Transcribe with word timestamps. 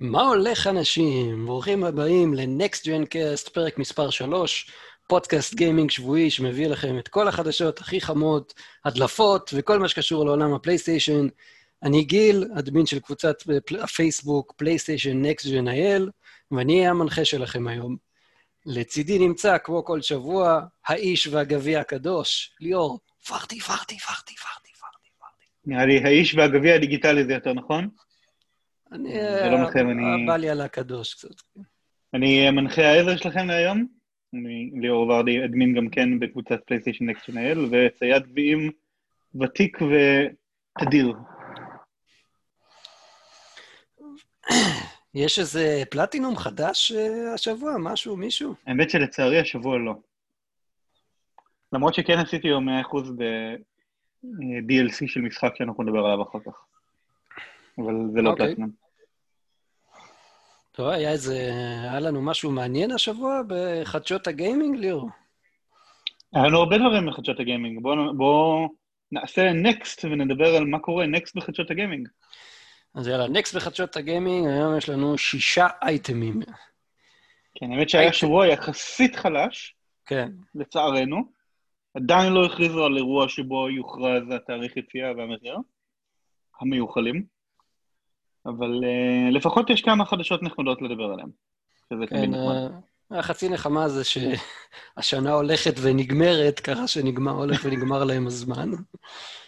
מה 0.00 0.22
הולך 0.22 0.66
אנשים? 0.66 1.46
ברוכים 1.46 1.84
הבאים 1.84 2.34
ל-Next 2.34 2.80
Gen 2.80 3.06
Cast, 3.14 3.50
פרק 3.50 3.78
מספר 3.78 4.10
3, 4.10 4.70
פודקאסט 5.08 5.54
גיימינג 5.54 5.90
שבועי 5.90 6.30
שמביא 6.30 6.66
לכם 6.66 6.98
את 6.98 7.08
כל 7.08 7.28
החדשות 7.28 7.80
הכי 7.80 8.00
חמות, 8.00 8.54
הדלפות 8.84 9.50
וכל 9.56 9.78
מה 9.78 9.88
שקשור 9.88 10.24
לעולם 10.24 10.54
הפלייסטיישן. 10.54 11.26
אני 11.82 12.04
גיל, 12.04 12.44
אדמין 12.58 12.86
של 12.86 13.00
קבוצת 13.00 13.36
הפייסבוק 13.80 14.54
פלייסטיישן 14.56 15.22
Next 15.24 15.44
Gen 15.44 15.66
IL, 15.66 16.10
ואני 16.50 16.78
אהיה 16.78 16.90
המנחה 16.90 17.24
שלכם 17.24 17.68
היום. 17.68 17.96
לצידי 18.66 19.18
נמצא, 19.18 19.58
כמו 19.64 19.84
כל 19.84 20.02
שבוע, 20.02 20.60
האיש 20.86 21.26
והגביע 21.26 21.80
הקדוש, 21.80 22.56
ליאור, 22.60 22.98
פרטי, 23.28 23.60
פרטי, 23.60 23.98
פרטי, 23.98 24.34
פרטי, 24.36 24.72
פרטי, 24.80 25.08
פרטי. 25.18 25.44
נראה 25.66 25.86
לי 25.86 25.98
האיש 26.04 26.34
והגביע 26.34 26.74
הדיגיטלי 26.74 27.24
זה 27.24 27.32
יותר 27.32 27.52
נכון. 27.52 27.88
אני... 28.94 29.12
שלום 29.44 29.62
לכם, 29.62 29.90
אני- 29.90 30.26
בא 30.26 30.36
לי 30.36 30.50
על 30.50 30.60
הקדוש 30.60 31.14
קצת. 31.14 31.42
אני 32.14 32.50
מנחה 32.50 32.82
העזר 32.82 33.16
שלכם 33.16 33.46
להיום. 33.46 33.86
אני 34.34 34.70
ליאור 34.80 35.08
ורדי, 35.08 35.44
אדמין 35.44 35.74
גם 35.74 35.88
כן 35.88 36.18
בקבוצת 36.18 36.60
פלייסטיישן 36.66 37.10
נקסט 37.10 37.24
שנהל, 37.24 37.66
וצייד 37.70 38.22
גביעים 38.22 38.70
ותיק 39.40 39.78
ותדיר. 39.82 41.14
יש 45.14 45.38
איזה 45.38 45.82
פלטינום 45.90 46.36
חדש 46.36 46.92
אה, 46.92 47.34
השבוע? 47.34 47.72
משהו, 47.78 48.16
מישהו? 48.16 48.54
האמת 48.66 48.90
שלצערי 48.90 49.40
השבוע 49.40 49.78
לא. 49.78 49.94
למרות 51.72 51.94
שכן 51.94 52.18
עשיתי 52.18 52.48
היום 52.48 52.68
100% 52.68 52.72
ב-DLC 53.18 55.02
של 55.06 55.20
משחק 55.20 55.52
שאנחנו 55.56 55.82
נדבר 55.82 55.98
עליו 56.06 56.22
אחר 56.22 56.38
כך. 56.46 56.64
אבל 57.78 57.94
זה 58.12 58.22
לא 58.22 58.30
אוקיי. 58.30 58.46
פלטינום. 58.48 58.83
טוב, 60.76 60.88
היה 60.88 61.10
איזה... 61.10 61.50
היה 61.90 62.00
לנו 62.00 62.22
משהו 62.22 62.50
מעניין 62.50 62.90
השבוע 62.90 63.40
בחדשות 63.48 64.26
הגיימינג, 64.26 64.76
ליאור? 64.76 65.08
היה 66.32 66.44
לנו 66.44 66.58
הרבה 66.58 66.78
דברים 66.78 67.06
בחדשות 67.06 67.40
הגיימינג. 67.40 67.82
בואו 67.82 68.16
בוא 68.16 68.68
נעשה 69.12 69.52
נקסט 69.52 70.04
ונדבר 70.04 70.56
על 70.56 70.64
מה 70.64 70.78
קורה 70.78 71.06
נקסט 71.06 71.36
בחדשות 71.36 71.70
הגיימינג. 71.70 72.08
אז 72.94 73.08
יאללה, 73.08 73.28
נקסט 73.28 73.56
בחדשות 73.56 73.96
הגיימינג, 73.96 74.46
היום 74.46 74.76
יש 74.76 74.88
לנו 74.88 75.18
שישה 75.18 75.66
אייטמים. 75.82 76.40
כן, 77.54 77.72
האמת 77.72 77.88
שהיה 77.88 78.12
שבוע 78.12 78.46
יחסית 78.46 79.16
חלש, 79.16 79.74
כן. 80.06 80.28
לצערנו. 80.54 81.22
עדיין 81.94 82.32
לא 82.32 82.46
הכריזו 82.46 82.84
על 82.84 82.96
אירוע 82.96 83.28
שבו 83.28 83.70
יוכרז 83.70 84.22
התאריך 84.36 84.76
יציאה 84.76 85.12
והמחיר, 85.16 85.56
המיוחלים. 86.60 87.33
אבל 88.46 88.80
uh, 88.80 89.34
לפחות 89.34 89.70
יש 89.70 89.82
כמה 89.82 90.04
חדשות 90.04 90.42
נחמדות 90.42 90.82
לדבר 90.82 91.04
עליהן. 91.04 91.28
שזה 91.92 92.06
כן, 92.06 92.30
נחמד. 92.30 92.80
אה, 93.12 93.18
החצי 93.18 93.48
נחמה 93.48 93.88
זה 93.88 94.02
שהשנה 94.04 95.32
הולכת 95.32 95.74
ונגמרת, 95.82 96.60
ככה 96.60 96.88
שנגמר, 96.88 97.32
הולך 97.32 97.60
ונגמר 97.64 98.04
להם 98.04 98.26
הזמן. 98.26 98.70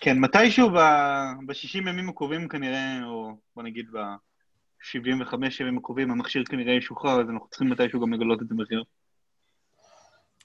כן, 0.01 0.19
מתישהו 0.19 0.71
ב-60 0.71 1.79
ימים 1.79 2.09
הקרובים 2.09 2.49
כנראה, 2.49 3.05
או 3.05 3.33
בוא 3.57 3.63
נגיד 3.63 3.87
ב-75 3.93 5.35
ימים 5.61 5.79
הקרובים, 5.79 6.11
המכשיר 6.11 6.45
כנראה 6.45 6.73
ישוחרר, 6.73 7.21
אז 7.21 7.31
אנחנו 7.31 7.49
צריכים 7.49 7.71
מתישהו 7.71 8.01
גם 8.01 8.13
לגלות 8.13 8.43
את 8.43 8.51
המחיר. 8.51 8.85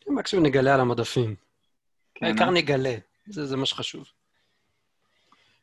מקסימום 0.08 0.46
נגלה 0.46 0.74
על 0.74 0.80
המדפים. 0.80 1.36
כן, 2.16 2.26
העיקר 2.26 2.46
אה? 2.46 2.52
נגלה, 2.52 2.96
זה 3.28 3.46
זה 3.46 3.58
מה 3.58 3.66
שחשוב. 3.66 4.06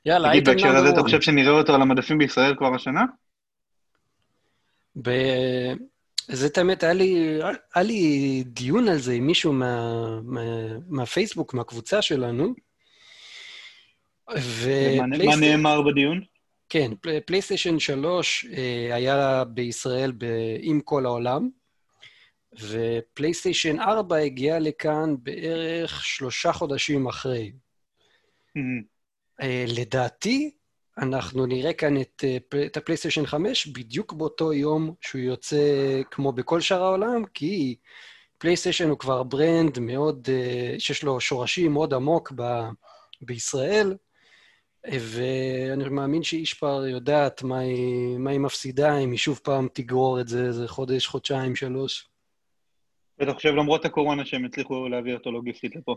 יאללה, 0.08 0.28
תגיד, 0.28 0.48
אייטם 0.48 0.62
בהקשר 0.62 0.76
הזה, 0.76 0.88
אתה 0.90 1.02
חושב 1.02 1.20
שנראה 1.20 1.50
אותו 1.50 1.74
על 1.74 1.82
המדפים 1.82 2.18
בישראל 2.18 2.54
כבר 2.56 2.74
השנה? 2.74 3.04
ב... 5.02 5.10
זה 6.28 6.48
האמת, 6.56 6.82
היה 6.82 6.92
לי, 6.92 7.40
היה 7.74 7.84
לי 7.84 8.42
דיון 8.46 8.88
על 8.88 8.98
זה 8.98 9.12
עם 9.12 9.26
מישהו 9.26 9.52
מה, 9.52 10.20
מה, 10.22 10.40
מהפייסבוק, 10.88 11.54
מהקבוצה 11.54 12.02
שלנו. 12.02 12.54
ו... 14.38 14.70
מה 15.26 15.36
נאמר 15.40 15.82
בדיון? 15.82 16.20
כן, 16.68 16.90
פלי- 17.00 17.20
פלייסטיישן 17.20 17.78
3 17.78 18.46
אה, 18.56 18.94
היה 18.94 19.44
בישראל 19.44 20.12
ב... 20.18 20.24
עם 20.60 20.80
כל 20.80 21.06
העולם, 21.06 21.48
ופלייסטיישן 22.60 23.80
4 23.80 24.16
הגיע 24.16 24.58
לכאן 24.58 25.14
בערך 25.22 26.04
שלושה 26.04 26.52
חודשים 26.52 27.06
אחרי. 27.06 27.52
אה, 28.56 28.62
לדעתי, 29.66 30.50
אנחנו 30.98 31.46
נראה 31.46 31.72
כאן 31.72 32.00
את, 32.00 32.24
אה, 32.24 32.66
את 32.66 32.76
הפלייסטיישן 32.76 33.26
5 33.26 33.66
בדיוק 33.66 34.12
באותו 34.12 34.52
יום 34.52 34.94
שהוא 35.00 35.20
יוצא 35.20 35.56
כמו 36.10 36.32
בכל 36.32 36.60
שאר 36.60 36.82
העולם, 36.82 37.24
כי 37.34 37.76
פלייסטיישן 38.38 38.88
הוא 38.88 38.98
כבר 38.98 39.22
brand 39.22 39.78
מאוד, 39.78 40.28
אה, 40.32 40.74
שיש 40.78 41.02
לו 41.02 41.20
שורשים 41.20 41.72
מאוד 41.72 41.94
עמוק 41.94 42.32
ב, 42.36 42.42
בישראל, 43.20 43.96
אה, 44.86 44.98
ואני 45.00 45.88
מאמין 45.88 46.22
שישפאר 46.22 46.86
יודעת 46.86 47.42
מה 47.42 47.58
היא, 47.58 48.18
מה 48.18 48.30
היא 48.30 48.40
מפסידה 48.40 48.98
אם 48.98 49.10
היא 49.10 49.18
שוב 49.18 49.40
פעם 49.44 49.68
תגרור 49.72 50.20
את 50.20 50.28
זה 50.28 50.44
איזה 50.44 50.68
חודש, 50.68 51.06
חודשיים, 51.06 51.56
שלוש. 51.56 52.08
ואתה 53.18 53.34
חושב 53.34 53.48
למרות 53.48 53.84
הקורונה 53.84 54.24
שהם 54.24 54.44
הצליחו 54.44 54.88
להביא 54.88 55.14
אותו 55.14 55.32
לוגיסטית 55.32 55.76
לפה? 55.76 55.96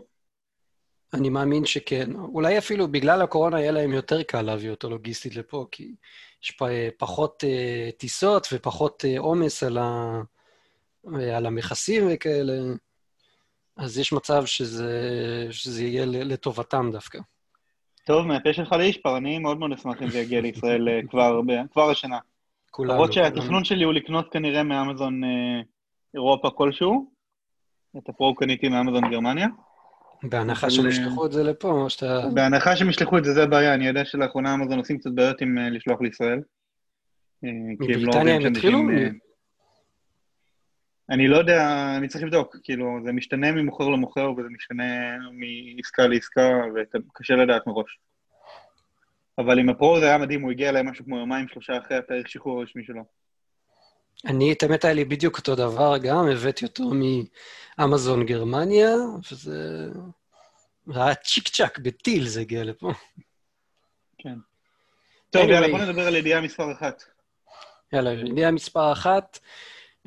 אני 1.14 1.30
מאמין 1.30 1.64
שכן. 1.64 2.10
אולי 2.16 2.58
אפילו 2.58 2.88
בגלל 2.88 3.22
הקורונה 3.22 3.60
יהיה 3.60 3.72
להם 3.72 3.92
יותר 3.92 4.22
קל 4.22 4.42
להביא 4.42 4.70
אותו 4.70 4.90
לוגיסטית 4.90 5.36
לפה, 5.36 5.66
כי 5.70 5.94
יש 6.42 6.56
אה, 6.62 6.88
פחות 6.98 7.44
אה, 7.44 7.90
טיסות 7.96 8.48
ופחות 8.52 9.04
אה, 9.04 9.18
עומס 9.18 9.62
על, 9.62 9.78
ה... 9.78 10.20
אה, 11.14 11.36
על 11.36 11.46
המכסים 11.46 12.04
וכאלה, 12.10 12.52
אז 13.76 13.98
יש 13.98 14.12
מצב 14.12 14.46
שזה, 14.46 14.92
שזה 15.50 15.84
יהיה 15.84 16.06
לטובתם 16.06 16.90
דווקא. 16.92 17.18
טוב, 18.04 18.26
מהפה 18.26 18.52
שלך 18.52 18.72
לאישפר, 18.72 19.16
אני 19.16 19.38
מאוד 19.38 19.58
מאוד 19.58 19.72
אשמח 19.72 20.02
אם 20.02 20.08
זה 20.08 20.18
יגיע 20.18 20.40
לישראל 20.40 20.88
אה, 20.88 21.00
כבר, 21.10 21.40
כבר 21.72 21.90
השנה. 21.90 22.18
כולנו. 22.70 22.94
למרות. 22.94 23.12
שהתכנון 23.12 23.64
שלי 23.64 23.84
הוא 23.84 23.92
לקנות 23.92 24.32
כנראה 24.32 24.62
מאמזון 24.62 25.24
אה, 25.24 25.60
אירופה 26.14 26.50
כלשהו. 26.50 27.12
את 27.98 28.08
הפרו 28.08 28.34
קניתי 28.34 28.68
מאמזון 28.68 29.10
גרמניה. 29.10 29.46
בהנחה 30.22 30.70
שהם 30.70 30.84
אה, 30.84 30.90
ישלחו 30.90 31.26
את 31.26 31.32
זה 31.32 31.42
לפה, 31.42 31.68
או 31.68 31.90
שאתה... 31.90 32.20
בהנחה 32.34 32.76
שהם 32.76 32.90
ישלחו 32.90 33.18
את 33.18 33.24
זה, 33.24 33.32
זה 33.32 33.42
הבעיה. 33.42 33.74
אני 33.74 33.86
יודע 33.86 34.04
שלאחרונה 34.04 34.54
אמזון 34.54 34.78
עושים 34.78 34.98
קצת 34.98 35.10
בעיות 35.10 35.40
עם 35.40 35.58
אה, 35.58 35.70
לשלוח 35.70 36.00
לישראל. 36.00 36.40
אה, 37.44 37.48
לא 37.80 37.86
מבריטניה 37.88 38.34
הם 38.34 38.46
התחילו? 38.46 38.78
אני 41.10 41.28
לא 41.28 41.36
יודע, 41.36 41.94
אני 41.96 42.08
צריך 42.08 42.24
לבדוק. 42.24 42.56
כאילו, 42.62 42.98
זה 43.04 43.12
משתנה 43.12 43.52
ממוכר 43.52 43.88
למוכר, 43.88 44.32
וזה 44.32 44.48
משתנה 44.48 45.16
מעסקה 45.32 46.06
לעסקה, 46.06 46.50
וקשה 46.74 47.34
לדעת 47.36 47.66
מראש. 47.66 47.98
אבל 49.38 49.58
עם 49.58 49.68
הפרו 49.68 50.00
זה 50.00 50.06
היה 50.06 50.18
מדהים, 50.18 50.42
הוא 50.42 50.50
הגיע 50.50 50.68
אליי 50.68 50.82
משהו 50.82 51.04
כמו 51.04 51.18
יומיים, 51.18 51.48
שלושה 51.48 51.78
אחרי 51.78 51.96
התאריך 51.96 52.28
שחרור 52.28 52.60
הרשמי 52.60 52.84
שלו. 52.84 53.02
אני, 54.26 54.52
את 54.52 54.62
האמת, 54.62 54.84
היה 54.84 54.94
לי 54.94 55.04
בדיוק 55.04 55.38
אותו 55.38 55.54
דבר 55.54 55.98
גם, 55.98 56.26
הבאתי 56.26 56.64
אותו 56.64 56.90
מאמזון 57.78 58.26
גרמניה, 58.26 58.90
וזה... 59.32 59.88
זה 60.86 61.04
היה 61.04 61.14
צ'יק 61.14 61.48
צ'אק, 61.48 61.78
בטיל 61.78 62.26
זה 62.26 62.40
הגיע 62.40 62.64
לפה. 62.64 62.92
כן. 64.18 64.34
טוב. 65.30 65.48
יאללה, 65.48 65.68
בוא 65.68 65.78
נדבר 65.78 66.06
על 66.06 66.16
ידיעה 66.16 66.40
מספר 66.40 66.72
אחת. 66.72 67.02
יאללה, 67.92 68.12
ידיעה 68.12 68.50
מספר 68.50 68.92
אחת, 68.92 69.38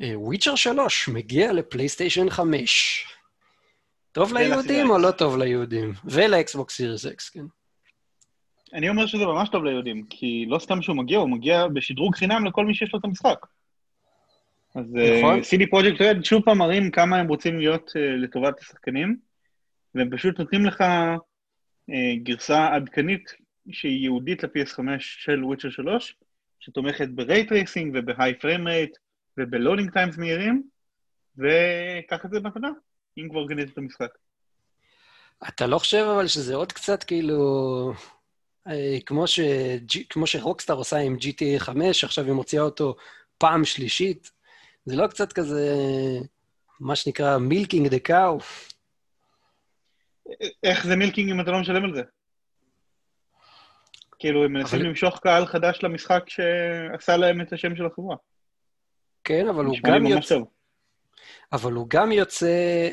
וויצ'ר 0.00 0.54
3 0.54 1.08
מגיע 1.08 1.52
לפלייסטיישן 1.52 2.30
5. 2.30 3.06
טוב. 4.12 4.32
ליהודים 4.34 4.90
או 4.90 4.98
לא 4.98 5.10
טוב 5.10 5.36
ליהודים? 5.36 5.92
ולאקסבוקס 6.04 6.76
סיריס 6.76 7.06
אקס, 7.06 7.28
כן. 7.28 7.44
אני 8.72 8.88
אומר 8.88 9.06
שזה 9.06 9.26
ממש 9.26 9.48
טוב 9.48 9.64
ליהודים, 9.64 10.06
כי 10.10 10.46
לא 10.48 10.58
סתם 10.58 10.82
שהוא 10.82 10.96
מגיע, 10.96 11.18
הוא 11.18 11.30
מגיע 11.30 11.66
בשדרוג 11.66 12.16
חינם 12.16 12.46
לכל 12.46 12.66
מי 12.66 12.74
שיש 12.74 12.92
לו 12.92 12.98
את 12.98 13.04
המשחק. 13.04 13.46
אז 14.76 14.84
נכון. 15.18 15.40
CD 15.40 15.70
פרויקט 15.70 16.00
רד 16.00 16.24
שוב 16.24 16.42
פעם 16.44 16.58
מראים 16.58 16.90
כמה 16.90 17.16
הם 17.16 17.28
רוצים 17.28 17.58
להיות 17.58 17.88
uh, 17.88 17.98
לטובת 17.98 18.60
השחקנים, 18.60 19.16
והם 19.94 20.10
פשוט 20.10 20.38
נותנים 20.38 20.66
לך 20.66 20.80
uh, 20.80 21.94
גרסה 22.22 22.74
עדכנית 22.74 23.34
שהיא 23.70 24.00
ייעודית 24.00 24.44
ל-PS5 24.44 24.80
של 24.98 25.44
וויצ'ר 25.44 25.70
3, 25.70 26.16
שתומכת 26.60 27.08
Tracing 27.18 27.90
וב-High 27.94 28.42
Frame 28.42 28.66
Rate 28.66 28.98
וב-Loading 29.38 29.90
Times 29.94 30.18
מהירים, 30.18 30.62
וקח 31.38 32.24
את 32.24 32.30
זה 32.30 32.40
במתנה, 32.40 32.70
אם 33.18 33.28
כבר 33.30 33.46
גנית 33.46 33.72
את 33.72 33.78
המשחק. 33.78 34.10
אתה 35.48 35.66
לא 35.66 35.78
חושב 35.78 36.06
אבל 36.14 36.26
שזה 36.26 36.54
עוד 36.54 36.72
קצת 36.72 37.04
כאילו... 37.04 37.92
אה, 38.68 38.98
כמו, 39.06 39.26
ש... 39.26 39.40
כמו 40.10 40.26
שרוקסטאר 40.26 40.76
עושה 40.76 40.96
עם 40.96 41.16
GTA 41.20 41.58
5, 41.58 42.04
עכשיו 42.04 42.24
היא 42.24 42.32
מוציאה 42.32 42.62
אותו 42.62 42.96
פעם 43.38 43.64
שלישית, 43.64 44.35
זה 44.86 44.96
לא 44.96 45.06
קצת 45.06 45.32
כזה, 45.32 45.74
מה 46.80 46.96
שנקרא 46.96 47.38
מילקינג 47.38 47.88
דה 47.88 47.98
קאו? 47.98 48.38
איך 50.62 50.86
זה 50.86 50.96
מילקינג 50.96 51.30
אם 51.30 51.40
אתה 51.40 51.50
לא 51.50 51.60
משלם 51.60 51.84
על 51.84 51.94
זה? 51.94 52.02
כאילו, 54.18 54.44
הם 54.44 54.52
מנסים 54.52 54.78
אבל- 54.78 54.88
למשוך 54.88 55.18
קהל 55.18 55.46
חדש 55.46 55.78
למשחק 55.82 56.24
שעשה 56.28 57.16
להם 57.16 57.40
את 57.40 57.52
השם 57.52 57.76
של 57.76 57.86
החברה. 57.86 58.16
כן, 59.24 59.48
אבל 59.48 59.64
הוא 59.64 59.76
גם 59.86 60.06
יוצא... 60.06 60.34
טוב. 60.34 60.48
אבל 61.52 61.72
הוא 61.72 61.86
גם 61.90 62.12
יוצא 62.12 62.46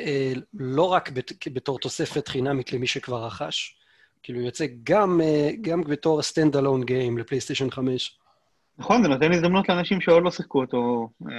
אה, 0.05 0.33
לא 0.53 0.83
רק 0.83 1.09
בת, 1.09 1.47
בתור 1.53 1.79
תוספת 1.79 2.27
חינמית 2.27 2.73
למי 2.73 2.87
שכבר 2.87 3.25
רכש, 3.25 3.77
כאילו 4.23 4.39
הוא 4.39 4.45
יוצא 4.45 4.65
גם, 4.83 5.21
אה, 5.23 5.49
גם 5.61 5.83
בתור 5.83 6.21
standalone 6.21 6.83
game 6.83 7.17
לפלייסטיישן 7.17 7.69
5. 7.71 8.19
נכון, 8.77 9.03
זה 9.03 9.07
נותן 9.07 9.31
הזדמנות 9.31 9.69
לאנשים 9.69 10.01
שעוד 10.01 10.23
לא 10.23 10.31
שיחקו 10.31 10.61
אותו 10.61 11.09
אה, 11.29 11.35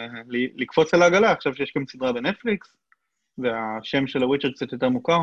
לקפוץ 0.57 0.95
על 0.95 1.03
העגלה, 1.03 1.33
עכשיו 1.33 1.55
שיש 1.55 1.73
גם 1.77 1.85
סדרה 1.87 2.13
בנטפליקס, 2.13 2.77
והשם 3.39 4.07
של 4.07 4.23
הוויצ'ר 4.23 4.51
קצת 4.51 4.73
יותר 4.73 4.89
מוכר. 4.89 5.19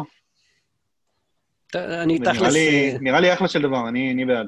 אני 1.76 2.20
תכלס, 2.20 2.56
אה, 2.56 2.96
נראה 3.02 3.20
לי 3.20 3.34
אחלה 3.34 3.48
של 3.48 3.62
דבר, 3.62 3.88
אני 3.88 4.26
בעד. 4.26 4.48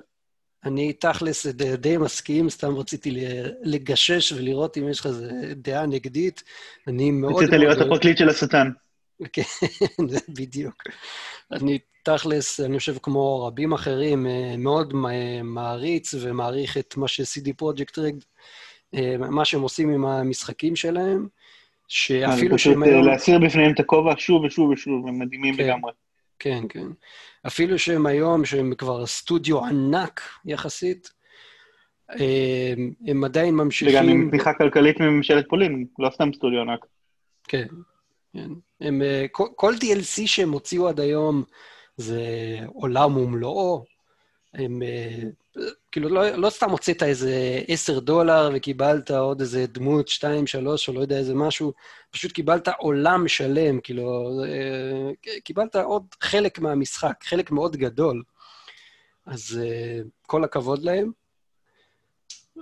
אני 0.65 0.93
תכלס 0.93 1.45
די, 1.45 1.77
די 1.77 1.97
מסכים, 1.97 2.49
סתם 2.49 2.75
רציתי 2.75 3.25
לגשש 3.63 4.31
ולראות 4.31 4.77
אם 4.77 4.89
יש 4.89 4.99
לך 4.99 5.07
דעה 5.55 5.85
נגדית. 5.85 6.43
אני 6.87 7.11
מאוד... 7.11 7.43
רצית 7.43 7.53
להיות 7.53 7.77
הפרקליט 7.77 8.17
של 8.17 8.29
השטן. 8.29 8.69
כן, 9.33 9.41
זה 10.07 10.19
בדיוק. 10.29 10.83
אני 11.51 11.79
תכלס, 12.03 12.59
אני 12.59 12.79
חושב 12.79 12.95
כמו 13.03 13.45
רבים 13.45 13.73
אחרים, 13.73 14.27
אה, 14.27 14.55
מאוד 14.57 14.93
מ- 14.95 15.45
מעריץ 15.53 16.13
ומעריך 16.21 16.77
את 16.77 16.97
מה 16.97 17.07
ש-CD 17.07 17.53
פרויקט 17.57 17.99
רד, 17.99 18.15
מה 19.17 19.45
שהם 19.45 19.61
עושים 19.61 19.89
עם 19.89 20.05
המשחקים 20.05 20.75
שלהם, 20.75 21.27
שאפילו 21.87 22.57
פשוט 22.57 22.73
שהם 22.73 22.83
אה, 22.83 22.89
היום... 22.89 23.05
להסיר 23.05 23.39
בפניהם 23.39 23.73
את 23.73 23.79
הכובע 23.79 24.13
שוב 24.17 24.43
ושוב 24.43 24.69
ושוב, 24.69 25.07
הם 25.07 25.19
מדהימים 25.19 25.57
כן. 25.57 25.63
לגמרי. 25.63 25.91
כן, 26.39 26.63
כן. 26.69 26.87
אפילו 27.47 27.79
שהם 27.79 28.05
היום, 28.05 28.45
שהם 28.45 28.73
כבר 28.77 29.05
סטודיו 29.05 29.65
ענק 29.65 30.21
יחסית, 30.45 31.09
אה, 32.11 32.73
הם 33.07 33.23
עדיין 33.23 33.55
ממשיכים... 33.55 33.95
וגם 33.95 34.09
עם 34.09 34.29
תמיכה 34.29 34.53
כלכלית 34.53 34.99
מממשלת 34.99 35.45
פולין, 35.49 35.85
לא 35.99 36.09
סתם 36.09 36.33
סטודיו 36.33 36.61
ענק. 36.61 36.85
כן, 37.47 37.67
כן. 38.33 38.49
הם, 38.81 39.01
אה, 39.01 39.25
כל, 39.31 39.47
כל 39.55 39.73
DLC 39.73 40.27
שהם 40.27 40.51
הוציאו 40.51 40.87
עד 40.87 40.99
היום 40.99 41.43
זה 41.97 42.21
עולם 42.73 43.17
ומלואו. 43.17 43.85
הם, 44.53 44.81
אה, 44.83 45.29
כאילו, 45.91 46.09
לא, 46.09 46.29
לא 46.29 46.49
סתם 46.49 46.69
הוצאת 46.69 47.03
איזה 47.03 47.61
10 47.67 47.99
דולר 47.99 48.49
וקיבלת 48.53 49.11
עוד 49.11 49.41
איזה 49.41 49.65
דמות, 49.67 50.07
2, 50.07 50.47
3, 50.47 50.89
או 50.89 50.93
לא 50.93 50.99
יודע 50.99 51.17
איזה 51.17 51.33
משהו, 51.33 51.73
פשוט 52.11 52.31
קיבלת 52.31 52.67
עולם 52.67 53.27
שלם, 53.27 53.79
כאילו, 53.79 54.39
אה, 54.45 55.11
קיבלת 55.43 55.75
עוד 55.75 56.03
חלק 56.21 56.59
מהמשחק, 56.59 57.23
חלק 57.23 57.51
מאוד 57.51 57.75
גדול. 57.75 58.23
אז 59.25 59.59
כל 60.27 60.43
הכבוד 60.43 60.83
להם. 60.83 61.11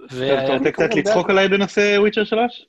אתה 0.06 0.53
רוצה 0.53 0.71
קצת 0.71 0.95
לצחוק 0.95 1.29
עליי 1.29 1.47
בנושא 1.47 1.95
וויצ'ר 2.00 2.23
3? 2.23 2.65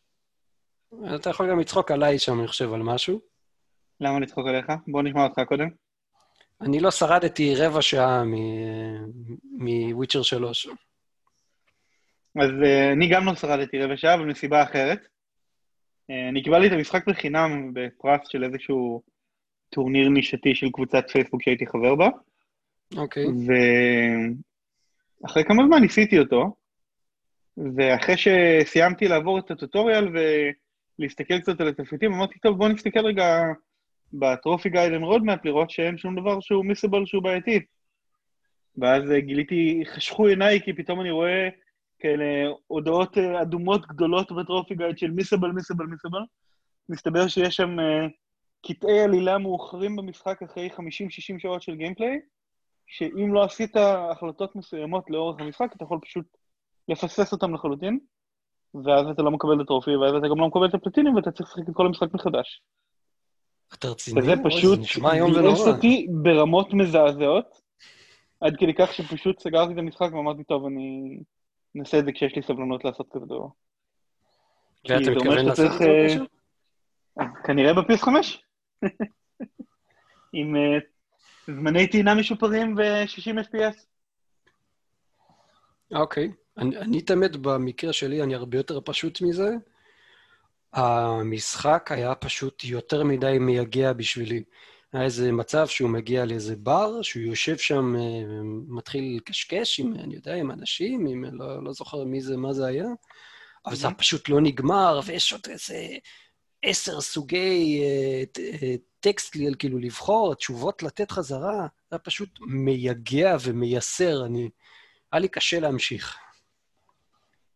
אתה 1.15 1.31
יכול 1.31 1.51
גם 1.51 1.59
לצחוק 1.59 1.91
עליי 1.91 2.19
שם, 2.19 2.39
אני 2.41 2.49
חושב, 2.49 2.73
על 2.73 2.83
משהו. 2.83 3.21
למה 4.01 4.21
לצחוק 4.21 4.47
עליך? 4.47 4.67
בוא 4.89 5.03
נשמע 5.03 5.25
אותך 5.25 5.41
קודם. 5.49 5.69
אני 6.61 6.81
לא 6.81 6.91
שרדתי 6.91 7.55
רבע 7.55 7.83
שעה 7.83 8.23
מוויצ'ר 9.45 10.23
3. 10.23 10.67
אז 10.67 12.51
אה, 12.51 12.93
אני 12.93 13.09
גם 13.09 13.27
לא 13.27 13.35
שרדתי 13.35 13.79
רבע 13.83 13.97
שעה, 13.97 14.15
אבל 14.15 14.25
מסיבה 14.25 14.63
אחרת. 14.63 14.99
אה, 15.01 16.15
אני 16.31 16.43
קיבלתי 16.43 16.67
את 16.67 16.73
המשחק 16.73 17.09
בחינם 17.09 17.71
בפרס 17.75 18.21
של 18.29 18.45
איזשהו 18.45 19.03
טורניר 19.71 20.09
נישתי 20.09 20.55
של 20.55 20.71
קבוצת 20.73 21.11
פייסבוק 21.11 21.43
שהייתי 21.43 21.67
חבר 21.67 21.95
בה, 21.95 22.09
אוקיי. 22.97 23.25
ואחרי 25.23 25.45
כמה 25.45 25.63
זמן 25.67 25.81
ניסיתי 25.81 26.19
אותו, 26.19 26.57
ואחרי 27.77 28.15
שסיימתי 28.17 29.09
לעבור 29.09 29.39
את 29.39 29.51
ה 29.51 29.57
tutorial 29.57 30.09
ולהסתכל 31.03 31.39
קצת 31.41 31.61
על 31.61 31.69
התפריטים, 31.69 32.13
אמרתי, 32.13 32.39
טוב, 32.39 32.59
בוא 32.59 32.69
נסתכל 32.69 33.07
רגע 33.07 33.43
ב 34.13 34.21
trophy 34.21 34.71
guide 34.71 34.93
and 34.93 35.05
roadmap, 35.05 35.45
לראות 35.45 35.71
שאין 35.71 35.99
שום 35.99 36.21
דבר 36.21 36.41
שהוא 36.41 36.65
missable 36.65 37.07
שהוא 37.07 37.23
בעייתי. 37.23 37.61
ואז 38.77 39.11
אה, 39.11 39.21
גיליתי, 39.21 39.83
חשכו 39.87 40.27
עיניי, 40.27 40.61
כי 40.65 40.73
פתאום 40.73 41.01
אני 41.01 41.11
רואה 41.11 41.49
כאלה 41.99 42.51
הודעות 42.67 43.19
אה, 43.19 43.43
אדומות 43.43 43.87
גדולות 43.87 44.33
בטרופי 44.33 44.75
גייד 44.75 44.99
של 44.99 45.11
מיסבל, 45.11 45.51
מיסבל, 45.51 45.87
מיסבל. 45.87 46.23
מסתבר 46.89 47.29
שיש 47.29 47.57
שם 47.57 47.81
אה, 47.81 48.07
קטעי 48.67 49.01
עלילה 49.01 49.39
מאוחרים 49.39 49.97
במשחק 49.97 50.43
אחרי 50.43 50.69
50-60 50.77 50.81
שעות 51.39 51.63
של 51.63 51.75
גיימפליי, 51.75 52.21
שאם 52.87 53.35
לא 53.35 53.45
עשית 53.45 53.77
החלטות 53.77 54.57
מסוימות 54.57 55.11
לאורך 55.11 55.41
המשחק, 55.41 55.73
אתה 55.77 55.85
יכול 55.85 55.99
פשוט 56.03 56.27
לפסס 56.89 57.33
אותם 57.33 57.55
לחלוטין, 57.55 57.99
ואז 58.75 59.07
אתה 59.11 59.23
לא 59.23 59.31
מקבל 59.31 59.57
את 59.57 59.61
הטרופי, 59.61 59.97
ואז 59.97 60.15
אתה 60.15 60.29
גם 60.29 60.39
לא 60.39 60.47
מקבל 60.47 60.67
את 60.67 60.75
הפלטינים, 60.75 61.15
ואתה 61.15 61.31
צריך 61.31 61.49
לשחק 61.49 61.69
את 61.69 61.75
כל 61.75 61.87
המשחק 61.87 62.15
מחדש. 62.15 62.63
אתה 63.75 63.89
רציני? 63.89 64.21
וזה 64.21 64.33
פשוט 64.45 64.79
ביאס. 64.79 65.67
אותי 65.67 66.07
ברמות 66.23 66.73
מזעזעות, 66.73 67.61
עד 68.41 68.57
כדי 68.57 68.75
כך 68.75 68.95
שפשוט 68.95 69.41
סגרתי 69.41 69.73
את 69.73 69.79
המשחק 69.79 70.09
ואמרתי, 70.13 70.45
טוב, 70.45 70.67
אני 70.67 71.19
אנסה 71.77 71.99
את 71.99 72.05
זה 72.05 72.13
כשיש 72.13 72.37
לי 72.37 72.43
סבלנות 72.43 72.85
לעשות 72.85 73.07
כזה 73.13 73.27
דבר. 73.27 73.47
ואתה 74.89 75.11
מתכוון 75.11 75.47
לעשות 75.47 75.73
את 75.73 75.79
זה 75.79 76.17
אה, 77.21 77.27
כנראה 77.45 77.75
בפיס 77.75 78.03
5. 78.03 78.43
עם 80.33 80.57
אה, 80.57 80.79
זמני 81.47 81.87
טעינה 81.87 82.15
משופרים 82.15 82.75
ו-60 82.77 83.41
FPS. 83.41 83.87
אוקיי. 85.95 86.33
אני 86.59 86.77
אני 86.77 87.03
תמיד 87.03 87.37
במקרה 87.37 87.93
שלי, 87.93 88.23
אני 88.23 88.35
הרבה 88.35 88.57
יותר 88.59 88.81
פשוט 88.85 89.21
מזה. 89.21 89.51
המשחק 90.73 91.93
היה 91.93 92.15
פשוט 92.15 92.65
יותר 92.65 93.05
מדי 93.05 93.37
מייגע 93.41 93.93
בשבילי. 93.93 94.43
היה 94.93 95.05
איזה 95.05 95.33
מצב 95.33 95.67
שהוא 95.67 95.91
מגיע 95.91 96.25
לאיזה 96.25 96.57
בר, 96.57 97.03
שהוא 97.03 97.23
יושב 97.23 97.59
שם, 97.59 97.97
אה, 97.97 98.03
מתחיל 98.69 99.17
לקשקש 99.17 99.81
עם, 99.81 99.95
אני 99.95 100.15
יודע, 100.15 100.35
עם 100.35 100.51
אנשים, 100.51 101.07
עם, 101.07 101.25
לא, 101.33 101.65
לא 101.65 101.73
זוכר 101.73 102.05
מי 102.05 102.21
זה, 102.21 102.37
מה 102.37 102.53
זה 102.53 102.67
היה, 102.67 102.87
אבל 103.67 103.75
זה 103.77 103.89
Mhm. 103.89 103.95
פשוט 103.99 104.29
לא 104.29 104.41
נגמר, 104.41 105.01
ויש 105.07 105.33
עוד 105.33 105.41
איזה 105.49 105.87
עשר 106.63 107.01
סוגי 107.01 107.83
אה, 107.83 108.23
אה, 108.63 108.75
טקסט, 109.01 109.37
כאילו 109.59 109.79
לבחור, 109.79 110.35
תשובות 110.35 110.83
לתת 110.83 111.11
חזרה, 111.11 111.59
זה 111.61 111.97
היה 111.97 111.99
פשוט 111.99 112.29
מייגע 112.41 113.37
ומייסר, 113.43 114.27
אני... 114.27 114.51
היה 115.13 115.21
לי 115.21 115.29
קשה 115.29 115.61
להמשיך. 115.61 116.17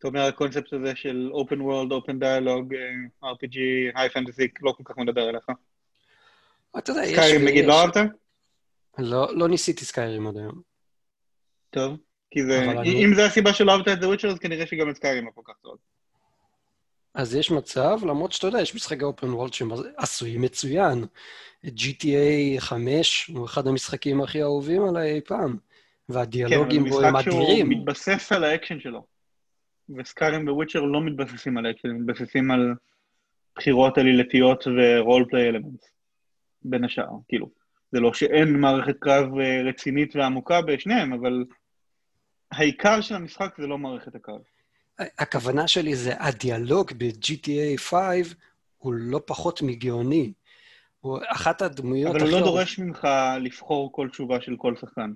אתה 0.08 0.19
אומר, 0.19 0.29
הקונספט 0.29 0.73
הזה 0.73 0.93
של 0.97 1.31
open 1.35 1.56
world, 1.58 1.91
open 1.93 2.15
dialogue, 2.20 2.75
אה, 2.75 3.31
RPG, 3.32 3.56
high 3.96 4.13
fantasy, 4.13 4.48
לא 4.63 4.72
כל 4.77 4.82
כך 4.84 4.98
מדבר 4.98 5.29
אליך. 5.31 5.44
אתה 6.79 6.91
יודע, 6.91 7.05
יש 7.05 7.10
Skyrim 7.13 7.44
נגיד. 7.44 7.65
לא 7.65 7.81
אהבת? 7.81 7.96
לא, 8.98 9.36
לא 9.36 9.48
ניסיתי 9.48 9.84
Skyrim 9.84 10.27
עד 10.27 10.36
היום. 10.36 10.60
טוב. 11.70 11.96
כי 12.31 12.43
זה, 12.44 12.58
אני- 12.70 13.05
אם 13.05 13.15
זה 13.15 13.27
הסיבה 13.27 13.53
שלא 13.53 13.72
אהבת 13.72 13.89
את 13.89 13.98
The 13.98 14.06
Witcher, 14.06 14.27
אז 14.27 14.39
כנראה 14.39 14.67
שגם 14.67 14.91
את 14.91 14.96
Skyrim 14.96 15.25
לא 15.27 15.31
כל 15.34 15.43
כך 15.44 15.55
טוב. 15.63 15.77
אז 17.15 17.34
יש 17.34 17.51
מצב, 17.51 17.98
למרות 18.03 18.32
שאתה 18.32 18.46
יודע, 18.46 18.60
יש 18.60 18.75
משחקי 18.75 19.05
open 19.05 19.29
world 19.32 19.53
שעשויים 19.53 20.41
מצוין. 20.43 21.05
GTA 21.67 22.08
5 22.58 23.27
הוא 23.27 23.46
אחד 23.46 23.67
המשחקים 23.67 24.20
הכי 24.22 24.43
אהובים 24.43 24.84
עליי 24.89 25.13
אי 25.15 25.20
פעם, 25.20 25.56
כן, 25.56 26.13
והדיאלוגים 26.15 26.84
זה 26.84 26.91
בו 26.91 27.01
הם 27.01 27.15
משחק 27.17 27.31
שהוא 27.31 27.43
אדירים. 27.44 27.69
מתבסס 27.69 28.32
על 28.32 28.44
האקשן 28.44 28.81
שלו. 28.81 29.16
ו 29.96 30.04
Skyrim 30.04 30.48
ו 30.48 30.53
Witcher 30.53 30.81
לא 30.81 31.00
מתבססים 31.00 31.58
על 31.58 31.70
אקשן, 31.70 31.88
הם 31.88 32.00
מתבססים 32.00 32.50
על 32.50 32.74
בחירות 33.56 33.98
עלילתיות 33.98 34.64
ו 34.67 34.75
role-play 34.75 35.48
element, 35.48 35.84
בין 36.62 36.84
השאר, 36.84 37.08
כאילו. 37.28 37.50
זה 37.93 38.00
לא 38.00 38.14
שאין 38.14 38.60
מערכת 38.60 38.98
קרב 38.98 39.38
אה, 39.38 39.62
רצינית 39.62 40.16
ועמוקה 40.16 40.62
בשניהם, 40.62 41.12
אבל 41.12 41.44
העיקר 42.52 43.00
של 43.00 43.14
המשחק 43.14 43.55
זה 43.58 43.66
לא 43.66 43.78
מערכת 43.78 44.14
הקרב. 44.14 44.40
הכוונה 44.98 45.69
שלי 45.69 45.96
זה, 45.96 46.12
הדיאלוג 46.19 46.93
ב-GTA 46.98 47.78
5 47.78 48.34
הוא 48.78 48.94
לא 48.94 49.20
פחות 49.26 49.62
מגאוני. 49.62 50.32
הוא 51.00 51.19
אחת 51.28 51.62
הדמויות 51.62 52.10
אבל 52.10 52.20
הוא 52.20 52.28
הכי... 52.28 52.40
לא 52.40 52.46
דורש 52.46 52.78
ממך 52.78 53.08
לבחור 53.40 53.93
כל 53.93 54.08
תשובה 54.08 54.40
של 54.40 54.56
כל 54.56 54.76
שחקן. 54.76 55.12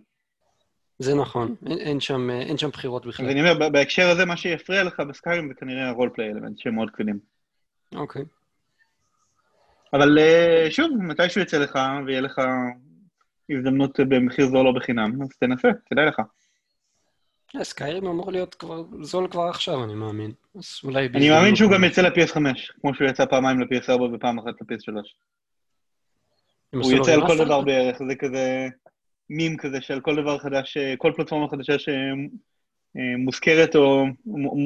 זה 1.00 1.14
נכון, 1.14 1.54
אין, 1.66 1.78
אין, 1.78 2.00
שם, 2.00 2.30
אין 2.30 2.59
שם 2.59 2.69
בחירות 2.69 3.07
אז 3.07 3.09
בכלל. 3.09 3.28
אני 3.28 3.40
אומר, 3.40 3.69
בהקשר 3.69 4.09
הזה, 4.09 4.25
מה 4.25 4.37
שיפריע 4.37 4.85
לך 4.85 5.00
בסקיירים 5.00 5.49
זה 5.49 5.54
כנראה 5.54 5.88
הרולפליי 5.88 6.28
אלמנט, 6.28 6.59
שהם 6.59 6.75
מאוד 6.75 6.90
כבדים. 6.90 7.19
אוקיי. 7.95 8.23
אבל 9.92 10.19
אה, 10.19 10.66
שוב, 10.71 10.90
מתישהו 11.02 11.40
יצא 11.40 11.59
לך 11.59 11.78
ויהיה 12.07 12.21
לך 12.21 12.40
הזדמנות 13.50 14.00
במחיר 14.00 14.47
זול 14.47 14.66
או 14.66 14.75
בחינם, 14.75 15.23
אז 15.23 15.28
תנסה, 15.40 15.69
כדאי 15.87 16.07
לך. 16.07 16.21
אה, 17.57 17.64
סקיירים 17.64 18.07
אמור 18.07 18.33
להיות 18.33 18.54
כבר 18.54 18.83
זול 19.02 19.28
כבר 19.30 19.49
עכשיו, 19.49 19.85
אני 19.85 19.95
מאמין. 19.95 20.33
אז 20.59 20.80
אולי... 20.85 21.09
אני 21.14 21.30
מאמין 21.30 21.57
שהוא 21.57 21.73
גם 21.73 21.85
יצא 21.85 22.02
ל-PS5, 22.02 22.37
כמו 22.80 22.95
שהוא 22.95 23.09
יצא 23.09 23.26
פעמיים 23.26 23.61
ל-PS4 23.61 24.02
ופעם 24.02 24.38
אחת 24.38 24.54
ל-PS3. 24.61 24.92
הם 26.73 26.80
הוא 26.80 26.92
יצא 26.92 27.12
על 27.12 27.26
כל? 27.26 27.45
דבר 27.45 27.61
בערך, 27.61 27.99
זה 28.09 28.14
כזה... 28.14 28.69
מים 29.30 29.56
כזה 29.56 29.80
של 29.80 30.00
כל 30.00 30.16
דבר 30.16 30.38
חדש, 30.38 30.76
אה, 30.76 30.94
כל 30.99 31.12
פלטפורמה 31.16 31.49
חדשה 31.49 31.72
שמוזכרת 32.94 33.76
או 33.76 34.04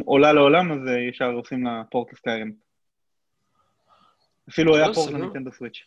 עולה 0.04 0.32
לעולם, 0.32 0.72
אז 0.72 0.88
אה, 0.88 1.00
ישר 1.00 1.30
עושים 1.30 1.64
לה 1.64 1.82
פורט 1.90 2.12
לסקיירים. 2.12 2.52
אפילו 4.48 4.76
היה 4.76 4.94
פורט 4.94 5.10
לניטנדו 5.10 5.52
סוויץ'. 5.52 5.82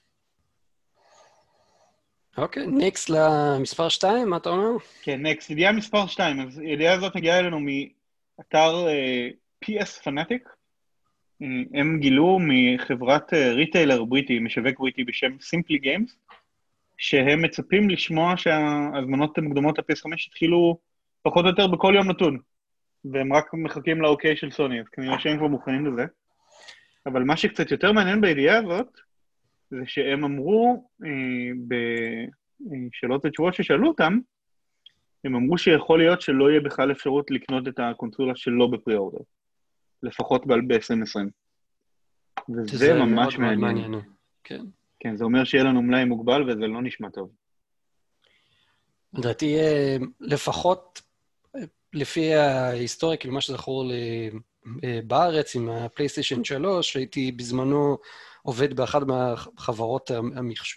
אוקיי, 2.37 2.67
נקסט 2.67 3.09
למספר 3.09 3.89
2, 3.89 4.29
מה 4.29 4.37
אתה 4.37 4.49
אומר? 4.49 4.77
כן, 5.03 5.25
נקסט, 5.25 5.49
ידיעה 5.49 5.71
מספר 5.71 6.07
2. 6.07 6.39
אז 6.39 6.59
הידיעה 6.59 6.93
הזאת 6.93 7.15
מגיעה 7.15 7.39
אלינו 7.39 7.59
מאתר 7.59 8.87
uh, 8.87 9.65
PS 9.65 10.03
Fanatic. 10.03 10.49
הם 11.73 11.99
גילו 11.99 12.39
מחברת 12.41 13.33
retailer 13.33 14.03
בריטי, 14.03 14.39
משווק 14.39 14.79
בריטי 14.79 15.03
בשם 15.03 15.39
Simply 15.41 15.77
Games, 15.77 16.17
שהם 16.97 17.41
מצפים 17.41 17.89
לשמוע 17.89 18.37
שההזמנות 18.37 19.37
המוקדמות 19.37 19.79
ל-PS5 19.79 20.27
התחילו 20.27 20.77
פחות 21.21 21.45
או 21.45 21.49
יותר 21.49 21.67
בכל 21.67 21.93
יום 21.95 22.09
נתון, 22.09 22.37
והם 23.05 23.33
רק 23.33 23.53
מחכים 23.53 24.01
לאוקיי 24.01 24.37
של 24.37 24.51
סוני, 24.51 24.79
אז 24.79 24.87
כנראה 24.87 25.19
שהם 25.19 25.37
כבר 25.37 25.47
מוכנים 25.47 25.85
לזה. 25.85 26.05
אבל 27.05 27.23
מה 27.23 27.37
שקצת 27.37 27.71
יותר 27.71 27.91
מעניין 27.91 28.21
בידיעה 28.21 28.57
הזאת, 28.57 28.87
זה 29.69 29.81
שהם 29.85 30.23
אמרו 30.23 30.89
אה, 31.05 31.51
בשאלות 32.61 33.25
ותשובות 33.25 33.53
ששאלו 33.53 33.87
אותם, 33.87 34.19
הם 35.23 35.35
אמרו 35.35 35.57
שיכול 35.57 35.99
להיות 35.99 36.21
שלא 36.21 36.49
יהיה 36.49 36.61
בכלל 36.61 36.91
אפשרות 36.91 37.31
לקנות 37.31 37.67
את 37.67 37.79
הקונסולה 37.79 38.35
שלא 38.35 38.67
ב 38.67 38.72
pre-order, 38.72 39.23
לפחות 40.03 40.47
ב-2020. 40.47 41.29
וזה 42.49 42.93
ממש 42.93 43.37
מעניין. 43.37 43.59
מעניין. 43.59 44.01
כן. 44.43 44.61
כן, 44.99 45.15
זה 45.15 45.23
אומר 45.23 45.43
שיהיה 45.43 45.63
לנו 45.63 45.81
מלאי 45.81 46.05
מוגבל 46.05 46.51
וזה 46.51 46.67
לא 46.67 46.81
נשמע 46.81 47.09
טוב. 47.09 47.29
לדעתי, 49.13 49.59
אה, 49.59 49.97
לפחות 50.19 51.01
אה, 51.55 51.61
לפי 51.93 52.33
ההיסטוריה, 52.33 53.17
כאילו 53.17 53.33
מה 53.33 53.41
שזכור 53.41 53.85
לי 53.85 54.29
אה, 54.83 54.99
בארץ 55.07 55.55
עם 55.55 55.69
הפלייסטיישן 55.69 56.43
3, 56.43 56.95
הייתי 56.95 57.31
בזמנו 57.31 57.97
עובד 58.41 58.73
באחד 58.73 59.07
מהחברות, 59.07 60.11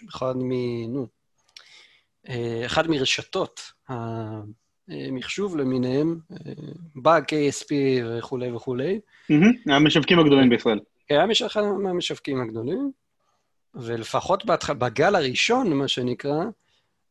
אחד 0.09 0.33
מ... 0.37 0.51
נו, 0.93 1.07
אחד 2.65 2.89
מרשתות 2.89 3.61
המחשוב 4.87 5.57
למיניהם, 5.57 6.19
בא 6.95 7.19
KSP 7.19 7.73
וכולי 8.05 8.51
וכולי. 8.51 8.99
המשווקים 9.67 10.19
הגדולים 10.19 10.49
בישראל. 10.49 10.79
כן, 11.07 11.45
אחד 11.45 11.61
מהמשווקים 11.61 12.41
הגדולים. 12.41 12.91
ולפחות 13.75 14.45
בהתח... 14.45 14.69
בגל 14.69 15.15
הראשון, 15.15 15.73
מה 15.73 15.87
שנקרא, 15.87 16.43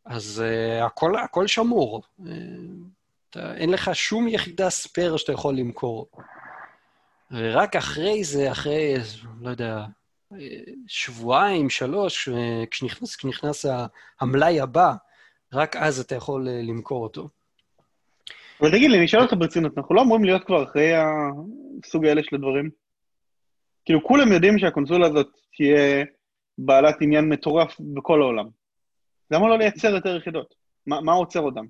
אז 0.04 0.42
uh, 0.42 0.84
הכל, 0.84 1.16
הכל 1.18 1.46
שמור. 1.46 2.02
Uh, 2.20 2.24
אתה, 3.30 3.54
אין 3.54 3.70
לך 3.70 3.90
שום 3.94 4.28
יחידה 4.28 4.70
ספייר 4.70 5.16
שאתה 5.16 5.32
יכול 5.32 5.54
למכור. 5.54 6.10
ורק 7.30 7.76
אחרי 7.76 8.24
זה, 8.24 8.52
אחרי, 8.52 8.94
לא 9.40 9.50
יודע, 9.50 9.84
שבועיים, 10.86 11.70
שלוש, 11.70 12.28
כשנכנס, 12.70 13.16
כשנכנס 13.16 13.66
המלאי 14.20 14.60
הבא, 14.60 14.94
רק 15.52 15.76
אז 15.76 16.00
אתה 16.00 16.14
יכול 16.14 16.48
אה, 16.48 16.62
למכור 16.62 17.02
אותו. 17.02 17.28
אבל 18.60 18.70
תגיד 18.70 18.90
לי, 18.90 18.96
אני 18.96 19.04
אשאל 19.04 19.20
אותך 19.20 19.34
ברצינות, 19.38 19.78
אנחנו 19.78 19.94
לא 19.94 20.02
אמורים 20.02 20.24
להיות 20.24 20.44
כבר 20.44 20.64
אחרי 20.64 20.92
הסוג 21.84 22.06
האלה 22.06 22.22
של 22.24 22.36
הדברים? 22.36 22.70
כאילו, 23.84 24.04
כולם 24.04 24.32
יודעים 24.32 24.58
שהקונסולה 24.58 25.06
הזאת 25.06 25.28
תהיה 25.56 26.04
בעלת 26.58 26.96
עניין 27.00 27.28
מטורף 27.28 27.76
בכל 27.80 28.22
העולם. 28.22 28.48
למה 29.30 29.48
לא 29.48 29.58
לייצר 29.58 29.88
יותר 29.88 30.16
יחידות? 30.16 30.54
מה, 30.86 31.00
מה 31.00 31.12
עוצר 31.12 31.40
אותם? 31.40 31.64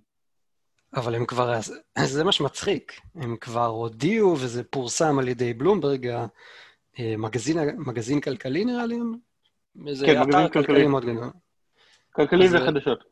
אבל 0.94 1.14
הם 1.14 1.26
כבר, 1.26 1.60
זה 2.04 2.25
מה 2.25 2.32
שמצחיק, 2.32 3.00
הם 3.14 3.37
כבר 3.37 3.66
הודיעו, 3.66 4.32
וזה 4.32 4.64
פורסם 4.64 5.18
על 5.18 5.28
ידי 5.28 5.54
בלומברג, 5.54 6.26
המגזין 6.99 7.58
אה, 7.58 7.64
מגזין 7.78 8.20
כלכלי 8.20 8.64
נראה 8.64 8.87
לי, 8.87 8.99
איזה 9.87 10.06
כן, 10.06 10.22
אתר 10.22 10.49
כלכלי. 10.49 10.66
כלכלי 10.66 10.87
מאוד 10.87 11.04
גדול. 11.04 11.30
כלכלי 12.12 12.49
וחדשות. 12.52 13.04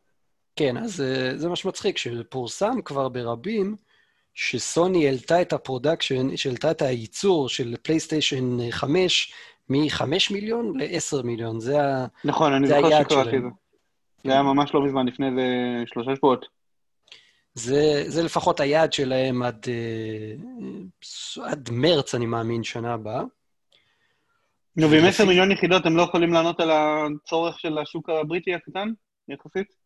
כן, 0.57 0.77
אז 0.77 1.01
אה, 1.01 1.39
זה 1.39 1.49
מה 1.49 1.57
שמצחיק, 1.57 1.99
שפורסם 1.99 2.83
כבר 2.85 3.09
ברבים, 3.09 3.77
שסוני 4.35 5.07
העלתה 5.07 5.43
את 5.43 5.53
ה 5.53 5.60
production, 5.60 6.37
שהעלתה 6.37 6.71
את 6.71 6.83
הייצור 6.83 7.49
של 7.49 7.75
PlayStation 7.83 8.71
5 8.71 9.33
מ-5 9.71 10.03
מיליון 10.31 10.81
ל-10 10.81 11.23
מיליון, 11.25 11.61
זה, 11.61 11.79
נכון, 12.25 12.53
אני 12.53 12.67
זוכר 12.69 13.03
שקראתי 13.03 13.37
את 13.37 13.43
זה. 13.43 13.49
זה 14.25 14.33
היה 14.33 14.43
ממש 14.43 14.75
לא 14.75 14.83
מזמן, 14.83 15.07
לפני 15.07 15.27
איזה 15.27 15.43
שלושה 15.87 16.17
שבועות. 16.17 16.47
זה, 17.55 18.05
זה 18.07 18.23
לפחות 18.23 18.61
היעד 18.61 18.93
שלהם 18.93 19.43
עד, 19.43 19.67
אה, 19.69 21.51
עד 21.51 21.71
מרץ, 21.73 22.15
אני 22.15 22.27
מאמין, 22.27 22.63
שנה 22.63 22.95
הבאה. 22.95 23.23
נו, 24.77 24.91
ועם 24.91 25.05
10 25.05 25.25
מיליון 25.25 25.53
יחידות 25.53 25.87
הם 25.87 25.97
לא 25.97 26.03
יכולים 26.03 26.33
לענות 26.33 26.61
על 26.61 26.71
הצורך 26.71 27.61
של 27.61 27.79
השוק 27.79 28.09
הבריטי 28.09 28.55
הקטן, 28.55 28.89
יחסית? 29.29 29.78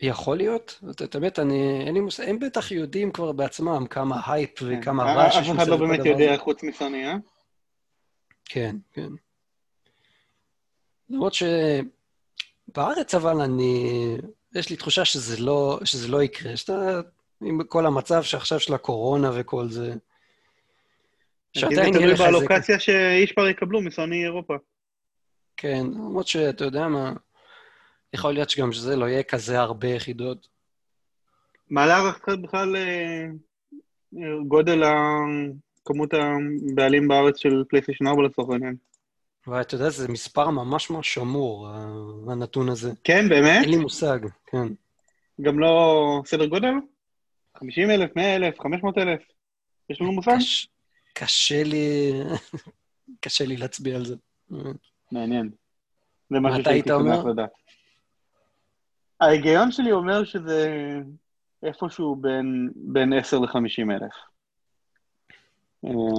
יכול 0.00 0.36
להיות, 0.36 0.80
את 1.04 1.14
האמת, 1.14 1.38
אני, 1.38 1.84
אין 1.86 1.94
לי 1.94 2.00
מושג, 2.00 2.28
הם 2.28 2.38
בטח 2.38 2.70
יודעים 2.70 3.12
כבר 3.12 3.32
בעצמם 3.32 3.86
כמה 3.90 4.20
הייפ 4.26 4.58
כן. 4.58 4.66
וכמה 4.80 5.04
רעש 5.04 5.36
יש 5.36 5.48
אף 5.48 5.56
אחד 5.56 5.68
לא 5.68 5.76
באמת 5.76 6.06
יודע 6.06 6.36
חוץ 6.36 6.62
מסוני, 6.62 7.06
אה? 7.06 7.14
כן, 8.44 8.76
כן. 8.92 9.08
למרות 11.10 11.32
שבארץ 11.34 13.14
אבל 13.14 13.40
אני, 13.40 14.16
יש 14.54 14.70
לי 14.70 14.76
תחושה 14.76 15.04
שזה 15.04 15.42
לא, 15.42 15.78
שזה 15.84 16.08
לא 16.08 16.22
יקרה, 16.22 16.56
שאתה, 16.56 17.00
עם 17.42 17.64
כל 17.64 17.86
המצב 17.86 18.22
שעכשיו 18.22 18.60
של 18.60 18.74
הקורונה 18.74 19.30
וכל 19.34 19.68
זה, 19.68 19.94
שעדיין 21.52 21.94
יהיה 21.94 22.06
לך 22.06 22.20
איזה... 22.20 22.24
זה 22.24 22.28
תלוי 22.28 22.46
בלוקציה 22.46 22.78
שאיש 22.78 23.32
כבר 23.32 23.48
יקבלו 23.48 23.82
מסוני 23.82 24.24
אירופה. 24.24 24.54
כן, 25.56 25.86
למרות 25.94 26.26
שאתה 26.26 26.64
יודע 26.64 26.88
מה, 26.88 27.12
יכול 28.12 28.34
להיות 28.34 28.50
שגם 28.50 28.72
שזה 28.72 28.96
לא 28.96 29.06
יהיה 29.06 29.22
כזה 29.22 29.60
הרבה 29.60 29.88
יחידות. 29.88 30.48
מה 31.70 31.86
להערך 31.86 32.18
קצת 32.18 32.38
בכלל 32.38 32.76
אה, 32.76 33.26
גודל 34.48 34.82
כמות 35.84 36.10
הבעלים 36.14 37.08
בארץ 37.08 37.36
של 37.36 37.64
פלייסטיישן 37.68 38.06
4 38.06 38.22
לצורך 38.22 38.50
העניין? 38.50 38.76
ואתה 39.46 39.74
יודע, 39.74 39.90
זה 39.90 40.08
מספר 40.08 40.50
ממש 40.50 40.90
ממש 40.90 41.14
שמור, 41.14 41.68
הנתון 42.30 42.68
הזה. 42.68 42.92
כן, 43.04 43.28
באמת? 43.28 43.62
אין 43.62 43.70
לי 43.70 43.76
מושג, 43.76 44.18
כן. 44.46 44.66
גם 45.40 45.58
לא 45.58 46.22
סדר 46.26 46.46
גודל? 46.46 46.72
50 47.58 47.90
אלף, 47.90 48.16
100 48.16 48.36
אלף, 48.36 48.60
500 48.60 48.98
אלף? 48.98 49.20
יש 49.90 50.00
לנו 50.00 50.12
מושג? 50.12 50.36
קש... 50.38 50.68
קשה 51.14 51.62
לי... 51.62 52.12
קשה 53.20 53.44
לי 53.44 53.56
להצביע 53.56 53.96
על 53.96 54.04
זה. 54.04 54.14
מעניין. 55.12 55.50
זה 56.30 56.40
משהו 56.40 56.64
שהייתי 56.64 56.88
שמח 56.88 57.24
לדעת. 57.24 57.50
ההיגיון 59.20 59.72
שלי 59.72 59.92
אומר 59.92 60.24
שזה 60.24 60.68
איפשהו 61.62 62.16
בין, 62.16 62.70
בין 62.76 63.12
10 63.12 63.38
ל-50 63.38 63.92
אלף. 63.92 64.14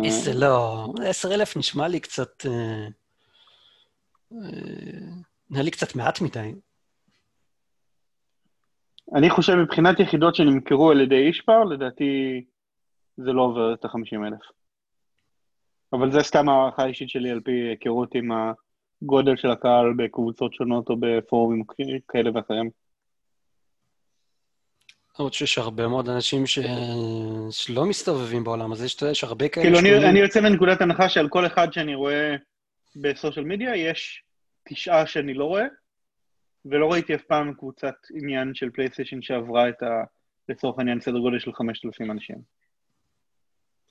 עשר, 0.05 0.31
לא, 0.35 0.85
עשר 1.05 1.33
אלף 1.33 1.57
נשמע 1.57 1.87
לי 1.87 1.99
קצת... 1.99 2.45
אה, 2.45 2.87
אה, 4.31 4.37
נראה 5.49 5.63
לי 5.63 5.71
קצת 5.71 5.95
מעט 5.95 6.21
מדי. 6.21 6.53
אני 9.15 9.29
חושב 9.29 9.53
מבחינת 9.55 9.99
יחידות 9.99 10.35
שנמכרו 10.35 10.91
על 10.91 11.01
ידי 11.01 11.27
אישפר, 11.27 11.63
לדעתי 11.63 12.45
זה 13.17 13.31
לא 13.31 13.41
עובר 13.41 13.73
את 13.73 13.85
ה-50 13.85 14.27
אלף. 14.27 14.41
אבל 15.93 16.11
זה 16.11 16.19
סתם 16.19 16.49
הערכה 16.49 16.85
אישית 16.85 17.09
שלי 17.09 17.29
על 17.29 17.41
פי 17.41 17.51
היכרות 17.51 18.15
עם 18.15 18.31
הגודל 19.01 19.35
של 19.35 19.51
הקהל 19.51 19.93
בקבוצות 19.97 20.53
שונות 20.53 20.89
או 20.89 20.95
בפורומים 20.99 21.63
כאלה 22.07 22.31
ואחרים. 22.33 22.69
למרות 25.19 25.33
שיש 25.33 25.57
הרבה 25.57 25.87
מאוד 25.87 26.09
אנשים 26.09 26.45
ש... 26.45 26.59
שלא 27.51 27.85
מסתובבים 27.85 28.43
בעולם 28.43 28.71
הזה, 28.71 28.85
יש, 29.11 29.23
הרבה 29.23 29.47
כאלה... 29.47 29.65
כאילו, 29.65 29.79
אני, 29.79 30.09
אני 30.09 30.19
יוצא 30.19 30.41
מנקודת 30.41 30.81
הנחה 30.81 31.09
שעל 31.09 31.29
כל 31.29 31.45
אחד 31.45 31.73
שאני 31.73 31.95
רואה 31.95 32.35
בסושיאל 32.95 33.45
מדיה, 33.45 33.75
יש 33.75 34.23
תשעה 34.69 35.07
שאני 35.07 35.33
לא 35.33 35.45
רואה, 35.45 35.65
ולא 36.65 36.91
ראיתי 36.91 37.15
אף 37.15 37.21
פעם 37.21 37.53
קבוצת 37.53 37.95
עניין 38.15 38.53
של 38.53 38.69
פלייסטיישן 38.69 39.21
שעברה 39.21 39.69
את 39.69 39.83
ה... 39.83 40.03
לצורך 40.49 40.79
העניין 40.79 41.01
סדר 41.01 41.19
גודל 41.19 41.39
של 41.39 41.53
5,000 41.53 42.11
אנשים. 42.11 42.35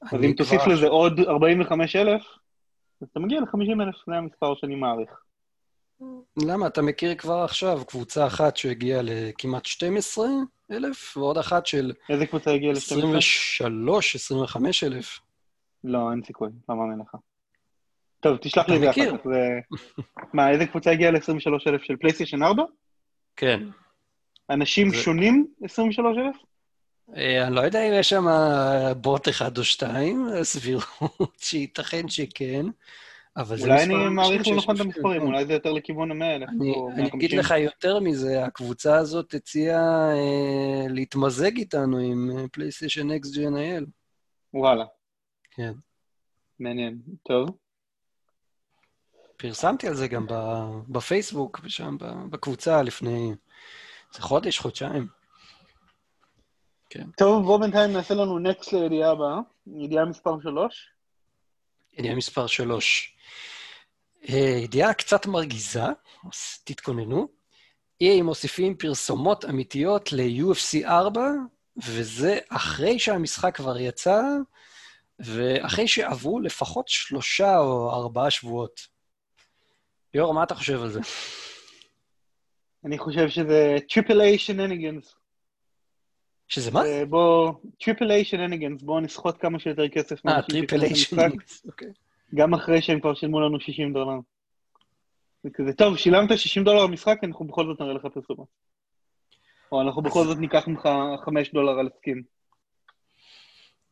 אז 0.02 0.24
אם 0.24 0.32
תוסיף 0.32 0.66
לזה 0.66 0.86
עוד 0.86 1.20
45,000, 1.20 2.22
אז 3.02 3.08
אתה 3.12 3.20
מגיע 3.20 3.40
ל-50,000, 3.40 3.92
זה 4.06 4.14
המספר 4.16 4.54
שאני 4.54 4.74
מעריך. 4.74 5.10
למה? 6.46 6.66
אתה 6.66 6.82
מכיר 6.82 7.14
כבר 7.14 7.42
עכשיו 7.44 7.84
קבוצה 7.86 8.26
אחת 8.26 8.56
שהגיעה 8.56 9.00
לכמעט 9.02 9.66
12 9.66 10.26
אלף, 10.70 11.16
ועוד 11.16 11.38
אחת 11.38 11.66
של... 11.66 11.92
איזה 12.10 12.26
קבוצה 12.26 12.50
הגיעה 12.50 12.72
ל-12? 12.72 12.78
23, 12.78 14.14
25 14.16 14.84
אלף. 14.84 15.20
לא, 15.84 16.10
אין 16.12 16.22
סיכוי, 16.26 16.48
לא 16.68 16.76
מאמין 16.76 16.98
לך. 16.98 17.14
טוב, 18.20 18.36
תשלח 18.36 18.68
לי 18.68 18.76
את 18.76 18.80
זה 18.80 18.90
אחר 18.90 19.18
כך. 19.18 19.26
מה, 20.32 20.50
איזה 20.50 20.66
קבוצה 20.66 20.90
הגיעה 20.90 21.10
ל-23 21.10 21.70
אלף 21.70 21.82
של 21.82 21.96
פלייסטיישן 21.96 22.42
4? 22.42 22.62
כן. 23.36 23.62
אנשים 24.50 24.90
זה- 24.90 24.96
שונים 24.96 25.46
23,000? 25.62 26.36
אה, 27.16 27.46
אני 27.46 27.54
לא 27.54 27.60
יודע 27.60 27.88
אם 27.88 27.92
יש 27.94 28.08
שם 28.08 28.24
בוט 28.96 29.28
אחד 29.28 29.58
או 29.58 29.64
שתיים, 29.64 30.26
סבירות 30.42 31.36
שייתכן 31.46 32.08
שכן, 32.08 32.66
אבל 33.38 33.56
זה 33.56 33.64
אולי 33.64 33.84
אני 33.84 33.94
מעריך 34.08 34.38
לא 34.38 34.44
שיש 34.44 34.56
נכון 34.56 34.76
את 34.76 34.80
המספרים, 34.80 35.20
כן. 35.20 35.26
אולי 35.26 35.46
זה 35.46 35.52
יותר 35.52 35.72
לכיוון 35.72 36.10
ה-100,000 36.22 36.48
אני, 36.48 36.70
או 36.70 36.90
אני 36.90 37.08
אגיד 37.08 37.34
150. 37.34 37.38
לך 37.38 37.54
יותר 37.58 38.00
מזה, 38.00 38.44
הקבוצה 38.44 38.96
הזאת 38.96 39.34
הציעה 39.34 40.10
אה, 40.12 40.86
להתמזג 40.88 41.56
איתנו 41.56 41.98
עם 41.98 42.48
פלייסטיישן 42.52 43.10
אקס 43.10 43.28
GNIL. 43.36 43.84
וואלה, 44.54 44.84
כן. 45.50 45.72
מעניין. 46.60 46.98
טוב. 47.22 47.48
פרסמתי 49.36 49.88
על 49.88 49.94
זה 49.94 50.08
גם 50.08 50.26
ב- 50.30 50.80
בפייסבוק, 50.88 51.60
ושם 51.64 51.96
ב- 52.00 52.30
בקבוצה 52.30 52.82
לפני 52.82 53.34
איזה 54.12 54.22
חודש, 54.22 54.58
חודשיים. 54.58 55.06
טוב, 57.16 57.44
בוא 57.44 57.60
בינתיים 57.60 57.92
נעשה 57.92 58.14
לנו 58.14 58.38
נקסט 58.38 58.72
לידיעה 58.72 59.10
הבאה. 59.10 59.38
ידיעה 59.76 60.04
מספר 60.04 60.40
3. 60.42 60.88
ידיעה 61.98 62.14
מספר 62.14 62.46
3. 62.46 63.17
ידיעה 64.22 64.94
קצת 64.94 65.26
מרגיזה, 65.26 65.82
אז 66.24 66.58
תתכוננו. 66.64 67.28
EA 68.02 68.22
מוסיפים 68.22 68.76
פרסומות 68.76 69.44
אמיתיות 69.44 70.12
ל-UFC 70.12 70.86
4, 70.86 71.30
וזה 71.76 72.38
אחרי 72.48 72.98
שהמשחק 72.98 73.56
כבר 73.56 73.78
יצא, 73.78 74.22
ואחרי 75.18 75.88
שעברו 75.88 76.40
לפחות 76.40 76.88
שלושה 76.88 77.58
או 77.58 77.90
ארבעה 77.90 78.30
שבועות. 78.30 78.80
ליאור, 80.14 80.34
מה 80.34 80.42
אתה 80.42 80.54
חושב 80.54 80.82
על 80.82 80.90
זה? 80.90 81.00
אני 82.84 82.98
חושב 82.98 83.28
שזה 83.28 83.76
טריפל 83.88 84.20
איי 84.20 84.38
שנניגנס. 84.38 85.14
שזה 86.48 86.70
מה? 86.70 86.82
בוא, 87.08 87.52
triple 87.80 88.10
A 88.10 88.24
shenanigans, 88.24 88.82
בואו 88.82 89.00
נסחוט 89.00 89.36
כמה 89.40 89.58
שיותר 89.58 89.88
כסף. 89.88 90.26
אה, 90.26 90.42
triple 90.42 90.80
A 90.80 90.88
המשחק, 90.88 91.30
אוקיי. 91.66 91.88
גם 92.34 92.54
אחרי 92.54 92.82
שהם 92.82 93.00
כבר 93.00 93.14
שילמו 93.14 93.40
לנו 93.40 93.60
60 93.60 93.92
דולר. 93.92 94.18
זה 95.42 95.50
כזה, 95.54 95.72
טוב, 95.72 95.96
שילמת 95.96 96.38
60 96.38 96.64
דולר 96.64 96.84
למשחק, 96.84 97.18
אנחנו 97.22 97.44
בכל 97.44 97.66
זאת 97.66 97.80
נראה 97.80 97.92
לך 97.92 98.06
פרסומות. 98.14 98.48
או 99.72 99.82
אנחנו 99.82 100.02
בכל 100.02 100.24
זאת 100.24 100.38
ניקח 100.38 100.68
ממך 100.68 100.88
5 101.24 101.52
דולר 101.52 101.78
על 101.78 101.88
סקין. 101.96 102.22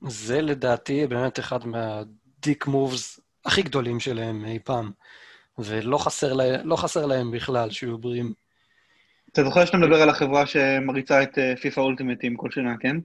זה 0.01 0.43
לדעתי 0.43 1.07
באמת 1.07 1.39
אחד 1.39 1.67
מהדיק 1.67 2.67
מובס 2.67 3.21
הכי 3.45 3.63
גדולים 3.63 4.01
שלהם 4.01 4.45
אי 4.45 4.59
פעם, 4.59 4.91
ולא 5.59 5.99
חסר, 5.99 6.33
לה, 6.33 6.63
לא 6.63 6.77
חסר 6.77 7.07
להם 7.07 7.31
בכלל 7.31 7.71
שיהיו 7.71 7.99
בריאים. 7.99 8.33
אתה 9.33 9.45
זוכר 9.45 9.65
שאתה 9.65 9.77
מדבר 9.77 10.03
על 10.03 10.11
החברה 10.11 10.47
שמריצה 10.47 11.23
את 11.23 11.39
פיפא 11.61 11.81
אולטימטים 11.81 12.37
כל 12.37 12.51
שנה, 12.51 12.77
כן? 12.81 12.97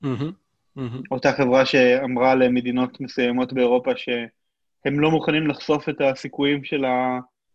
מהמם, 0.00 0.32
מהמם. 0.76 1.02
אותה 1.10 1.32
חברה 1.32 1.66
שאמרה 1.66 2.34
למדינות 2.34 3.00
מסוימות 3.00 3.52
באירופה 3.52 3.90
שהם 4.86 5.00
לא 5.00 5.10
מוכנים 5.10 5.46
לחשוף 5.46 5.88
את 5.88 6.00
הסיכויים 6.00 6.64
של 6.64 6.84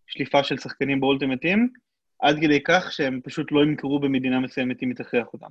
השליפה 0.10 0.44
של 0.44 0.58
שחקנים 0.58 1.00
באולטימטים, 1.00 1.70
עד 2.20 2.38
כדי 2.42 2.64
כך 2.64 2.92
שהם 2.92 3.20
פשוט 3.24 3.52
לא 3.52 3.64
ימכרו 3.64 4.00
במדינה 4.00 4.40
מסוימת 4.40 4.84
אם 4.84 4.88
היא 4.90 4.96
תכריח 4.96 5.28
אותם. 5.34 5.48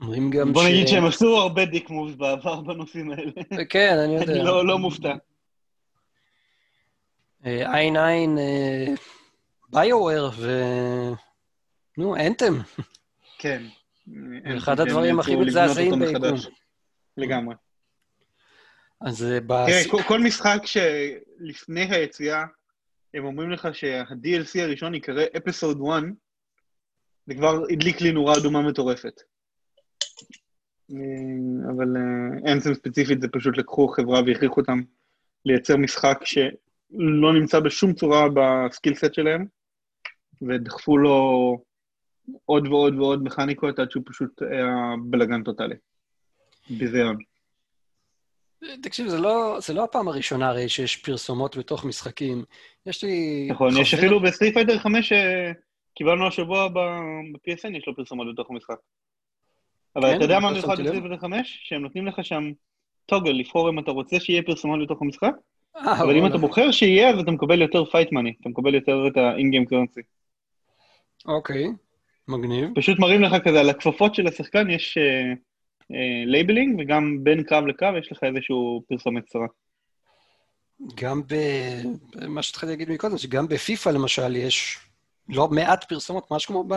אומרים 0.00 0.30
גם 0.30 0.52
בוא 0.52 0.64
נגיד 0.64 0.86
שהם 0.88 1.04
עשו 1.04 1.36
הרבה 1.36 1.64
דיק 1.64 1.90
מובס 1.90 2.14
בעבר 2.14 2.60
בנושאים 2.60 3.10
האלה. 3.10 3.32
כן, 3.68 3.96
אני 4.04 4.14
יודע. 4.14 4.32
אני 4.32 4.44
לא 4.44 4.66
לא 4.66 4.78
מופתע. 4.78 5.14
עין 7.44 7.96
עין, 7.96 8.38
ביואר 9.70 10.30
ו... 10.36 10.50
נו, 11.98 12.16
אנתם. 12.16 12.52
כן. 13.38 13.62
אחד 14.56 14.80
הדברים 14.80 15.20
הכי 15.20 15.32
הם 15.32 15.40
מזעזעים 15.40 15.98
ביקום. 15.98 16.38
לגמרי. 17.16 17.54
אז 19.00 19.24
אה, 19.24 19.40
תראה, 19.40 19.80
בס... 19.80 19.86
כל- 19.90 20.02
כל 20.08 20.20
משחק 20.20 20.62
שלפני 20.64 21.80
היציאה, 21.90 22.44
הם 23.14 23.24
אומרים 23.24 23.50
לך 23.50 23.68
שה-DLC 23.72 24.60
הראשון 24.60 24.94
ייקרא 24.94 25.24
אפיסוד 25.36 25.80
1, 25.90 26.02
זה 27.26 27.34
כבר 27.34 27.62
הדליק 27.70 28.00
לי 28.00 28.12
נורה 28.12 28.34
אדומה 28.38 28.62
מטורפת. 28.62 29.20
אה, 30.90 31.70
אבל 31.76 31.88
אנסם 32.52 32.74
ספציפית 32.74 33.20
זה 33.20 33.28
פשוט 33.28 33.56
לקחו 33.58 33.88
חברה 33.88 34.20
והכריחו 34.26 34.60
אותם 34.60 34.80
לייצר 35.44 35.76
משחק 35.76 36.18
שלא 36.24 37.32
נמצא 37.40 37.60
בשום 37.60 37.92
צורה 37.92 38.26
בסקיל 38.34 38.94
סט 38.94 39.14
שלהם, 39.14 39.46
ודחפו 40.42 40.98
לו 40.98 41.58
עוד 42.44 42.66
ועוד 42.66 42.94
ועוד 42.98 43.22
מכניקות 43.22 43.78
עד 43.78 43.90
שהוא 43.90 44.02
פשוט 44.06 44.42
היה 44.42 44.94
בלאגן 45.04 45.42
טוטאלי. 45.42 45.74
ביזיון. 46.70 47.16
תקשיב, 48.82 49.08
זה 49.08 49.18
לא, 49.18 49.56
זה 49.60 49.74
לא 49.74 49.84
הפעם 49.84 50.08
הראשונה 50.08 50.48
הרי 50.48 50.68
שיש 50.68 50.96
פרסומות 50.96 51.56
בתוך 51.56 51.84
משחקים. 51.84 52.44
יש 52.86 53.04
לי... 53.04 53.46
נכון, 53.50 53.76
יש 53.80 53.94
חבר- 53.94 54.00
אפילו 54.00 54.20
ב 54.20 54.25
Street 54.25 54.54
Fighter 54.54 54.78
5 54.78 55.12
שקיבלנו 55.92 56.26
השבוע 56.26 56.68
ב-PSN, 56.68 57.76
יש 57.76 57.86
לו 57.86 57.96
פרסומות 57.96 58.26
בתוך 58.32 58.50
המשחק. 58.50 58.76
אבל 59.96 60.10
כן? 60.10 60.16
אתה 60.16 60.24
יודע 60.24 60.38
מה 60.38 60.52
מיוחד. 60.52 60.80
בסטריט 60.80 61.02
פייטר 61.02 61.18
5? 61.18 61.58
שהם 61.62 61.82
נותנים 61.82 62.06
לך 62.06 62.24
שם 62.24 62.52
toggle 63.06 63.30
לבחור 63.30 63.70
אם 63.70 63.78
אתה 63.78 63.90
רוצה 63.90 64.20
שיהיה 64.20 64.42
פרסומות 64.42 64.80
בתוך 64.84 65.02
המשחק, 65.02 65.32
אה, 65.76 66.00
אבל 66.02 66.16
אם. 66.16 66.26
אתה 66.26 66.38
בוחר 66.38 66.70
שיהיה, 66.70 67.10
אז 67.10 67.18
אתה 67.18 67.30
מקבל 67.30 67.62
יותר 67.62 67.84
Fight 67.84 68.12
Money, 68.12 68.34
אתה 68.40 68.48
מקבל 68.48 68.74
יותר 68.74 69.06
את 69.06 69.16
ה-in-game 69.16 69.68
currency. 69.72 70.02
אוקיי, 71.26 71.66
מגניב. 72.28 72.68
פשוט 72.74 72.98
מראים 72.98 73.22
לך 73.22 73.32
כזה, 73.44 73.60
על 73.60 73.70
הכפפות 73.70 74.14
של 74.14 74.26
השחקן 74.26 74.70
יש 74.70 74.98
labeling, 76.26 76.80
וגם 76.80 77.18
בין 77.22 77.42
קרב 77.42 77.66
לקרב 77.66 77.94
יש 77.96 78.12
לך 78.12 78.18
איזשהו 78.24 78.82
פרסומת 78.88 79.24
קצרה. 79.24 79.46
גם 80.94 81.22
ב... 81.26 81.34
מה 82.28 82.42
שהתחלתי 82.42 82.72
להגיד 82.72 82.90
מקודם, 82.90 83.18
שגם 83.18 83.48
בפיפא 83.48 83.88
למשל 83.88 84.36
יש 84.36 84.78
לא 85.28 85.48
מעט 85.48 85.84
פרסומות, 85.84 86.30
ממש 86.30 86.46
כמו 86.46 86.64
ב... 86.68 86.72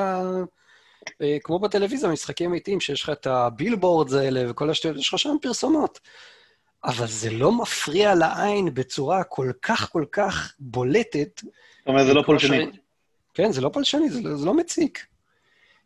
אה, 1.21 1.37
כמו 1.43 1.59
בטלוויזיה, 1.59 2.09
משחקים 2.09 2.49
אמיתיים, 2.49 2.79
שיש 2.79 3.03
לך 3.03 3.09
את 3.09 3.27
ה 3.27 3.35
billboards 3.35 4.13
האלה 4.13 4.51
וכל 4.51 4.69
השטויות, 4.69 4.97
יש 4.97 5.13
לך 5.13 5.19
שם 5.19 5.35
פרסומות. 5.41 5.99
אבל 6.83 7.07
זה 7.07 7.29
לא 7.31 7.51
מפריע 7.51 8.15
לעין 8.15 8.73
בצורה 8.73 9.23
כל 9.23 9.51
כך 9.61 9.91
כל 9.91 10.05
כך 10.11 10.53
בולטת. 10.59 11.41
זאת 11.43 11.87
אומרת, 11.87 12.05
זה 12.05 12.13
לא 12.13 12.23
פולשני. 12.25 12.65
ש- 12.73 12.77
כן, 13.33 13.51
זה 13.51 13.61
לא 13.61 13.69
פולשני, 13.69 14.09
זה, 14.09 14.21
לא- 14.21 14.35
זה 14.35 14.45
לא 14.45 14.53
מציק. 14.53 15.05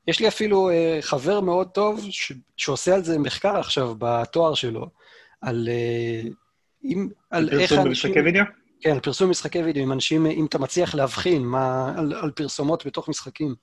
יש 0.07 0.19
לי 0.19 0.27
אפילו 0.27 0.69
אה, 0.69 0.97
חבר 1.01 1.41
מאוד 1.41 1.67
טוב 1.67 2.05
ש... 2.09 2.31
שעושה 2.57 2.95
על 2.95 3.03
זה 3.03 3.19
מחקר 3.19 3.57
עכשיו 3.57 3.95
בתואר 3.97 4.53
שלו, 4.53 4.89
על, 5.41 5.69
אה, 5.71 6.29
אם, 6.83 7.09
על 7.29 7.49
איך 7.49 7.69
פרסום 7.69 7.87
אנשים... 7.87 8.11
במשחקי 8.11 8.19
וידאו? 8.19 8.43
כן, 8.81 8.91
על 8.91 8.99
פרסום 8.99 9.29
משחקי 9.29 9.63
וידאו, 9.63 9.83
עם 9.83 9.91
אנשים, 9.91 10.25
אם 10.25 10.45
אתה 10.45 10.59
מצליח 10.59 10.95
להבחין 10.95 11.45
מה, 11.45 11.93
על, 11.97 12.13
על 12.13 12.31
פרסומות 12.31 12.85
בתוך 12.85 13.09
משחקים. 13.09 13.55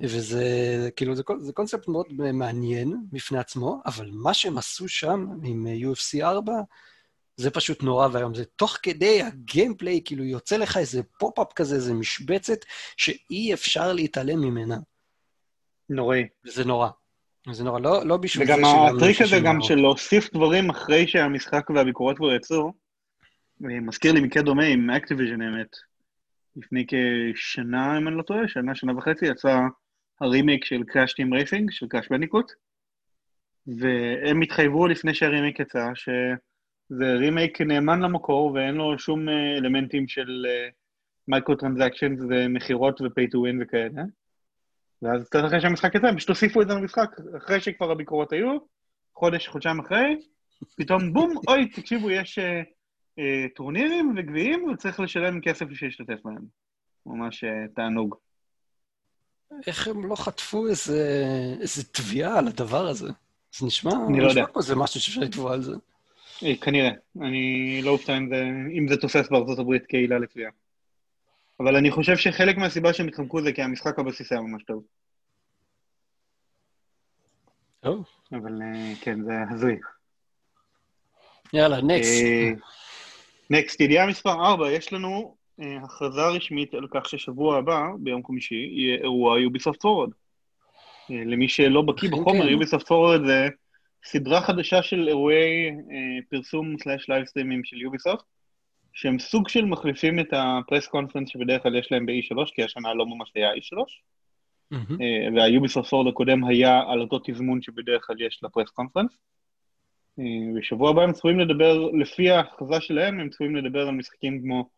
וזה, 0.00 0.44
כאילו, 0.96 1.14
זה, 1.14 1.22
זה 1.40 1.52
קונספט 1.52 1.88
מאוד 1.88 2.06
מעניין 2.12 2.96
בפני 3.12 3.38
עצמו, 3.38 3.80
אבל 3.86 4.10
מה 4.12 4.34
שהם 4.34 4.58
עשו 4.58 4.88
שם 4.88 5.26
עם 5.44 5.66
אה, 5.66 5.92
UFC 5.92 6.24
4, 6.24 6.52
זה 7.36 7.50
פשוט 7.50 7.82
נורא 7.82 8.08
ואיום. 8.12 8.34
זה 8.34 8.44
תוך 8.44 8.78
כדי 8.82 9.22
ה 9.22 9.30
gameplay, 9.30 10.00
כאילו, 10.04 10.24
יוצא 10.24 10.56
לך 10.56 10.76
איזה 10.76 11.02
pop-up 11.18 11.52
כזה, 11.52 11.74
איזה 11.74 11.94
משבצת, 11.94 12.58
שאי 12.96 13.54
אפשר 13.54 13.92
להתעלם 13.92 14.40
ממנה. 14.40 14.76
נוראי. 15.90 16.28
וזה 16.46 16.64
נורא. 16.64 16.88
וזה 17.48 17.64
נורא, 17.64 17.80
לא, 17.80 18.06
לא 18.06 18.16
בשביל 18.16 18.46
וגם 18.46 18.56
זה 18.56 18.64
שגם 18.64 18.96
הטריק 18.96 19.20
הזה 19.20 19.36
גם 19.44 19.60
של 19.60 19.74
להוסיף 19.74 20.34
דברים 20.34 20.70
אחרי 20.70 21.06
שהמשחק 21.06 21.70
והביקורות 21.70 22.16
כבר 22.16 22.34
יצאו, 22.34 22.72
אה, 23.64 23.80
מזכיר 23.80 24.12
לי 24.12 24.20
מקרה 24.20 24.42
דומה 24.42 24.64
עם 24.64 24.90
Activision 24.90 25.42
האמת. 25.42 25.76
לפני 26.56 26.86
כשנה, 26.86 27.98
אם 27.98 28.08
אני 28.08 28.16
לא 28.16 28.22
טועה, 28.22 28.48
שנה, 28.48 28.74
שנה 28.74 28.98
וחצי, 28.98 29.26
יצא 29.26 29.60
הרימייק 30.20 30.64
של 30.64 30.82
Crash 30.86 31.12
Team 31.12 31.34
Racing, 31.34 31.70
של 31.70 31.86
Crash 31.88 32.08
Bandicoot, 32.08 32.52
והם 33.66 34.42
התחייבו 34.42 34.86
לפני 34.86 35.14
שהרימייק 35.14 35.60
יצא, 35.60 35.88
שזה 35.94 37.12
רימייק 37.18 37.60
נאמן 37.60 38.00
למקור 38.00 38.52
ואין 38.52 38.74
לו 38.74 38.98
שום 38.98 39.28
אה, 39.28 39.56
אלמנטים 39.56 40.08
של 40.08 40.46
microtransaction 41.28 42.14
ומכירות 42.28 43.00
ו-pay 43.00 43.26
to 43.32 43.36
win 43.36 43.62
וכאלה. 43.62 44.02
ואז 45.04 45.28
קצת 45.28 45.40
אחרי 45.46 45.60
שהמשחק 45.60 45.94
יצא, 45.94 46.16
פשוט 46.16 46.28
הוסיפו 46.28 46.62
את 46.62 46.68
זה 46.68 46.74
למשחק, 46.74 47.10
אחרי 47.36 47.60
שכבר 47.60 47.90
הביקורות 47.90 48.32
היו, 48.32 48.58
חודש, 49.14 49.48
חודשיים 49.48 49.80
אחרי, 49.80 50.16
פתאום 50.76 51.12
בום, 51.12 51.34
אוי, 51.48 51.68
תקשיבו, 51.68 52.10
יש 52.10 52.38
אה, 52.38 52.62
אה, 53.18 53.46
טורנירים 53.54 54.14
וגביעים, 54.16 54.64
וצריך 54.64 55.00
לשלם 55.00 55.40
כסף 55.40 55.66
בשביל 55.66 55.90
להשתתף 55.90 56.18
בהם. 56.24 56.44
ממש 57.06 57.44
אה, 57.44 57.50
תענוג. 57.74 58.14
איך 59.66 59.88
הם 59.88 60.06
לא 60.06 60.16
חטפו 60.16 60.66
איזה, 60.66 61.24
איזה 61.60 61.84
תביעה 61.84 62.38
על 62.38 62.48
הדבר 62.48 62.86
הזה? 62.86 63.08
זה 63.58 63.66
נשמע, 63.66 63.92
אני 64.08 64.20
לא 64.20 64.26
נשמע 64.28 64.40
יודע. 64.40 64.52
כמו 64.52 64.62
זה 64.62 64.74
משהו 64.76 65.00
שאפשר 65.00 65.20
לתבוע 65.20 65.52
על 65.52 65.62
זה. 65.62 65.72
אה, 66.42 66.56
כנראה. 66.56 66.90
אני 67.20 67.80
לא 67.82 67.90
אופתע 67.90 68.16
אם 68.16 68.28
זה, 68.28 68.44
אם 68.78 68.88
זה 68.88 68.96
תופס 68.96 69.28
בארצות 69.30 69.58
הברית 69.58 69.82
כעילה 69.88 70.18
לתביעה. 70.18 70.50
אבל 71.60 71.76
אני 71.76 71.90
חושב 71.90 72.16
שחלק 72.16 72.56
מהסיבה 72.56 72.92
שהם 72.92 73.08
התחמקו 73.08 73.42
זה 73.42 73.52
כי 73.52 73.62
המשחק 73.62 73.98
הבסיס 73.98 74.32
היה 74.32 74.40
ממש 74.40 74.62
טוב. 74.62 74.82
טוב. 77.80 78.04
אבל 78.32 78.62
אה, 78.62 78.92
כן, 79.00 79.22
זה 79.24 79.32
הזוי. 79.50 79.78
יאללה, 81.52 81.82
נקסט. 81.82 82.24
נקסט, 83.50 83.80
ידיעה 83.80 84.06
מספר 84.06 84.30
4, 84.30 84.70
יש 84.70 84.92
לנו 84.92 85.36
אה, 85.60 85.76
הכרזה 85.84 86.26
רשמית 86.26 86.74
על 86.74 86.86
כך 86.90 87.08
ששבוע 87.08 87.58
הבא, 87.58 87.82
ביום 87.98 88.26
חמישי, 88.26 88.54
יהיה 88.54 88.96
אירוע 88.96 89.40
יוביסופט 89.40 89.80
פורוד. 89.80 90.10
אה, 91.10 91.22
למי 91.24 91.48
שלא 91.48 91.82
בקיא 91.82 92.08
אכן 92.08 92.20
בחומר. 92.20 92.48
יוביסופט 92.48 92.86
פורוד 92.86 93.26
זה 93.26 93.48
סדרה 94.04 94.40
חדשה 94.40 94.82
של 94.82 95.08
אירועי 95.08 95.70
אה, 95.70 96.22
פורוורד 96.30 96.76
סלאש 96.78 97.08
לייב 97.08 97.24
סטרימים 97.24 97.64
של 97.64 97.76
יוביסופט, 97.76 98.24
שהם 98.94 99.18
סוג 99.18 99.48
של 99.48 99.64
מחליפים 99.64 100.20
את 100.20 100.28
ה 100.32 100.41
press 100.41 100.86
conference 100.86 101.28
שבדרך 101.28 101.62
כלל 101.62 101.76
יש 101.76 101.92
להם 101.92 102.06
ב-E3, 102.06 102.54
כי 102.54 102.64
השנה 102.64 102.94
לא 102.94 103.06
ממש 103.06 103.32
היה 103.34 103.52
E3, 103.52 103.76
מהמם. 104.70 105.00
אה, 105.00 105.28
והיוביסופט 105.34 105.88
Forward 105.88 106.12
הקודם 106.12 106.44
היה 106.44 106.82
על 106.88 107.00
אותו 107.00 107.18
תזמון 107.24 107.62
שבדרך 107.62 108.06
כלל 108.06 108.22
יש 108.22 108.40
ל 108.42 108.47
press 108.47 108.70
conference. 108.70 109.10
בשבוע 110.58 110.90
הבא 110.90 111.02
הם 111.02 111.12
צפויים 111.12 111.38
לדבר, 111.38 111.90
לפי 111.90 112.30
ההכרזה 112.30 112.80
שלהם, 112.80 113.20
הם 113.20 113.28
צפויים 113.28 113.56
לדבר 113.56 113.88
על 113.88 113.94
משחקים 113.94 114.42
כמו 114.42 114.68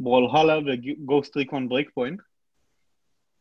ברול 0.00 0.28
הלה 0.32 0.58
וגוסט 0.58 1.36
ריקון 1.36 1.68
ברייק 1.68 1.90
פוינט. 1.94 2.20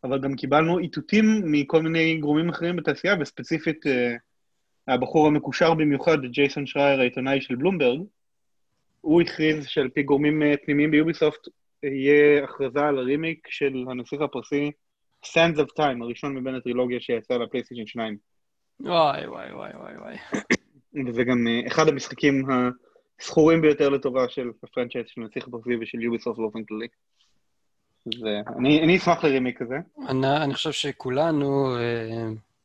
אבל 0.03 0.19
גם 0.19 0.35
קיבלנו 0.35 0.79
איתותים 0.79 1.25
מכל 1.45 1.81
מיני 1.81 2.17
גורמים 2.17 2.49
אחרים 2.49 2.75
בתעשייה, 2.75 3.15
וספציפית 3.19 3.87
אה, 3.87 4.15
הבחור 4.87 5.27
המקושר 5.27 5.73
במיוחד, 5.73 6.17
ג'ייסון 6.21 6.65
שרייר, 6.65 6.99
העיתונאי 6.99 7.41
של 7.41 7.55
בלומברג, 7.55 8.01
הוא 9.05 9.21
הכריז 9.21 9.67
שעל 9.67 9.89
פי 9.89 10.03
גורמים 10.03 10.43
אה, 10.43 10.53
פנימיים 10.65 10.91
ביוביסופט, 10.91 11.47
יהיה 11.83 12.43
הכרזה 12.43 12.79
על 12.79 12.97
הרימיק 12.97 13.47
של 13.49 13.85
הנסיך 13.89 14.21
הפרסי 14.21 14.71
Sands 15.25 15.57
of 15.57 15.79
Time, 15.79 16.03
הראשון 16.03 16.37
מבין 16.37 16.55
הטרילוגיה 16.55 16.99
שיצא 16.99 17.33
לפלייסטיישן 17.33 17.87
2. 17.87 18.17
וואי, 18.79 19.27
וואי, 19.27 19.53
וואי, 19.53 19.71
וואי, 19.75 19.97
וואי. 19.97 20.15
וזה 21.07 21.23
גם 21.23 21.47
אה, 21.47 21.67
אחד 21.67 21.87
המשחקים 21.87 22.45
הזכורים 23.21 23.61
ביותר 23.61 23.89
לטובה 23.89 24.29
של 24.29 24.49
הפרנצ'ייז 24.63 25.05
של 25.07 25.21
הנסיך 25.21 25.47
הפרסי 25.47 25.75
ושל 25.81 26.01
יוביסופט 26.01 26.37
באופן 26.37 26.63
כללי. 26.63 26.87
אז 28.07 28.25
אה, 28.25 28.53
אני, 28.57 28.83
אני 28.83 28.97
אשמח 28.97 29.23
לרימיק 29.23 29.59
כזה. 29.59 29.75
אני, 30.09 30.37
אני 30.37 30.53
חושב 30.53 30.71
שכולנו, 30.71 31.75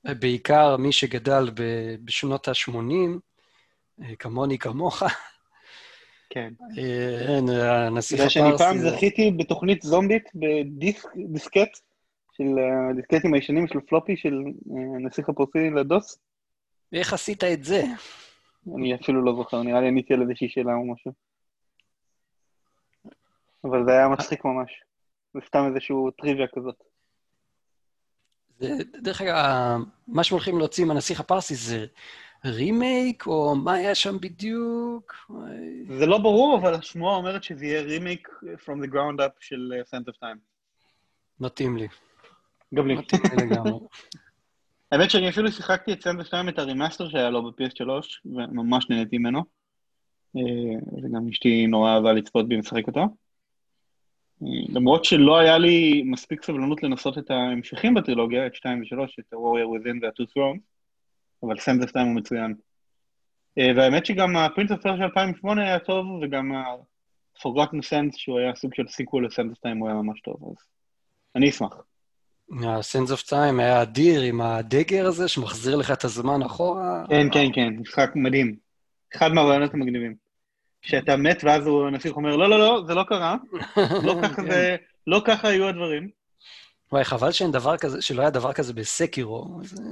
אה, 0.06 0.14
בעיקר 0.14 0.76
מי 0.76 0.92
שגדל 0.92 1.50
בשנות 2.04 2.48
ה-80, 2.48 2.72
כמוני, 4.18 4.58
כמוך, 4.58 5.02
כן. 6.30 6.52
אה, 6.78 7.36
אין, 7.36 7.48
הנסיך 7.48 8.18
בגלל 8.18 8.28
שאני 8.28 8.58
פעם 8.58 8.76
הפרסי... 8.76 8.96
זכיתי 8.96 9.30
בתוכנית 9.30 9.82
זומבית 9.82 10.30
בדיסקט, 10.34 11.80
של 12.32 12.58
אה, 12.58 12.90
הדיסקטים 12.90 13.34
הישנים 13.34 13.66
של 13.66 13.80
פלופי 13.80 14.16
של 14.16 14.42
אה, 14.70 14.96
הנסיך 14.96 15.28
הפרסי 15.28 15.70
לדוס. 15.70 16.18
איך 16.92 17.12
עשית 17.12 17.44
את 17.44 17.64
זה? 17.64 17.82
אני 18.76 18.94
אפילו 18.94 19.24
לא 19.24 19.34
זוכר, 19.36 19.62
נראה 19.62 19.80
לי 19.80 19.88
עניתי 19.88 20.14
על 20.14 20.22
איזושהי 20.22 20.48
שאלה 20.48 20.74
או 20.74 20.92
משהו. 20.92 21.12
אבל 23.64 23.84
זה 23.84 23.90
היה 23.92 24.08
מצחיק 24.08 24.44
ממש. 24.44 24.70
זה 25.34 25.40
סתם 25.46 25.66
איזשהו 25.66 26.10
טריוויה 26.10 26.46
כזאת. 26.54 26.82
זה, 28.58 28.68
דרך 29.02 29.20
אגב, 29.20 29.80
מה 30.08 30.24
שהולכים 30.24 30.58
להוציא 30.58 30.84
עם 30.84 30.90
הנסיך 30.90 31.20
הפרסי 31.20 31.54
זה 31.54 31.86
רימייק, 32.44 33.26
או 33.26 33.54
מה 33.54 33.72
היה 33.72 33.94
שם 33.94 34.20
בדיוק? 34.20 35.30
זה 35.98 36.06
לא 36.06 36.18
ברור, 36.18 36.58
אבל 36.58 36.74
השמועה 36.74 37.16
אומרת 37.16 37.42
שזה 37.42 37.66
יהיה 37.66 37.82
remake 37.82 38.28
from 38.42 38.84
the 38.84 38.90
ground 38.92 39.18
up 39.18 39.32
של 39.40 39.72
Sands 39.94 40.12
of 40.12 40.16
Time. 40.22 40.38
מתאים 41.40 41.76
לי. 41.76 41.88
גם 42.74 42.86
לי. 42.86 42.94
מתאים 42.94 43.20
לי 43.38 43.46
לגמרי. 43.46 43.72
האמת 44.92 45.10
שאני 45.10 45.28
אפילו 45.28 45.52
שיחקתי 45.52 45.92
את 45.92 46.06
Sands 46.06 46.20
of 46.20 46.30
Time, 46.30 46.48
את 46.48 46.58
הremaster 46.58 47.08
שהיה 47.08 47.30
לו 47.30 47.42
ב-PS3, 47.42 47.88
וממש 48.24 48.90
נהניתי 48.90 49.18
ממנו. 49.18 49.44
אה, 50.36 51.02
וגם 51.02 51.28
אשתי 51.28 51.66
נורא 51.66 51.94
אהבה 51.94 52.12
לצפות 52.12 52.48
בי 52.48 52.56
משחק 52.56 52.86
אותו. 52.86 53.00
אה, 54.42 54.48
למרות 54.68 55.04
שלא 55.04 55.38
היה 55.38 55.58
לי 55.58 56.02
מספיק 56.06 56.44
סבלנות 56.44 56.82
לנסות 56.82 57.18
את 57.18 57.30
ההמשכים 57.30 57.94
בטרילוגיה, 57.94 58.46
את 58.46 58.54
2 58.54 58.80
ו-3, 58.80 59.04
את 59.20 59.32
ה-Warrior 59.32 59.78
Within 59.78 59.98
וה-Two 60.02 60.26
Thrones, 60.26 60.60
אבל 61.42 61.54
of 61.56 61.90
Time 61.90 62.04
הוא 62.04 62.16
מצוין. 62.16 62.54
אה, 63.58 63.72
והאמת 63.76 64.06
שגם 64.06 64.36
ה-Prince 64.36 64.70
of 64.70 64.82
Persia 64.82 65.02
2008 65.02 65.62
היה 65.62 65.78
טוב, 65.78 66.06
וגם 66.22 66.52
ה- 66.52 66.76
Forgotten 66.76 67.82
Sands, 67.90 68.16
שהוא 68.16 68.38
היה 68.38 68.54
סוג 68.54 68.74
של 68.74 68.86
sequel 68.88 69.26
of 69.26 69.30
Time, 69.66 69.78
הוא 69.80 69.88
היה 69.88 69.96
ממש 69.96 70.20
טוב, 70.20 70.36
אז 70.42 70.64
אני 71.36 71.50
אשמח. 71.50 71.74
ה- 72.52 72.69
Sands 72.69 73.10
of 73.10 73.30
Time 73.30 73.60
היה 73.60 73.82
אדיר 73.82 74.20
עם 74.20 74.40
הדגר 74.40 75.06
הזה 75.06 75.28
שמחזיר 75.28 75.76
לך 75.76 75.90
את 75.90 76.04
הזמן 76.04 76.42
אחורה. 76.42 77.04
כן, 77.08 77.26
כן, 77.32 77.46
כן, 77.54 77.68
משחק 77.78 78.10
מדהים. 78.14 78.56
אחד 79.16 79.32
מהרעיונות 79.32 79.74
המגניבים. 79.74 80.14
שאתה 80.82 81.16
מת 81.16 81.44
ואז 81.44 81.66
הוא, 81.66 81.86
הנסיך 81.86 82.16
אומר, 82.16 82.36
לא, 82.36 82.50
לא, 82.50 82.58
לא, 82.58 82.82
זה 82.86 82.94
לא 82.94 83.02
קרה, 83.02 83.36
לא 84.06 84.20
לא 85.06 85.22
ככה 85.24 85.48
היו 85.48 85.68
הדברים. 85.68 86.10
וואי, 86.92 87.04
חבל 87.04 87.32
שאין 87.32 87.50
דבר 87.50 87.76
כזה, 87.76 88.02
שלא 88.02 88.20
היה 88.20 88.30
דבר 88.30 88.52
כזה 88.52 88.72
בסקירו. 88.72 89.60
זה- 89.62 89.82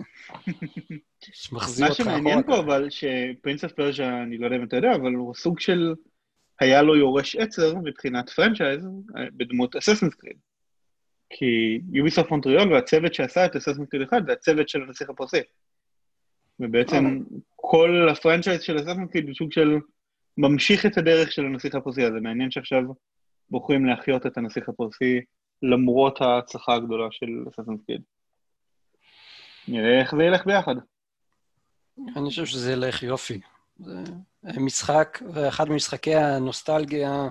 שמחזיר 1.32 1.84
מה 1.84 1.90
אותך 1.90 2.02
שמעניין 2.02 2.38
אחורה. 2.38 2.56
פה, 2.56 2.62
אבל 2.64 2.90
שפרינס 2.90 3.64
אוף 3.64 3.72
פרז'ה, 3.72 4.22
אני 4.22 4.38
לא 4.38 4.46
יודע 4.46 4.56
אם 4.56 4.64
אתה 4.64 4.76
יודע, 4.76 4.94
אבל 4.94 5.12
הוא 5.14 5.34
סוג 5.34 5.61
של, 5.61 5.94
היה 6.61 6.82
לו 6.82 6.96
יורש 6.96 7.37
עצר 7.37 7.74
מבחינת 7.84 8.30
franchise 8.31 8.85
אה, 9.16 9.24
בדמות 9.37 9.76
אססנס 9.76 10.14
קריד. 10.14 10.37
כי 11.30 11.80
יוביסופט 11.92 12.30
מונטריאול 12.30 12.72
והצוות 12.72 13.14
שעשה 13.14 13.46
את 13.46 13.56
אססנס 13.56 13.88
קריד 13.90 14.02
1 14.02 14.22
זה 14.26 14.32
הצוות 14.32 14.68
של 14.68 14.82
הנסיך 14.82 15.11
הפרסי. 15.11 15.40
ובעצם 16.61 17.18
כל 17.56 18.08
הפרנצ'ייז 18.12 18.62
של 18.62 18.76
אססנס 18.78 19.11
קריד 19.12 19.26
הוא 19.26 19.34
סוג 19.34 19.52
של 19.52 19.76
ממשיך 20.38 20.87
את 20.87 20.98
הדרך 20.98 21.32
של 21.32 21.44
הנסיך 21.46 21.74
הפרסי, 21.74 22.06
אז 22.06 22.12
זה 22.12 22.20
מעניין 22.20 22.50
שעכשיו 22.50 22.82
בוחרים 23.50 23.87
להחיות 23.87 24.26
את 24.26 24.37
הנסיך 24.38 24.68
הפרסי 24.68 25.20
למרות 25.62 26.21
ההצלחה 26.21 26.75
הגדולה 26.75 27.07
של 27.11 27.27
אססנס 27.49 27.81
קריד. 27.87 28.03
נראה 29.68 30.01
איך 30.01 30.14
זה 30.16 30.25
ילך 30.25 30.47
ביחד. 30.47 30.75
אני 32.16 32.29
חושב 32.29 32.47
שזה 32.47 32.73
ילך 32.73 33.03
יופי. 33.03 33.40
זה 33.79 34.61
משחק, 34.61 35.18
אחד 35.49 35.68
ממשחקי 35.68 36.14
הנוסטלגיה 36.14 37.29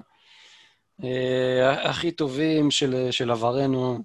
אה, 1.03 1.89
הכי 1.89 2.11
טובים 2.11 2.71
של, 2.71 3.07
של 3.11 3.31
עברנו. 3.31 4.03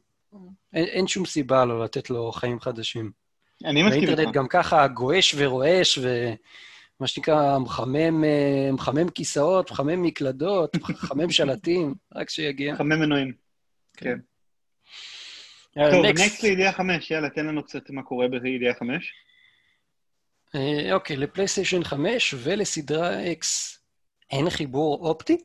אין, 0.73 0.85
אין 0.85 1.07
שום 1.07 1.27
סיבה 1.27 1.65
לא 1.65 1.85
לתת 1.85 2.11
לו 2.11 2.33
חיים 2.33 2.61
חדשים. 2.61 3.11
אני 3.65 3.83
מסכים 3.83 4.09
איתך. 4.09 4.31
גם 4.33 4.49
ככה 4.49 4.89
גועש 4.89 5.35
ורועש, 5.39 5.99
ומה 5.99 7.07
שנקרא, 7.07 7.59
מחמם, 7.59 8.25
אה, 8.25 8.73
מחמם 8.73 9.09
כיסאות, 9.09 9.71
מחמם 9.71 10.03
מקלדות, 10.03 10.77
מחמם 10.91 11.31
שלטים, 11.31 11.95
רק 12.15 12.31
שיגיע. 12.31 12.77
חמם 12.77 13.01
מנועים. 13.01 13.42
כן. 13.97 14.19
יאללה, 15.77 15.93
טוב, 15.93 16.05
next. 16.05 16.09
נקסט 16.09 16.43
לידיעה 16.43 16.73
חמש, 16.73 17.11
יאללה, 17.11 17.31
תן 17.31 17.47
לנו 17.47 17.65
קצת 17.65 17.91
מה 17.91 18.03
קורה 18.03 18.29
בידיעה 18.29 18.75
חמש. 18.75 19.13
אה, 20.55 20.95
אוקיי, 20.95 21.17
לפלייסטיישן 21.17 21.85
5 21.85 22.35
ולסדרה 22.39 23.25
X 23.25 23.47
אין 24.31 24.51
חיבור 24.51 25.09
אופטי. 25.09 25.37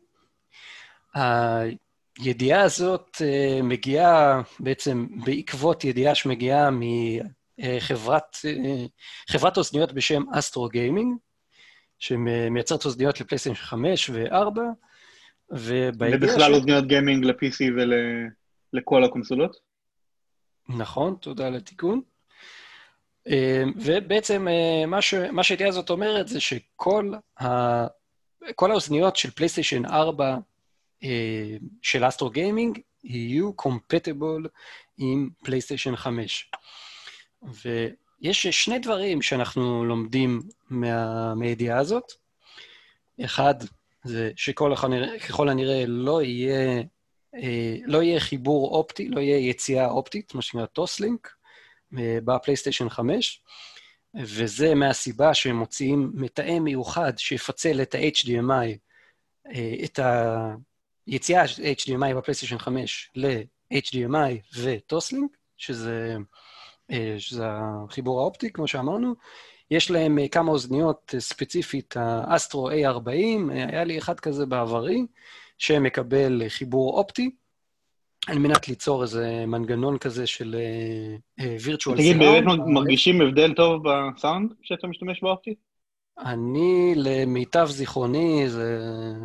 הידיעה 1.15 2.61
הזאת 2.61 3.21
אה, 3.21 3.59
מגיעה 3.63 4.41
בעצם 4.59 5.07
בעקבות 5.25 5.83
ידיעה 5.83 6.15
שמגיעה 6.15 6.69
מחברת 6.71 8.37
אה, 8.45 8.85
חברת 9.29 9.57
אוזניות 9.57 9.93
בשם 9.93 10.23
אסטרו 10.33 10.67
גיימינג, 10.67 11.17
שמייצרת 11.99 12.85
אוזניות 12.85 13.21
לפלייסטיישן 13.21 13.61
5 13.63 14.09
ו-4, 14.09 14.33
ובידיעה... 14.33 14.86
ובכלל 15.49 16.51
ש- 16.51 16.55
אוזניות 16.55 16.87
גיימינג 16.87 17.25
ל-PC 17.25 17.65
ולכל 18.73 19.03
הקונסולות. 19.03 19.57
נכון, 20.69 21.15
תודה 21.21 21.47
על 21.47 21.55
התיקון. 21.55 22.01
אה, 23.27 23.63
ובעצם 23.75 24.47
אה, 24.47 24.85
מה, 24.85 25.01
ש... 25.01 25.13
מה 25.13 25.43
שהידיעה 25.43 25.69
הזאת 25.69 25.89
אומרת 25.89 26.27
זה 26.27 26.39
שכל 26.39 27.13
ה... 27.41 27.47
כל 28.55 28.71
האוזניות 28.71 29.15
של 29.15 29.31
פלייסטיישן 29.31 29.85
4 29.85 30.37
אה, 31.03 31.57
של 31.81 32.07
אסטרו 32.07 32.29
גיימינג 32.29 32.79
יהיו 33.03 33.53
compatible 33.53 34.47
עם 34.97 35.29
פלייסטיישן 35.43 35.95
5. 35.95 36.51
ויש 37.43 38.47
שני 38.47 38.79
דברים 38.79 39.21
שאנחנו 39.21 39.85
לומדים 39.85 40.41
מה... 40.69 41.35
מהידיעה 41.35 41.79
הזאת. 41.79 42.11
אחד, 43.25 43.55
זה 44.07 44.31
שכל 44.35 44.73
הנראה, 44.83 45.19
ככל 45.19 45.49
הנראה 45.49 45.83
לא 45.87 46.21
יהיה 46.21 46.83
אה, 47.35 47.77
לא 47.85 48.03
יהיה 48.03 48.19
חיבור 48.19 48.77
אופטי, 48.77 49.09
לא 49.09 49.19
יהיה 49.19 49.49
יציאה 49.49 49.87
אופטית, 49.87 50.35
מה 50.35 50.41
שנקרא 50.41 50.65
טוסלינק, 50.65 51.33
אה, 51.97 52.17
בפלייסטיישן 52.25 52.89
5, 52.89 53.43
וזה 54.15 54.75
מהסיבה 54.75 55.33
שהם 55.33 55.55
מוציאים 55.55 56.11
מתאם 56.13 56.63
מיוחד 56.63 57.17
שיפצל 57.17 57.81
את 57.81 57.95
ה-HDMI, 57.95 58.77
אה, 59.53 59.75
את, 59.83 59.99
ה, 59.99 60.55
יציאה 61.07 61.43
HDMI 61.45 62.15
בפלייסטיישן 62.17 62.57
5 62.57 63.11
ל-HDMI 63.15 64.57
וטוסלינק, 64.57 65.37
שזה, 65.57 66.15
שזה 67.17 67.43
החיבור 67.47 68.21
האופטי, 68.21 68.51
כמו 68.51 68.67
שאמרנו. 68.67 69.15
יש 69.71 69.91
להם 69.91 70.19
אה, 70.19 70.27
כמה 70.27 70.51
אוזניות 70.51 71.11
אה, 71.15 71.19
ספציפית, 71.19 71.93
האסטרו 71.97 72.71
A40, 72.71 73.51
היה 73.51 73.83
לי 73.83 73.97
אחד 73.97 74.19
כזה 74.19 74.45
בעברי, 74.45 75.05
שמקבל 75.57 76.41
חיבור 76.47 76.97
אופטי, 76.99 77.31
על 78.27 78.39
מנת 78.39 78.67
ליצור 78.67 79.03
איזה 79.03 79.45
מנגנון 79.47 79.97
כזה 79.97 80.27
של 80.27 80.55
וירטואל 81.61 81.95
uh, 81.95 81.99
תגיד, 81.99 82.17
באמת 82.17 82.43
מרגישים 82.67 83.21
הבדל 83.21 83.53
טוב 83.53 83.83
בסאונד 83.85 84.53
כשאתה 84.61 84.87
משתמש 84.87 85.21
באופטי? 85.21 85.55
אני, 86.19 86.93
למיטב 86.95 87.65
זיכרוני, 87.69 88.49
זה 88.49 88.79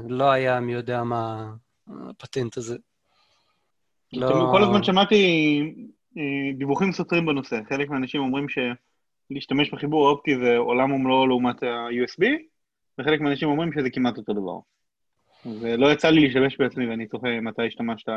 לא 0.08 0.30
היה 0.30 0.60
מי 0.60 0.72
יודע 0.72 1.02
מה 1.02 1.52
הפטנט 1.88 2.56
הזה. 2.56 2.76
לא... 4.12 4.48
כל 4.52 4.62
הזמן 4.62 4.82
שמעתי 4.82 5.16
אה, 6.18 6.22
דיווחים 6.58 6.92
סותרים 6.92 7.26
בנושא. 7.26 7.60
חלק 7.68 7.90
מהאנשים 7.90 8.20
אומרים 8.20 8.48
שלהשתמש 9.32 9.70
בחיבור 9.70 10.08
האופטי 10.08 10.38
זה 10.38 10.56
עולם 10.56 10.92
ומלואו 10.92 11.26
לעומת 11.26 11.62
ה-USB, 11.62 12.24
וחלק 12.98 13.20
מהאנשים 13.20 13.48
אומרים 13.48 13.72
שזה 13.72 13.90
כמעט 13.90 14.18
אותו 14.18 14.32
דבר. 14.32 14.58
ולא 15.60 15.92
יצא 15.92 16.10
לי 16.10 16.20
להשתמש 16.20 16.56
בעצמי, 16.58 16.86
ואני 16.86 17.06
תוהה 17.06 17.40
מתי 17.40 17.66
השתמשת, 17.66 18.08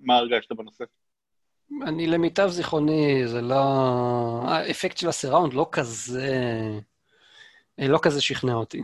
מה 0.00 0.16
הרגשת 0.16 0.52
בנושא. 0.52 0.84
אני 1.82 2.06
למיטב 2.06 2.48
זיכרוני, 2.48 3.22
זה 3.26 3.40
לא... 3.40 3.62
האפקט 4.44 4.96
של 4.96 5.08
הסיראונד 5.08 5.52
לא 5.52 5.68
כזה... 5.72 6.30
לא 7.78 7.98
כזה 8.02 8.20
שכנע 8.20 8.54
אותי 8.54 8.82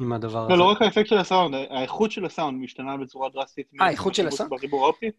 עם 0.00 0.12
הדבר 0.12 0.40
לא, 0.40 0.44
הזה. 0.44 0.52
לא, 0.52 0.58
לא 0.58 0.64
רק 0.64 0.82
האפקט 0.82 1.06
של 1.06 1.18
הסאונד, 1.18 1.54
האיכות 1.70 2.10
של 2.10 2.24
הסאונד 2.24 2.62
משתנה 2.62 2.96
בצורה 2.96 3.28
דרסטית. 3.28 3.66
אה, 3.80 3.86
האיכות 3.86 4.14
של 4.14 4.28
הסאונד? 4.28 4.52
בחיבור 4.52 4.84
האופטי? 4.84 5.10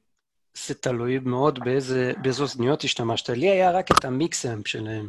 זה 0.68 0.74
תלוי 0.74 1.20
מאוד 1.20 1.60
באיזה, 1.60 2.14
באיזו 2.22 2.44
אוזניות 2.44 2.84
השתמשת. 2.84 3.30
לי 3.30 3.50
היה 3.50 3.72
רק 3.72 3.92
את 3.92 4.06
המיקסאמפ 4.06 4.68
שלהם. 4.68 5.08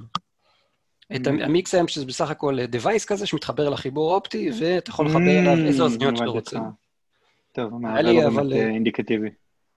את 1.17 1.27
mm. 1.27 1.31
המיקסאמפ, 1.31 1.91
שזה 1.91 2.07
בסך 2.07 2.31
הכל 2.31 2.59
device 2.73 3.07
כזה 3.07 3.27
שמתחבר 3.27 3.69
לחיבור 3.69 4.13
האופטי, 4.13 4.51
ואתה 4.61 4.91
יכול 4.91 5.07
לחבר 5.07 5.19
mm, 5.19 5.49
אליו 5.49 5.67
איזה 5.67 5.83
אוזניות 5.83 6.17
שאתה 6.17 6.29
רוצה. 6.31 6.59
טוב, 7.53 7.73
זה 7.97 8.03
לא 8.03 8.31
באמת 8.31 8.53
אה, 8.53 8.69
אינדיקטיבי. 8.69 9.29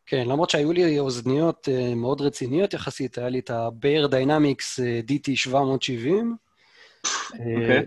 כן, 0.06 0.28
למרות 0.28 0.50
שהיו 0.50 0.74
לי 0.74 1.00
אוזניות 1.00 1.70
אה, 1.72 1.96
מאוד 1.96 2.22
רציניות 2.22 2.74
יחסית, 2.74 3.18
היה 3.18 3.30
לי 3.30 3.40
את 3.40 3.50
ה-Bayer 3.50 4.12
Dynamics 4.12 4.84
אה, 4.84 5.00
DT770. 5.10 6.10
אוקיי. 7.34 7.84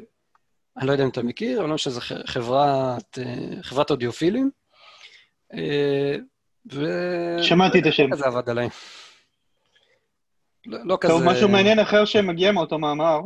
אני 0.77 0.87
לא 0.87 0.93
יודע 0.93 1.05
אם 1.05 1.09
אתה 1.09 1.23
מכיר, 1.23 1.61
אבל 1.61 1.69
לא 1.69 1.79
שזו 1.79 2.01
חברת, 2.25 3.19
חברת 3.63 3.91
אודיופילים. 3.91 4.51
ו... 6.73 6.87
שמעתי 7.43 7.79
את 7.79 7.87
השם. 7.87 8.11
כזה 8.11 8.25
עבד 8.27 8.51
עליי. 8.51 8.69
לא, 10.67 10.79
לא 10.85 10.99
כזה... 11.01 11.13
טוב, 11.13 11.23
משהו 11.25 11.49
מעניין 11.49 11.79
אחר 11.79 12.05
שמגיע 12.05 12.53
מאותו 12.53 12.79
מאמר, 12.79 13.21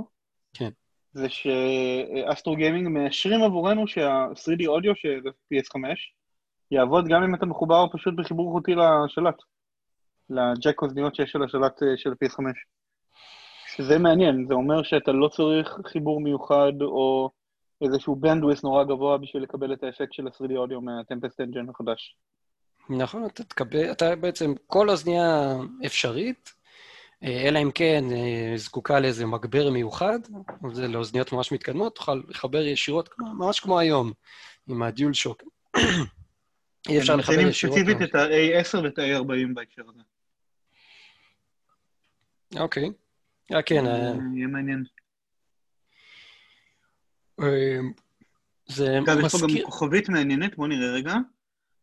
כן. 0.55 0.71
זה 1.13 1.29
שאסטרו 1.29 2.57
גיימינג 2.57 2.89
מאשרים 2.89 3.43
עבורנו 3.43 3.89
שה-3D 3.89 4.67
אודיו 4.67 4.97
של 4.97 5.21
PS5 5.55 5.79
יעבוד 6.71 7.09
גם 7.09 7.23
אם 7.23 7.35
אתה 7.35 7.47
מחובר 7.47 7.87
פשוט 7.93 8.15
בחיבור 8.17 8.53
חוטי 8.53 8.75
לשלט, 8.75 9.37
לג'ק 10.31 10.83
אוזניות 10.83 11.15
שיש 11.15 11.37
על 11.37 11.45
השלט 11.45 11.83
אה, 11.83 11.97
של 11.97 12.11
PS5. 12.11 12.43
שזה 13.77 13.99
מעניין, 13.99 14.47
זה 14.49 14.55
אומר 14.55 14.83
שאתה 14.83 15.13
לא 15.13 15.29
צריך 15.29 15.79
חיבור 15.87 16.21
מיוחד 16.21 16.73
או 16.83 17.31
איזשהו 17.85 18.17
bandwidth 18.17 18.65
נורא 18.65 18.85
גבוה 18.85 19.19
בשביל 19.19 19.43
לקבל 19.43 19.73
את 19.73 19.83
האפקט 19.83 20.13
של 20.13 20.27
ה-3D 20.27 20.57
audio 20.57 20.81
מה 20.81 20.94
Tempest 20.94 21.41
engine 21.41 21.69
החדש. 21.69 22.17
נכון, 22.91 23.27
אתה 23.27 23.45
תקבל, 23.45 23.93
אתה 23.93 24.17
בעצם, 24.17 24.53
כל 24.67 24.91
אוזנייה 24.91 25.57
אפשרית, 25.87 26.55
אלא 27.25 27.59
אם 27.63 27.71
כן 27.75 28.05
אה, 28.13 28.53
זקוקה 28.57 29.01
לאיזה 29.01 29.27
מגבר 29.27 29.71
מיוחד, 29.71 30.19
זה 30.73 30.89
לאוזניות 30.89 31.33
ממש 31.33 31.53
מתקדמות, 31.53 31.97
תוכל 31.97 32.23
לחבר 32.29 32.63
ישירות, 32.63 33.09
ממש 33.19 33.61
כמו 33.61 33.79
היום, 33.79 34.13
עם 34.69 34.83
הדיול 34.83 35.13
שוק. 35.13 35.43
אי 36.89 36.99
אפשר 36.99 37.17
לחבר 37.17 37.41
ישירות. 37.41 37.79
מציינים 37.79 37.99
ספציפית 37.99 38.11
את 38.11 38.15
ה-A10 38.15 38.85
ואת 38.85 38.99
ה-A40 38.99 39.55
בהקשר 39.55 39.83
הזה. 39.89 40.01
אוקיי. 42.61 42.91
אה, 43.53 43.63
כן. 43.63 43.85
יהיה 44.35 44.47
מעניין. 44.47 44.85
זה 48.67 49.01
מזכיר... 49.01 49.15
אגב, 49.15 49.25
יש 49.25 49.33
פה 49.33 49.39
גם 49.41 49.65
כוכבית 49.65 50.09
מעניינת, 50.09 50.57
בואו 50.57 50.69
נראה 50.69 50.93
רגע. 50.93 51.15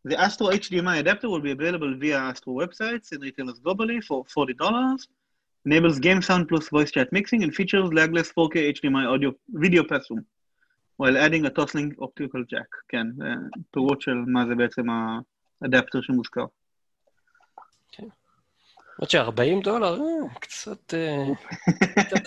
The 0.08 0.17
Astro 0.17 0.47
HDMI 0.47 0.97
adapter 1.04 1.30
will 1.30 1.41
be 1.41 1.51
available 1.51 1.93
via 1.99 2.17
Astro 2.32 2.54
websites 2.54 3.12
and 3.12 3.21
retailers 3.21 3.60
globally 3.60 4.01
for 4.08 4.25
$40. 4.25 5.08
Enables 5.65 6.00
game 6.00 6.21
sound 6.21 6.47
plus 6.50 6.69
voice 6.69 6.91
chat 6.91 7.08
mixing 7.12 7.43
and 7.43 7.54
features 7.54 7.89
lagless 7.97 8.30
4K 8.38 8.56
HDMI 8.76 9.06
audio 9.13 9.32
video 9.63 9.84
pass-through, 9.84 10.24
while 10.97 11.17
adding 11.26 11.45
a 11.45 11.52
toslink 11.52 11.91
optical 12.00 12.43
jack. 12.52 12.69
כן, 12.89 13.08
פירוט 13.71 14.02
של 14.02 14.15
מה 14.28 14.45
זה 14.47 14.56
בעצם 14.56 14.84
האדפטר 15.62 16.02
שמוזכר. 16.02 16.45
כן. 17.91 18.08
עוד 19.00 19.10
ש-40 19.10 19.63
דולר, 19.63 19.97
קצת 20.39 20.93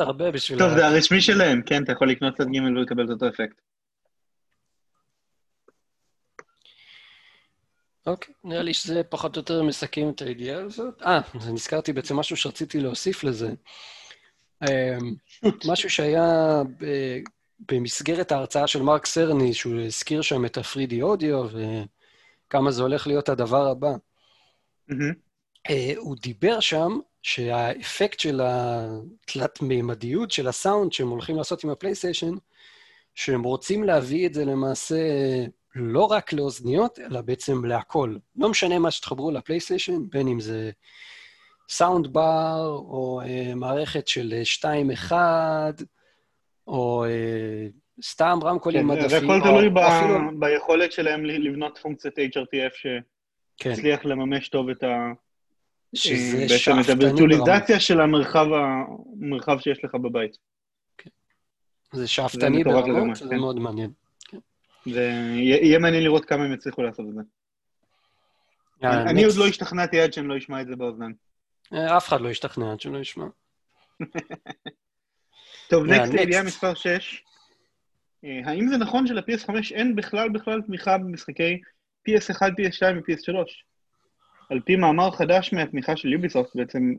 הרבה 0.00 0.30
בשביל... 0.30 0.58
טוב, 0.58 0.74
זה 0.74 0.86
הרשמי 0.86 1.20
שלהם, 1.20 1.62
כן, 1.62 1.82
אתה 1.82 1.92
יכול 1.92 2.10
לקנות 2.10 2.36
צד 2.36 2.46
ג' 2.48 2.62
ולקבל 2.76 3.04
את 3.04 3.10
אותו 3.10 3.28
אפקט. 3.28 3.60
אוקיי, 8.06 8.34
נראה 8.44 8.62
לי 8.62 8.74
שזה 8.74 9.02
פחות 9.08 9.36
או 9.36 9.40
יותר 9.40 9.62
מסכם 9.62 10.08
את 10.08 10.22
הידיעה 10.22 10.62
הזאת. 10.62 11.02
אה, 11.02 11.20
נזכרתי 11.52 11.92
בעצם 11.92 12.16
משהו 12.16 12.36
שרציתי 12.36 12.80
להוסיף 12.80 13.24
לזה. 13.24 13.50
אמ, 14.62 15.14
משהו 15.66 15.90
שהיה 15.90 16.62
במסגרת 17.72 18.32
ההרצאה 18.32 18.66
של 18.66 18.82
מרק 18.82 19.06
סרני, 19.06 19.54
שהוא 19.54 19.80
הזכיר 19.80 20.22
שם 20.22 20.44
את 20.44 20.56
ה-3D 20.56 21.02
אודיו 21.02 21.46
וכמה 22.48 22.70
זה 22.70 22.82
הולך 22.82 23.06
להיות 23.06 23.28
הדבר 23.28 23.66
הבא. 23.66 23.92
אה, 25.70 25.92
הוא 25.96 26.16
דיבר 26.22 26.60
שם 26.60 26.98
שהאפקט 27.22 28.20
של 28.20 28.40
התלת-מימדיות 28.44 30.30
של 30.30 30.48
הסאונד 30.48 30.92
שהם 30.92 31.08
הולכים 31.08 31.36
לעשות 31.36 31.64
עם 31.64 31.70
הפלייסטיישן, 31.70 32.34
שהם 33.14 33.42
רוצים 33.42 33.84
להביא 33.84 34.26
את 34.26 34.34
זה 34.34 34.44
למעשה 34.44 34.96
לא 35.74 36.04
רק 36.04 36.32
לאוזניות, 36.32 36.98
אלא 36.98 37.20
בעצם 37.20 37.64
להכל. 37.64 38.16
לא 38.36 38.48
משנה 38.48 38.78
מה 38.78 38.90
שתחברו 38.90 39.30
לפלייסטיישן, 39.30 40.08
בין 40.10 40.28
אם 40.28 40.40
זה 40.40 40.70
סאונד 41.68 42.12
בר, 42.12 42.66
או 42.66 43.20
אה, 43.24 43.54
מערכת 43.54 44.08
של 44.08 44.34
2-1, 45.10 45.12
או 46.66 47.04
אה, 47.04 47.66
סתם 48.02 48.38
רמקולים 48.42 48.80
כן, 48.80 48.86
מדפים. 48.86 49.08
זה 49.08 49.16
הכל 49.16 49.40
תלוי 49.42 49.70
ב- 49.70 49.78
אפילו... 49.78 50.18
ביכולת 50.38 50.92
שלהם 50.92 51.24
לבנות 51.24 51.78
פונקציית 51.78 52.14
HRTF 52.18 52.74
שתצליח 53.56 54.02
כן. 54.02 54.08
לממש 54.08 54.48
טוב 54.48 54.68
את 54.68 54.82
ה... 54.82 55.12
שזה 55.94 56.36
אה, 56.38 56.46
בעצם 56.48 56.72
את 56.80 56.90
הווירטואליזציה 56.90 57.80
של 57.80 58.00
המרחב, 58.00 58.46
המרחב 58.52 59.58
שיש 59.58 59.84
לך 59.84 59.94
בבית. 59.94 60.36
כן. 60.98 61.10
זה 61.92 62.08
שאפתני 62.08 62.64
ברמות, 62.64 63.16
זה 63.16 63.28
כן. 63.30 63.36
מאוד 63.36 63.58
מעניין. 63.58 63.90
ויהיה 64.86 65.78
מעניין 65.78 66.02
לראות 66.02 66.24
כמה 66.24 66.44
הם 66.44 66.52
יצליחו 66.52 66.82
לעשות 66.82 67.06
את 67.08 67.14
זה. 67.14 67.20
אני 68.82 69.24
עוד 69.24 69.34
לא 69.36 69.46
השתכנעתי 69.46 70.00
עד 70.00 70.12
שאני 70.12 70.28
לא 70.28 70.38
אשמע 70.38 70.60
את 70.60 70.66
זה 70.66 70.76
באוזנן. 70.76 71.12
אה, 71.72 71.96
אף 71.96 72.08
אחד 72.08 72.20
לא 72.20 72.28
ישתכנע 72.28 72.72
עד 72.72 72.80
שהוא 72.80 72.94
לא 72.94 72.98
ישמע. 72.98 73.24
טוב, 75.70 75.84
נקסט, 75.86 76.14
ידיעה 76.14 76.42
מספר 76.42 76.74
6. 76.74 77.22
אה, 78.24 78.40
האם 78.44 78.68
זה 78.68 78.76
נכון 78.76 79.06
של-PS5 79.06 79.50
אין 79.74 79.96
בכלל 79.96 80.28
בכלל 80.28 80.62
תמיכה 80.62 80.98
במשחקי 80.98 81.60
PS1, 82.08 82.42
PS2 82.42 82.82
ו-PS3? 82.82 83.34
על 84.50 84.60
פי 84.60 84.76
מאמר 84.76 85.10
חדש 85.10 85.52
מהתמיכה 85.52 85.96
של 85.96 86.12
יוביסופט, 86.12 86.56
בעצם 86.56 86.94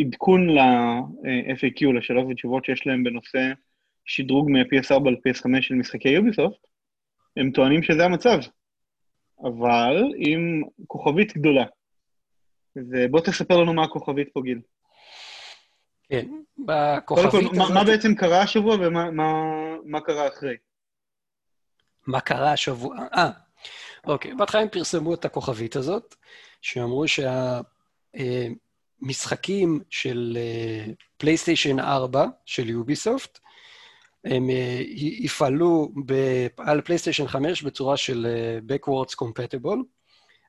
עדכון 0.00 0.50
ל-FAQ, 0.50 1.92
לשאלות 1.98 2.26
ותשובות 2.30 2.64
שיש 2.64 2.86
להם 2.86 3.04
בנושא 3.04 3.52
שדרוג 4.04 4.50
מ-PS4 4.50 5.10
ל-PS5 5.10 5.62
של 5.62 5.74
משחקי 5.74 6.08
יוביסופט, 6.08 6.66
הם 7.36 7.50
טוענים 7.50 7.82
שזה 7.82 8.04
המצב, 8.04 8.38
אבל 9.44 10.12
עם 10.16 10.62
כוכבית 10.86 11.36
גדולה. 11.36 11.64
ובוא 12.76 13.20
תספר 13.20 13.56
לנו 13.56 13.74
מה 13.74 13.84
הכוכבית 13.84 14.28
פה, 14.32 14.40
גיל. 14.42 14.60
כן, 16.08 16.26
בכוכבית 16.58 17.26
הזאת... 17.26 17.52
מה, 17.52 17.74
מה 17.74 17.84
בעצם 17.84 18.14
קרה 18.14 18.42
השבוע 18.42 18.74
ומה 18.74 19.10
מה, 19.10 19.32
מה 19.84 20.00
קרה 20.00 20.28
אחרי? 20.28 20.56
מה 22.06 22.20
קרה 22.20 22.52
השבוע? 22.52 22.96
אה, 23.14 23.30
אוקיי. 24.04 24.34
בהתחלה 24.34 24.60
הם 24.60 24.68
פרסמו 24.68 25.14
את 25.14 25.24
הכוכבית 25.24 25.76
הזאת, 25.76 26.14
שאמרו 26.62 27.04
שהמשחקים 29.02 29.74
אה, 29.74 29.84
של 29.90 30.38
פלייסטיישן 31.16 31.80
אה, 31.80 31.96
4 31.96 32.26
של 32.46 32.68
יוביסופט, 32.68 33.38
הם 34.24 34.50
אה, 34.50 34.82
יפעלו 34.98 35.92
על 36.56 36.80
פלייסטיישן 36.80 37.26
5 37.26 37.62
בצורה 37.62 37.96
של 37.96 38.26
אה, 38.26 38.58
Backwards 38.76 39.14
Compatible, 39.14 39.78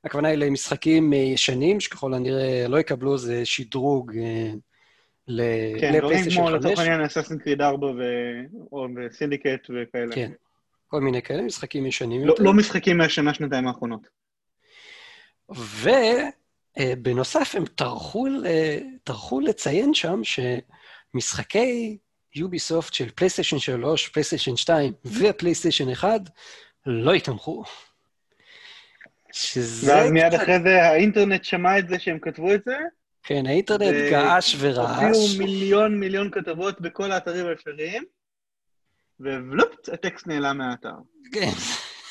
הכוונה 0.03 0.27
היא 0.27 0.37
למשחקים 0.37 1.13
ישנים, 1.13 1.79
שככל 1.79 2.13
הנראה 2.13 2.65
לא 2.67 2.79
יקבלו 2.79 3.13
איזה 3.13 3.45
שדרוג 3.45 4.11
כן, 5.79 5.97
דברים 5.99 6.23
כמו 6.35 6.49
לצורך 6.49 6.79
העניין 6.79 7.01
אססן 7.01 7.37
קריד 7.37 7.61
4 7.61 7.87
וסינדיקט 8.95 9.69
וכאלה. 9.69 10.15
כן, 10.15 10.31
כל 10.87 11.01
מיני 11.01 11.21
כאלה, 11.21 11.41
משחקים 11.41 11.85
ישנים 11.85 12.21
לא, 12.21 12.31
יותר. 12.31 12.43
לא 12.43 12.53
משחקים 12.53 12.97
מהשנה, 12.97 13.33
שנתיים 13.33 13.67
האחרונות. 13.67 14.07
ובנוסף, 16.79 17.55
הם 17.55 17.65
טרחו 19.03 19.39
לציין 19.39 19.93
שם 19.93 20.21
שמשחקי 21.13 21.97
יוביסופט 22.35 22.93
של 22.93 23.09
פלייסטיישן 23.09 23.59
3, 23.59 24.07
פלייסטיישן 24.07 24.55
2 24.55 24.93
ופלייסטיישן 25.05 25.89
1 25.91 26.21
לא 26.85 27.15
יתמכו. 27.15 27.63
שזה... 29.31 29.93
ואז 29.93 30.11
מיד 30.11 30.33
אחרי 30.33 30.59
זה 30.59 30.83
האינטרנט 30.83 31.43
שמע 31.43 31.79
את 31.79 31.89
זה 31.89 31.99
שהם 31.99 32.19
כתבו 32.21 32.53
את 32.53 32.61
זה, 32.65 32.77
כן, 33.23 33.45
האינטרנט 33.45 34.11
געש 34.11 34.55
ורעש. 34.59 35.01
הופיעו 35.01 35.37
מיליון 35.37 35.99
מיליון 35.99 36.31
כתבות 36.31 36.81
בכל 36.81 37.11
האתרים 37.11 37.47
האפשריים, 37.47 38.03
ובלופ, 39.19 39.89
הטקסט 39.93 40.27
נעלם 40.27 40.57
מהאתר. 40.57 40.95
כן, 41.31 41.51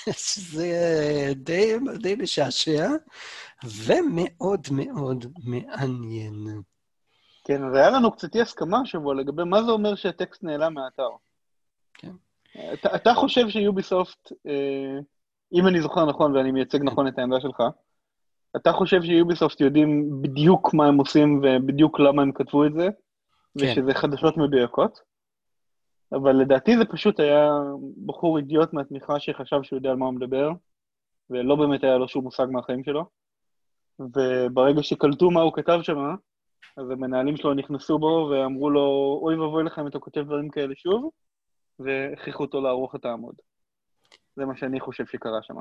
זה 0.52 0.72
די, 1.36 1.74
די 1.98 2.14
משעשע, 2.14 2.88
ומאוד 3.64 4.68
מאוד 4.72 5.26
מעניין. 5.44 6.62
כן, 7.44 7.64
אז 7.64 7.74
היה 7.74 7.90
לנו 7.90 8.10
קצת 8.10 8.36
אי 8.36 8.40
הסכמה 8.40 8.80
השבוע 8.80 9.14
לגבי 9.14 9.44
מה 9.44 9.62
זה 9.62 9.70
אומר 9.70 9.94
שהטקסט 9.94 10.42
נעלם 10.42 10.74
מהאתר. 10.74 11.08
כן. 11.94 12.12
אתה, 12.72 12.96
אתה 12.96 13.14
חושב 13.14 13.48
שיוביסופט, 13.48 14.32
אה, 14.46 14.98
אם 15.52 15.66
אני 15.66 15.80
זוכר 15.80 16.04
נכון 16.06 16.36
ואני 16.36 16.50
מייצג 16.50 16.82
נכון 16.82 17.08
את 17.08 17.18
העמדה 17.18 17.40
שלך, 17.40 17.62
אתה 18.56 18.72
חושב 18.72 19.02
שיוביסופט 19.02 19.60
יודעים 19.60 20.22
בדיוק 20.22 20.74
מה 20.74 20.86
הם 20.86 20.96
עושים 20.96 21.42
ובדיוק 21.42 22.00
למה 22.00 22.22
הם 22.22 22.32
כתבו 22.32 22.66
את 22.66 22.72
זה, 22.74 22.88
כן. 23.58 23.66
ושזה 23.66 23.94
חדשות 23.94 24.36
מדויקות, 24.36 25.00
אבל 26.12 26.32
לדעתי 26.32 26.78
זה 26.78 26.84
פשוט 26.84 27.20
היה 27.20 27.50
בחור 28.06 28.38
אידיוט 28.38 28.72
מהתמיכה 28.72 29.20
שחשב 29.20 29.62
שהוא 29.62 29.76
יודע 29.76 29.90
על 29.90 29.96
מה 29.96 30.06
הוא 30.06 30.14
מדבר, 30.14 30.50
ולא 31.30 31.56
באמת 31.56 31.84
היה 31.84 31.98
לו 31.98 32.08
שום 32.08 32.24
מושג 32.24 32.46
מהחיים 32.50 32.84
שלו. 32.84 33.04
וברגע 33.98 34.82
שקלטו 34.82 35.30
מה 35.30 35.40
הוא 35.40 35.52
כתב 35.52 35.78
שם, 35.82 36.14
אז 36.76 36.90
המנהלים 36.90 37.36
שלו 37.36 37.54
נכנסו 37.54 37.98
בו 37.98 38.30
ואמרו 38.30 38.70
לו, 38.70 39.18
אוי 39.22 39.36
ואבוי 39.36 39.64
לך 39.64 39.78
אם 39.78 39.86
אתה 39.86 39.98
כותב 39.98 40.20
דברים 40.20 40.50
כאלה 40.50 40.74
שוב, 40.76 41.10
והכריחו 41.78 42.42
אותו 42.42 42.60
לערוך 42.60 42.94
את 42.94 43.04
העמוד. 43.04 43.34
זה 44.36 44.44
מה 44.44 44.56
שאני 44.56 44.80
חושב 44.80 45.06
שקרה 45.06 45.42
שם. 45.42 45.54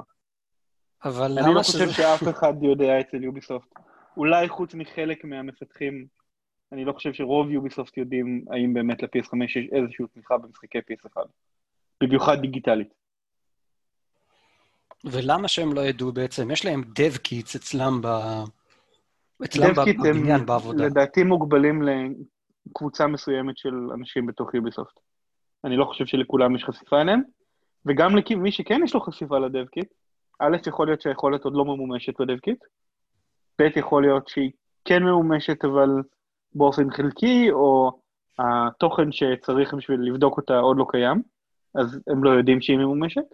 אבל 1.04 1.32
למה 1.32 1.48
אני 1.48 1.56
לא 1.56 1.62
חושב 1.64 1.78
שזה... 1.78 1.94
שאף 1.94 2.24
אחד 2.30 2.54
יודע 2.64 3.00
אצל 3.00 3.24
יוביסופט. 3.24 3.68
אולי 4.18 4.50
חוץ 4.50 4.74
מחלק 4.74 5.26
מהמפתחים, 5.26 6.08
אני 6.72 6.86
לא 6.86 6.94
חושב 6.94 7.14
שרוב 7.14 7.52
יוביסופט 7.52 7.98
יודעים 7.98 8.46
האם 8.52 8.74
באמת 8.74 9.04
ל-PS5 9.04 9.44
יש 9.46 9.58
איזושהי 9.72 10.06
תמיכה 10.14 10.38
במשחקי 10.38 10.78
PS1. 10.78 11.22
במיוחד 12.04 12.42
דיגיטלית. 12.42 12.94
ולמה 15.04 15.48
שהם 15.48 15.74
לא 15.74 15.82
ידעו 15.82 16.12
בעצם? 16.12 16.52
יש 16.52 16.66
להם 16.66 16.84
dev 16.84 17.18
kits 17.18 17.56
אצלם, 17.56 18.02
ב... 18.02 18.08
אצלם 19.46 19.74
בבניין, 19.74 20.46
בעבודה. 20.46 20.86
לדעתי 20.86 21.24
מוגבלים 21.24 21.82
לקבוצה 22.68 23.08
מסוימת 23.08 23.58
של 23.58 23.74
אנשים 23.94 24.26
בתוך 24.26 24.54
יוביסופט. 24.54 25.00
אני 25.64 25.78
לא 25.78 25.86
חושב 25.86 26.06
שלכולם 26.06 26.56
יש 26.56 26.64
חשיפה 26.64 27.02
אליהם, 27.02 27.22
וגם 27.86 28.16
למי 28.16 28.52
שכן 28.52 28.82
יש 28.84 28.94
לו 28.94 29.02
חשיפה 29.02 29.40
לדב 29.40 29.66
קיט, 29.66 29.88
א', 30.40 30.58
יכול 30.68 30.88
להיות 30.88 31.02
שהיכולת 31.02 31.44
עוד 31.44 31.54
לא 31.54 31.66
ממומשת 31.66 32.22
בדבקיט, 32.22 32.64
ב', 33.60 33.68
יכול 33.76 34.02
להיות 34.02 34.28
שהיא 34.28 34.52
כן 34.86 35.04
ממומשת 35.04 35.66
אבל 35.66 35.90
באופן 36.56 36.92
חלקי, 36.92 37.52
או 37.52 38.00
התוכן 38.40 39.12
שצריך 39.12 39.74
בשביל 39.74 40.02
לבדוק 40.02 40.38
אותה 40.38 40.60
עוד 40.60 40.78
לא 40.78 40.86
קיים, 40.90 41.22
אז 41.76 42.00
הם 42.08 42.24
לא 42.24 42.30
יודעים 42.30 42.62
שהיא 42.62 42.78
ממומשת, 42.78 43.26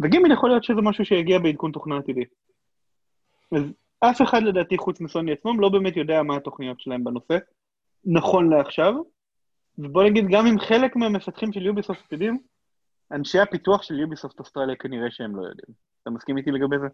וג', 0.00 0.14
יכול 0.32 0.50
להיות 0.50 0.64
שזה 0.64 0.80
משהו 0.80 1.04
שיגיע 1.04 1.38
בעדכון 1.38 1.72
תוכנה 1.72 1.98
עתידי. 1.98 2.24
אז 3.52 3.62
אף 4.00 4.22
אחד 4.22 4.42
לדעתי 4.42 4.78
חוץ 4.78 5.00
מסוני 5.00 5.32
עצמם 5.32 5.60
לא 5.60 5.68
באמת 5.68 5.96
יודע 5.96 6.22
מה 6.22 6.36
התוכניות 6.36 6.80
שלהם 6.80 7.04
בנושא, 7.04 7.38
נכון 8.04 8.50
לעכשיו, 8.50 8.94
ובוא 9.78 10.04
נגיד, 10.04 10.24
גם 10.30 10.46
אם 10.46 10.58
חלק 10.58 10.96
מהמפתחים 10.96 11.52
של 11.52 11.66
יוביסופט 11.66 12.12
יודעים, 12.12 12.38
אנשי 13.12 13.38
הפיתוח 13.38 13.82
של 13.82 13.98
יוביסופט 13.98 14.38
אוסטרליה 14.38 14.76
כנראה 14.76 15.10
שהם 15.10 15.36
לא 15.36 15.42
יודעים. 15.42 15.76
אתה 16.02 16.10
מסכים 16.10 16.38
איתי 16.38 16.50
לגבי 16.50 16.76
זה? 16.78 16.86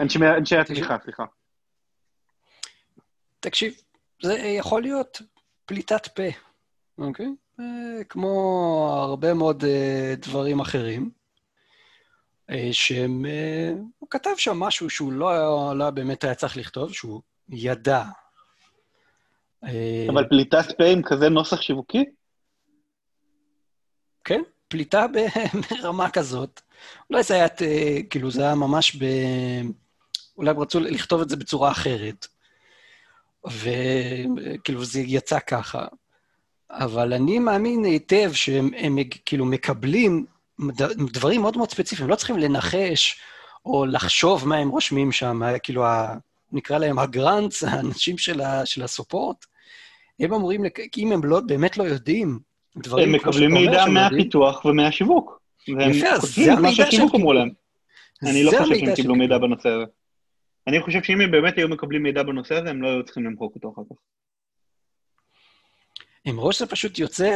אנשי, 0.00 0.18
אנשי 0.38 0.56
התמיכה, 0.56 0.96
סליחה. 1.04 1.24
תקשיב, 3.40 3.74
זה 4.22 4.34
יכול 4.34 4.82
להיות 4.82 5.22
פליטת 5.66 6.06
פה, 6.06 6.22
אוקיי? 6.98 7.34
אה, 7.60 8.04
כמו 8.08 8.28
הרבה 9.02 9.34
מאוד 9.34 9.64
אה, 9.64 10.14
דברים 10.18 10.60
אחרים, 10.60 11.10
שהם... 12.72 13.24
הוא 13.98 14.10
כתב 14.10 14.30
שם 14.36 14.60
משהו 14.60 14.90
שהוא 14.90 15.12
לא, 15.12 15.32
לא 15.78 15.90
באמת 15.90 16.24
היה 16.24 16.34
צריך 16.34 16.56
לכתוב, 16.56 16.92
שהוא 16.92 17.22
ידע. 17.48 18.04
אבל 20.08 20.28
פליטת 20.28 20.64
פה 20.78 20.84
עם 20.84 21.02
כזה 21.02 21.28
נוסח 21.28 21.60
שיווקי? 21.60 22.04
כן, 24.24 24.40
פליטה 24.68 25.06
ברמה 25.70 26.10
כזאת. 26.10 26.60
אולי 27.10 27.22
זה 27.22 27.34
היה, 27.34 27.46
אה, 27.60 27.98
כאילו, 28.10 28.30
זה 28.30 28.42
היה 28.42 28.54
ממש 28.54 28.96
ב... 28.96 29.04
אולי 30.36 30.50
הם 30.50 30.58
רצו 30.58 30.80
לכתוב 30.80 31.20
את 31.20 31.28
זה 31.28 31.36
בצורה 31.36 31.70
אחרת, 31.70 32.26
וכאילו 33.44 34.84
זה 34.84 35.00
יצא 35.00 35.38
ככה. 35.38 35.86
אבל 36.70 37.12
אני 37.12 37.38
מאמין 37.38 37.84
היטב 37.84 38.32
שהם 38.32 38.70
הם, 38.76 38.96
כאילו 39.24 39.44
מקבלים 39.44 40.26
דברים 41.12 41.40
מאוד 41.40 41.56
מאוד 41.56 41.70
ספציפיים, 41.70 42.08
לא 42.08 42.16
צריכים 42.16 42.38
לנחש 42.38 43.20
או 43.64 43.86
לחשוב 43.86 44.48
מה 44.48 44.56
הם 44.56 44.68
רושמים 44.68 45.12
שם, 45.12 45.40
כאילו, 45.62 45.84
ה, 45.84 46.16
נקרא 46.52 46.78
להם 46.78 46.98
הגראנטס, 46.98 47.64
האנשים 47.64 48.18
של, 48.18 48.40
ה, 48.40 48.66
של 48.66 48.82
הסופורט, 48.82 49.46
הם 50.20 50.34
אמורים, 50.34 50.64
אם 50.98 51.12
הם 51.12 51.24
לא, 51.24 51.40
באמת 51.40 51.76
לא 51.76 51.84
יודעים, 51.84 52.38
דברים 52.76 53.08
הם 53.08 53.14
מקבלים 53.14 53.54
מידע 53.54 53.86
מהפיתוח 53.86 54.64
ומהשיווק. 54.64 55.40
יפה, 55.68 56.08
אז 56.08 56.34
זה 56.34 56.52
המידע 56.52 56.90
שהם 56.90 57.08
קיבלו. 57.08 57.32
אני 58.22 58.44
לא 58.44 58.50
חושב 58.50 58.74
שהם 58.74 58.94
קיבלו 58.94 59.14
מידע 59.14 59.38
בנושא 59.38 59.68
הזה. 59.68 59.84
אני 60.66 60.82
חושב 60.82 61.02
שאם 61.02 61.20
הם 61.20 61.30
באמת 61.30 61.56
היו 61.56 61.68
מקבלים 61.68 62.02
מידע 62.02 62.22
בנושא 62.22 62.54
הזה, 62.54 62.70
הם 62.70 62.82
לא 62.82 62.88
היו 62.88 63.04
צריכים 63.04 63.24
למחוק 63.24 63.54
אותו 63.54 63.72
אחר 63.74 63.82
כך. 63.90 63.96
עם 66.24 66.40
ראש 66.40 66.58
זה 66.58 66.66
פשוט 66.66 66.98
יוצר, 66.98 67.32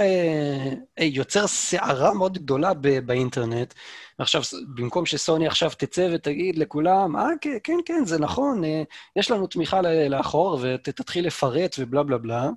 אה, 0.99 1.05
יוצר 1.05 1.47
סערה 1.47 2.15
מאוד 2.15 2.39
גדולה 2.39 2.75
באינטרנט. 3.07 3.75
ועכשיו, 4.19 4.41
במקום 4.75 5.07
שסוני 5.07 5.47
עכשיו 5.47 5.71
תצא 5.71 6.09
ותגיד 6.15 6.59
לכולם, 6.59 7.17
אה, 7.17 7.27
כן, 7.41 7.57
כן, 7.65 7.79
כן, 7.87 8.05
זה 8.05 8.19
נכון, 8.19 8.65
אה, 8.65 8.83
יש 9.17 9.31
לנו 9.31 9.47
תמיכה 9.47 9.81
לאחור, 10.09 10.59
ותתחיל 10.63 11.27
לפרט 11.27 11.77
ובלה 11.79 12.03
בלה 12.03 12.19
בלה, 12.19 12.51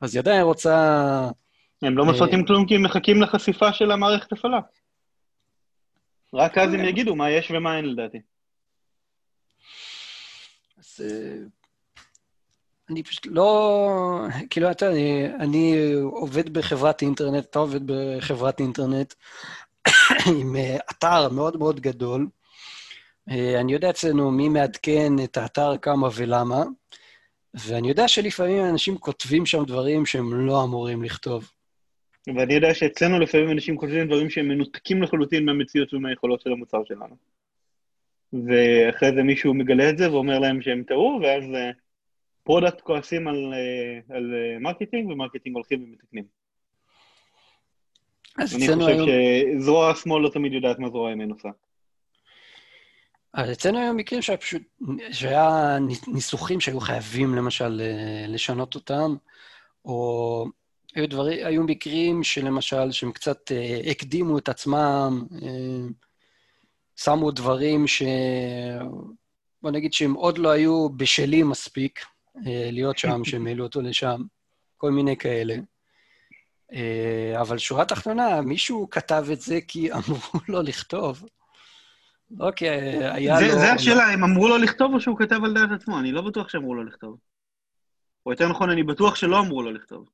אז 0.00 0.14
היא 0.14 0.20
עדיין 0.20 0.42
רוצה 0.42 1.28
הם 1.82 1.98
לא 1.98 2.06
מפרטים 2.06 2.46
כלום 2.46 2.66
כי 2.66 2.74
הם 2.74 2.82
מחכים 2.82 3.22
לחשיפה 3.22 3.72
של 3.72 3.90
המערכת 3.90 4.32
הפעלה. 4.32 4.60
רק 6.34 6.58
אז 6.58 6.74
הם 6.74 6.84
יגידו 6.84 7.16
מה 7.16 7.30
יש 7.30 7.50
ומה 7.50 7.76
אין 7.76 7.84
לדעתי. 7.84 8.18
אז 10.78 11.00
אני 12.90 13.02
פשוט 13.02 13.26
לא... 13.26 14.26
כאילו, 14.50 14.70
אתה, 14.70 14.90
אני, 14.90 15.26
אני 15.40 15.92
עובד 16.02 16.52
בחברת 16.52 17.02
אינטרנט, 17.02 17.44
אתה 17.44 17.58
עובד 17.58 17.80
בחברת 17.86 18.60
אינטרנט 18.60 19.14
עם 20.36 20.56
אתר 20.90 21.28
מאוד 21.28 21.56
מאוד 21.56 21.80
גדול. 21.80 22.26
אני 23.60 23.72
יודע 23.72 23.90
אצלנו 23.90 24.30
מי 24.30 24.48
מעדכן 24.48 25.12
את 25.24 25.36
האתר, 25.36 25.76
כמה 25.76 26.08
ולמה, 26.14 26.62
ואני 27.54 27.88
יודע 27.88 28.08
שלפעמים 28.08 28.64
אנשים 28.64 28.98
כותבים 28.98 29.46
שם 29.46 29.64
דברים 29.64 30.06
שהם 30.06 30.46
לא 30.46 30.64
אמורים 30.64 31.02
לכתוב. 31.02 31.50
ואני 32.26 32.54
יודע 32.54 32.74
שאצלנו 32.74 33.20
לפעמים 33.20 33.50
אנשים 33.50 33.76
כותבים 33.76 34.06
דברים 34.06 34.30
שהם 34.30 34.48
מנותקים 34.48 35.02
לחלוטין 35.02 35.44
מהמציאות 35.44 35.94
ומהיכולות 35.94 36.40
של 36.40 36.52
המוצר 36.52 36.84
שלנו. 36.84 37.16
ואחרי 38.32 39.14
זה 39.14 39.22
מישהו 39.22 39.54
מגלה 39.54 39.90
את 39.90 39.98
זה 39.98 40.12
ואומר 40.12 40.38
להם 40.38 40.62
שהם 40.62 40.82
טעו, 40.82 41.20
ואז 41.22 41.44
product 42.42 42.76
אה, 42.76 42.80
כועסים 42.80 43.28
על, 43.28 43.52
אה, 43.54 44.16
על 44.16 44.34
marketing, 44.60 45.10
ו 45.10 45.15
marketing 45.15 45.56
הולכים 45.56 45.84
ומתקנים. 45.84 46.24
אני 48.38 48.46
חושב 48.46 48.80
היום... 48.80 49.08
שזרוע 49.58 49.90
השמאל 49.90 50.22
לא 50.22 50.28
תמיד 50.28 50.52
יודעת 50.52 50.78
מה 50.78 50.88
זרוע 50.88 51.10
ימין 51.10 51.30
עושה. 51.30 51.48
אז 53.34 53.52
אצלנו 53.52 53.78
היו 53.78 53.94
מקרים 53.94 54.22
שהיה 54.22 54.38
פשוט, 54.38 54.62
שהיה 55.12 55.76
ניסוחים 56.06 56.60
שהיו 56.60 56.80
חייבים 56.80 57.34
למשל 57.34 57.80
אה, 57.80 58.26
לשנות 58.28 58.74
אותם, 58.74 59.14
או 59.84 60.46
היו, 60.94 61.08
דברים, 61.08 61.46
היו 61.46 61.62
מקרים 61.62 62.22
שלמשל, 62.22 62.92
שהם 62.92 63.12
קצת 63.12 63.52
אה, 63.52 63.80
הקדימו 63.90 64.38
את 64.38 64.48
עצמם, 64.48 65.24
אה, 65.42 65.88
שמו 66.96 67.30
דברים 67.30 67.86
ש... 67.86 68.02
בוא 69.62 69.70
נגיד 69.70 69.92
שהם 69.92 70.12
עוד 70.14 70.38
לא 70.38 70.48
היו 70.48 70.88
בשלים 70.88 71.48
מספיק 71.48 71.98
אה, 71.98 72.04
להיות 72.46 72.98
שם, 72.98 73.24
שהם 73.24 73.46
העלו 73.46 73.64
אותו 73.64 73.80
לשם, 73.80 74.22
כל 74.76 74.90
מיני 74.90 75.16
כאלה. 75.16 75.56
אה, 76.72 77.40
אבל 77.40 77.58
שורה 77.58 77.84
תחתונה, 77.84 78.40
מישהו 78.40 78.90
כתב 78.90 79.24
את 79.32 79.40
זה 79.40 79.58
כי 79.68 79.92
אמרו 79.92 80.40
לו 80.48 80.62
לכתוב. 80.62 81.24
לא 82.30 82.50
כי 82.50 82.68
היה 82.68 83.36
זה, 83.36 83.46
לו... 83.46 83.52
זה 83.52 83.72
השאלה, 83.72 84.12
הם 84.12 84.24
אמרו 84.24 84.48
לו 84.48 84.58
לכתוב 84.58 84.94
או 84.94 85.00
שהוא 85.00 85.18
כתב 85.18 85.40
על 85.44 85.54
דעת 85.54 85.70
עצמו? 85.80 85.98
אני 85.98 86.12
לא 86.12 86.22
בטוח 86.22 86.48
שאמרו 86.48 86.74
לו 86.74 86.84
לכתוב. 86.84 87.18
או 88.26 88.30
יותר 88.30 88.48
נכון, 88.48 88.70
אני 88.70 88.82
בטוח 88.82 89.14
שלא 89.14 89.40
אמרו 89.40 89.62
לו 89.62 89.72
לכתוב. 89.72 90.08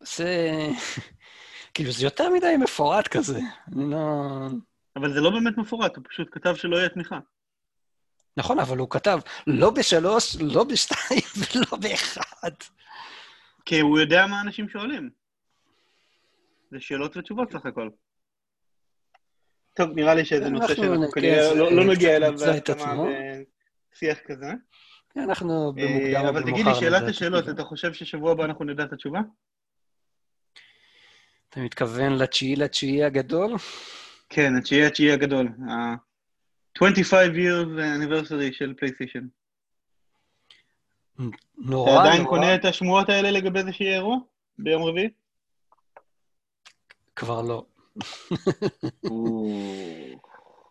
זה... 0.00 0.50
כאילו, 1.74 1.92
זה 1.92 2.04
יותר 2.04 2.30
מדי 2.30 2.56
מפורט 2.60 3.08
כזה. 3.08 3.40
אני 3.72 3.90
לא... 3.90 3.98
אבל 4.96 5.12
זה 5.12 5.20
לא 5.20 5.30
באמת 5.30 5.58
מפורט, 5.58 5.96
הוא 5.96 6.04
פשוט 6.08 6.28
כתב 6.30 6.54
שלא 6.54 6.76
יהיה 6.76 6.88
תמיכה. 6.88 7.18
נכון, 8.36 8.58
אבל 8.58 8.78
הוא 8.78 8.90
כתב 8.90 9.18
לא 9.46 9.70
בשלוש, 9.70 10.36
לא 10.40 10.64
בשתיים 10.64 11.20
ולא 11.54 11.78
באחד. 11.80 12.50
כי 13.64 13.80
הוא 13.80 13.98
יודע 13.98 14.26
מה 14.26 14.40
אנשים 14.40 14.68
שואלים. 14.68 15.10
זה 16.70 16.80
שאלות 16.80 17.16
ותשובות 17.16 17.52
סך 17.52 17.66
הכל. 17.66 17.88
טוב, 19.74 19.90
נראה 19.94 20.14
לי 20.14 20.24
שזה 20.24 20.48
נושא 20.48 20.64
אנחנו 20.64 20.84
שאנחנו 20.84 21.10
כנראה 21.10 21.50
כן, 21.50 21.58
לא 21.58 21.68
זה 21.70 21.74
לא 21.76 21.84
נגיע 21.84 22.16
אליו 22.16 22.32
בהסכמה. 22.32 22.94
בשיח 23.92 24.18
כזה. 24.26 24.46
אנחנו 25.16 25.72
אה, 25.78 25.86
במוקדם 25.86 26.24
או 26.24 26.28
אבל 26.28 26.42
תגיד 26.42 26.66
לי, 26.66 26.74
שאלת 26.74 27.08
השאלות. 27.08 27.48
אתה 27.48 27.64
חושב 27.64 27.92
ששבוע 27.92 28.32
הבא 28.32 28.44
אנחנו 28.44 28.64
נדע 28.64 28.84
את 28.84 28.92
התשובה? 28.92 29.20
אתה 31.48 31.60
מתכוון 31.60 32.12
לתשיעי 32.12 32.56
לתשיעי 32.56 33.04
הגדול? 33.04 33.54
כן, 34.28 34.56
התשיעי 34.56 34.86
התשיעי 34.86 35.12
הגדול. 35.12 35.48
ה-25 36.80 37.34
years 37.34 37.78
anniversary 37.78 38.52
של 38.52 38.74
פלייסטיישן. 38.78 39.26
נורא, 41.58 41.92
אתה 41.92 42.00
עדיין 42.00 42.22
נורא. 42.22 42.30
קונה 42.30 42.54
את 42.54 42.64
השמועות 42.64 43.08
האלה 43.08 43.30
לגבי 43.30 43.62
זה 43.62 43.72
שיהיה 43.72 43.94
אירוע? 43.94 44.16
ביום 44.58 44.82
רביעי? 44.82 45.08
כבר 47.16 47.42
לא. 47.42 47.64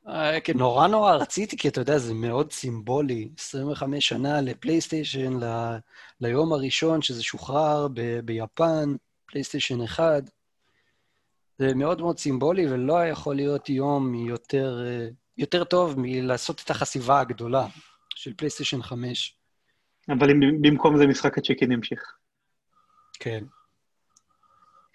אה, 0.08 0.40
כן, 0.42 0.58
נורא 0.58 0.88
נורא 0.88 1.16
רציתי, 1.16 1.58
כי 1.58 1.68
אתה 1.68 1.82
יודע, 1.82 1.98
זה 1.98 2.14
מאוד 2.14 2.52
סימבולי. 2.52 3.30
25 3.40 4.08
שנה 4.08 4.42
לפלייסטיישן, 4.42 5.44
ל... 5.44 5.78
ליום 6.22 6.54
הראשון 6.54 7.02
שזה 7.02 7.24
שוחרר 7.24 7.88
ב... 7.94 8.20
ביפן, 8.20 8.96
פלייסטיישן 9.26 9.82
1. 9.82 10.24
זה 11.58 11.74
מאוד 11.76 12.02
מאוד 12.02 12.20
סימבולי, 12.20 12.68
ולא 12.68 13.06
יכול 13.06 13.36
להיות 13.36 13.70
יום 13.70 14.16
יותר, 14.16 14.84
אה, 14.86 15.08
יותר 15.42 15.64
טוב 15.64 15.96
מלעשות 15.98 16.62
את 16.66 16.70
החשיבה 16.70 17.20
הגדולה 17.20 17.68
של 18.16 18.34
פלייסטיישן 18.34 18.82
5. 18.82 19.36
אבל 20.10 20.30
אם 20.32 20.62
במקום 20.62 20.98
זה 20.98 21.08
משחק 21.08 21.38
הchicken 21.38 21.72
ימשיך. 21.72 22.16
כן. 23.20 23.44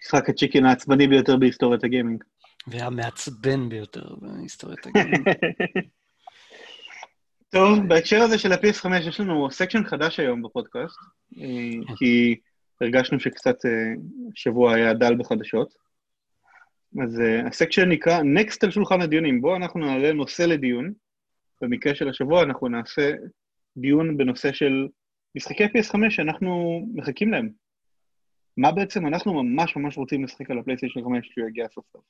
משחק 0.01 0.29
הchicken 0.29 0.65
העצבני 0.65 1.07
ביותר 1.07 1.37
בהיסטוריית 1.37 1.83
הגיימינג. 1.83 2.23
והמעצבן 2.67 3.69
ביותר 3.69 4.15
בהיסטוריית 4.21 4.87
הגיימינג. 4.87 5.27
טוב, 7.49 7.79
בהקשר 7.87 8.21
הזה 8.21 8.37
של 8.37 8.51
ה-PS5 8.51 8.95
יש 8.95 9.19
לנו 9.19 9.51
section 9.51 9.83
חדש 9.83 10.19
היום 10.19 10.41
בפודקאסט, 10.41 10.97
אה, 11.37 11.95
כי 11.97 12.35
הרגשנו 12.81 13.19
שקצת 13.19 13.65
אה, 13.65 13.71
שבוע 14.35 14.73
היה 14.75 14.93
דל 14.93 15.15
בחדשות. 15.17 15.86
אז 17.03 17.19
אה, 17.19 17.47
ה 17.47 17.52
section 17.52 17.89
נקרא 17.89 18.21
Next 18.21 18.57
על 18.63 18.71
שולחן 18.71 19.01
הדיונים, 19.01 19.41
בו 19.41 19.55
אנחנו 19.55 19.79
נעלה 19.79 20.13
נושא 20.13 20.43
לדיון. 20.43 20.93
במקרה 21.61 21.95
של 21.95 22.09
השבוע 22.09 22.43
אנחנו 22.43 22.67
נעשה 22.67 23.11
דיון 23.77 24.17
בנושא 24.17 24.53
של 24.53 24.87
משחקי 25.35 25.65
PS5 25.65 26.09
שאנחנו 26.09 26.81
מחכים 26.93 27.31
להם. 27.31 27.49
מה 28.57 28.71
בעצם 28.71 29.07
אנחנו 29.07 29.43
ממש 29.43 29.75
ממש 29.75 29.97
רוצים 29.97 30.23
לשחק 30.23 30.51
על 30.51 30.59
הפלייסטיישן 30.59 30.99
5 31.03 31.29
כשהוא 31.29 31.47
יגיע 31.47 31.67
סוף 31.75 31.85
סוף. 31.93 32.01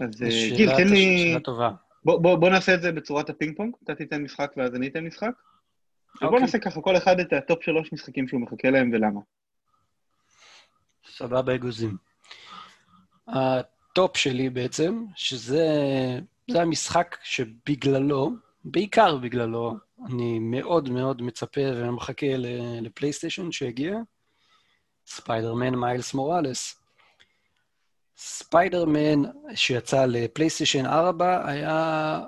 אז 0.00 0.22
אה, 0.22 0.56
גיל, 0.56 0.70
תן 0.76 0.88
לי... 0.88 1.28
שאלה 1.28 1.40
טובה. 1.40 1.70
בוא, 2.04 2.22
בוא, 2.22 2.36
בוא 2.36 2.50
נעשה 2.50 2.74
את 2.74 2.82
זה 2.82 2.92
בצורת 2.92 3.30
הפינג 3.30 3.56
פונג, 3.56 3.74
אתה 3.84 3.94
תיתן 3.94 4.22
משחק 4.22 4.52
ואז 4.56 4.74
אני 4.74 4.88
אתן 4.88 5.04
משחק. 5.04 5.30
ובוא 6.16 6.26
אוקיי. 6.26 6.40
נעשה 6.40 6.58
ככה, 6.58 6.80
כל 6.80 6.96
אחד 6.96 7.20
את 7.20 7.32
ה 7.32 7.39
top 7.39 7.62
שלוש 7.62 7.92
משחקים 7.92 8.28
שהוא 8.28 8.40
מחכה 8.40 8.70
להם 8.70 8.90
ולמה. 8.92 9.20
סבבה 11.06 11.54
אגוזים. 11.54 12.11
ה 13.28 13.50
top 13.50 14.16
שלי 14.16 14.50
בעצם, 14.50 15.04
שזה 15.16 15.66
זה 16.50 16.62
המשחק 16.62 17.16
שבגללו, 17.22 18.30
בעיקר 18.64 19.16
בגללו, 19.16 19.74
אני 20.06 20.38
מאוד 20.38 20.88
מאוד 20.88 21.22
מצפה 21.22 21.60
ומחכה 21.74 22.26
לפלייסטיישן 22.80 23.52
שיגיע, 23.52 23.96
ספיידרמן 25.06 25.74
מיילס 25.74 26.14
מוראלס. 26.14 26.78
ספיידרמן 28.16 29.22
שיצא 29.54 30.04
לפלייסטיישן 30.06 30.86
4 30.86 31.48
היה... 31.48 32.20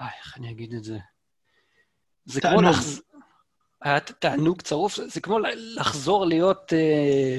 איי, 0.00 0.08
איך 0.24 0.36
אני 0.36 0.50
אגיד 0.50 0.74
את 0.74 0.84
זה? 0.84 0.98
זה 2.24 2.40
כמו 2.40 2.50
תענוג. 2.50 2.64
לחז... 2.64 3.02
היה 3.82 4.00
תענוג 4.00 4.62
צרוף, 4.62 4.98
זה 5.06 5.20
כמו 5.20 5.38
לחזור 5.54 6.26
להיות... 6.26 6.72
אה, 6.72 7.38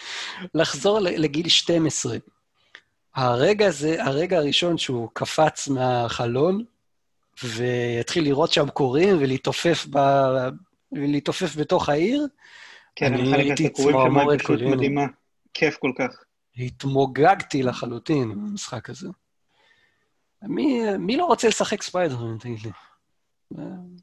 לחזור 0.54 0.98
לגיל 1.00 1.48
12. 1.48 2.16
הרגע 3.14 3.66
הזה, 3.66 4.04
הרגע 4.04 4.38
הראשון 4.38 4.78
שהוא 4.78 5.08
קפץ 5.12 5.68
מהחלון, 5.68 6.64
ויתחיל 7.44 8.24
לראות 8.24 8.52
שם 8.52 8.68
קורים 8.68 9.16
ולהתעופף 9.20 9.86
ב... 9.90 9.98
ולהתעופף 10.92 11.56
בתוך 11.56 11.88
העיר, 11.88 12.26
כן, 12.96 13.14
אני 13.14 13.34
הייתי 13.34 13.68
צמרמורת 13.68 14.40
היא 14.40 14.56
פשוט. 14.56 14.62
מדהימה. 14.62 15.06
כיף 15.54 15.76
כל 15.76 15.92
כך. 15.98 16.24
התמוגגתי 16.56 17.62
לחלוטין 17.62 18.30
במשחק 18.30 18.90
הזה. 18.90 19.08
מי, 20.42 20.96
מי 20.98 21.16
לא 21.16 21.24
רוצה 21.24 21.48
לשחק 21.48 21.82
ספיידרמן, 21.82 22.38
תגיד 22.38 22.58
לי? 22.64 22.70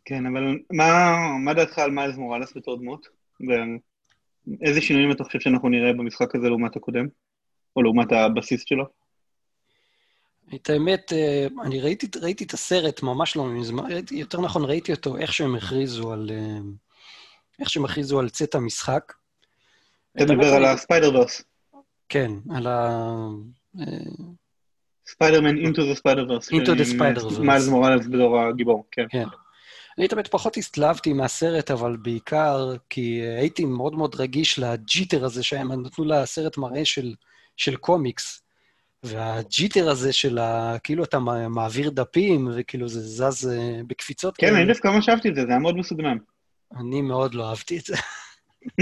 כן, 0.05 0.25
אבל 0.25 0.59
מה, 0.71 1.15
מה 1.39 1.53
דעתך 1.53 1.79
על 1.79 1.91
מיילס 1.91 2.15
מוראלס 2.15 2.57
בתור 2.57 2.77
דמות? 2.77 3.07
ואיזה 4.59 4.81
שינויים 4.81 5.11
אתה 5.11 5.23
חושב 5.23 5.39
שאנחנו 5.39 5.69
נראה 5.69 5.93
במשחק 5.93 6.35
הזה 6.35 6.49
לעומת 6.49 6.75
הקודם? 6.75 7.05
או 7.75 7.81
לעומת 7.81 8.11
הבסיס 8.11 8.63
שלו? 8.65 8.85
את 10.55 10.69
האמת, 10.69 11.13
אה, 11.13 11.47
אני 11.63 11.81
ראיתי, 11.81 12.07
ראיתי 12.21 12.43
את 12.43 12.53
הסרט 12.53 13.03
ממש 13.03 13.35
לא 13.35 13.45
מזמן, 13.45 13.83
יותר 14.11 14.41
נכון, 14.41 14.65
ראיתי 14.65 14.91
אותו, 14.91 15.17
איך 15.17 15.33
שהם 15.33 15.55
הכריזו 15.55 16.13
על... 16.13 16.29
אה, 16.33 16.59
איך 17.59 17.69
שהם 17.69 17.85
הכריזו 17.85 18.19
על 18.19 18.29
צאת 18.29 18.55
המשחק. 18.55 19.13
אתה 20.17 20.25
מדבר 20.25 20.53
על 20.53 20.65
ה 20.65 21.15
Spider-Verse. 21.15 21.43
כן, 22.09 22.31
על 22.55 22.67
ה... 22.67 22.99
אה, 23.79 23.85
ספיידרמן 25.07 25.55
into 25.57 25.77
the 25.77 25.99
Spider-Verse. 25.99 26.49
Into 26.51 26.67
the 26.67 26.93
עם, 26.93 27.01
אה, 27.01 27.11
Spider-Verse. 27.11 27.39
מיילס 27.39 27.67
מוראלס 27.67 28.07
בתור 28.07 28.39
הגיבור, 28.39 28.85
כן. 28.91 29.05
כן. 29.09 29.25
אני 29.97 30.07
תמיד 30.07 30.27
פחות 30.27 30.57
התלהבתי 30.57 31.13
מהסרט, 31.13 31.71
אבל 31.71 31.97
בעיקר 31.97 32.75
כי 32.89 33.21
הייתי 33.21 33.65
מאוד 33.65 33.95
מאוד 33.95 34.15
רגיש 34.15 34.59
ל 34.59 34.69
jitter 34.69 35.25
הזה 35.25 35.43
שהם 35.43 35.85
נתנו 35.85 36.05
לסרט 36.05 36.57
מראה 36.57 36.85
של, 36.85 37.13
של 37.57 37.75
קומיקס. 37.75 38.45
וה 39.05 39.26
jitter 39.26 39.89
הזה 39.89 40.13
של 40.13 40.37
ה... 40.37 40.77
כאילו 40.83 41.03
אתה 41.03 41.19
מע- 41.19 41.47
מעביר 41.47 41.89
דפים, 41.89 42.47
וכאילו 42.55 42.87
זה 42.87 43.01
זז 43.01 43.47
אה, 43.47 43.81
בקפיצות 43.87 44.37
כן, 44.37 44.55
אני 44.55 44.65
דווקא 44.65 44.87
ממש 44.87 45.09
אהבתי 45.09 45.29
את 45.29 45.35
זה, 45.35 45.41
זה 45.41 45.47
היה 45.47 45.59
מאוד 45.59 45.77
מסוגנן. 45.77 46.17
אני 46.77 47.01
מאוד 47.01 47.33
לא 47.33 47.49
אהבתי 47.49 47.77
את 47.77 47.85
זה. 47.85 47.95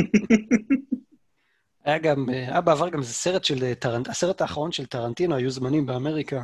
היה 1.85 1.97
גם, 1.97 2.29
אה, 2.29 2.35
היה 2.35 2.61
בעבר 2.61 2.89
גם 2.89 2.99
איזה 2.99 3.13
סרט 3.13 3.43
של 3.43 3.63
אה, 3.63 3.75
טרנט... 3.75 4.09
הסרט 4.09 4.41
האחרון 4.41 4.71
של 4.71 4.85
טרנטינו, 4.85 5.35
היו 5.35 5.51
זמנים 5.51 5.85
באמריקה, 5.85 6.43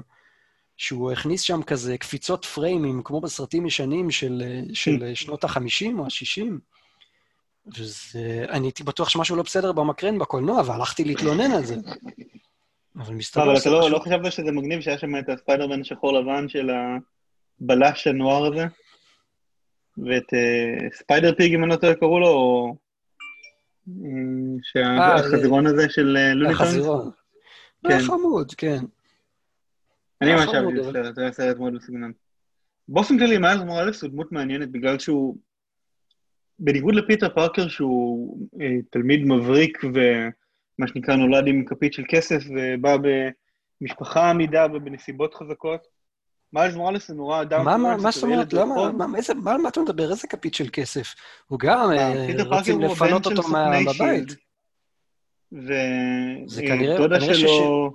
שהוא 0.78 1.12
הכניס 1.12 1.42
שם 1.42 1.64
כזה 1.64 1.98
קפיצות 1.98 2.46
פריימים, 2.46 3.02
כמו 3.04 3.22
בסרטים 3.22 3.66
ישנים 3.66 4.12
של, 4.12 4.44
של 4.74 5.12
שנות 5.16 5.44
ה-50 5.44 5.94
או 5.98 6.06
ה-60. 6.06 6.52
וזה... 7.78 8.46
אני 8.50 8.68
הייתי 8.68 8.84
בטוח 8.84 9.10
שמשהו 9.10 9.36
לא 9.36 9.44
בסדר 9.44 9.72
במקרן 9.72 10.20
בקולנוע, 10.20 10.62
והלכתי 10.66 11.04
להתלונן 11.04 11.52
על 11.52 11.66
זה. 11.66 11.76
אבל 12.96 13.14
מסתבר 13.14 13.44
אבל 13.44 13.58
אתה 13.58 13.70
לא, 13.70 13.92
לא 13.92 14.00
חשבת 14.00 14.32
שזה 14.32 14.52
מגניב 14.52 14.82
שהיה 14.82 14.98
שם 14.98 15.16
את 15.16 15.30
הספיידרמן 15.30 15.82
השחור 15.82 16.14
לבן 16.14 16.50
של 16.50 16.70
הבלש 17.62 18.08
הנואר 18.08 18.46
הזה? 18.46 18.66
ואת 19.98 20.34
אה, 20.34 20.90
spider 20.94 21.36
pig, 21.36 21.54
אם 21.54 21.64
אני 21.64 21.70
לא 21.72 21.76
טועה, 21.76 21.96
קראו 21.96 22.20
לו, 22.20 22.28
או... 22.28 22.76
אה, 24.76 25.16
אה, 25.16 25.24
החזירון 25.24 25.68
הזה 25.68 25.90
של 25.90 26.18
אה, 26.18 26.34
לוניטונס? 26.34 26.62
החזירון. 26.62 27.12
כן. 27.84 27.90
היה 27.90 28.00
חמוד, 28.00 28.54
כן. 28.58 28.80
אני 30.22 30.34
ממש 30.34 30.48
אהבתי 30.56 30.80
את 30.80 30.86
הסרט, 30.86 31.16
זה 31.16 31.22
היה 31.22 31.32
סרט 31.32 31.58
מאוד 31.58 31.74
מסוגנן. 31.74 32.12
באופן 32.88 33.18
כללי, 33.18 33.38
מיילס 33.38 33.62
מוראלס 33.62 34.02
הוא 34.02 34.12
דמות 34.12 34.32
מעניינת 34.32 34.72
בגלל 34.72 35.00
שהוא, 35.00 35.38
בניגוד 36.60 36.96
לפיטר 36.96 37.30
פארקר, 37.30 37.68
שהוא 37.68 38.38
אה, 38.62 38.76
תלמיד 38.90 39.26
מבריק 39.26 39.78
ומה 39.84 40.88
שנקרא 40.88 41.16
נולד 41.16 41.48
עם 41.48 41.66
כפית 41.66 41.94
של 41.94 42.04
כסף 42.10 42.44
ובא 42.50 42.98
במשפחה 43.82 44.30
עמידה 44.30 44.66
ובנסיבות 44.74 45.34
חזקות, 45.34 45.88
מיילס 46.54 46.76
מוראלס 46.76 47.08
זה 47.08 47.14
נורא 47.14 47.44
down. 47.44 47.66
מה, 47.66 47.78
מה, 47.78 47.98
מה 47.98 48.12
זאת 48.12 48.24
אומרת? 48.24 48.54
למה? 48.54 48.92
מה, 48.92 49.18
איזה, 49.18 49.34
מה, 49.34 49.58
מה 49.58 49.70
אתה 49.70 49.82
מדבר? 49.82 50.12
איזה 50.12 50.28
כפית 50.28 50.54
של 50.54 50.70
כסף? 50.74 51.16
הוא 51.48 51.60
גם, 51.60 51.92
אה, 51.92 52.44
רוצים 52.44 52.82
לפנות 52.82 53.26
אותו 53.26 53.42
מהבית. 53.48 54.36
ודודה 55.52 57.22
שלו... 57.22 57.92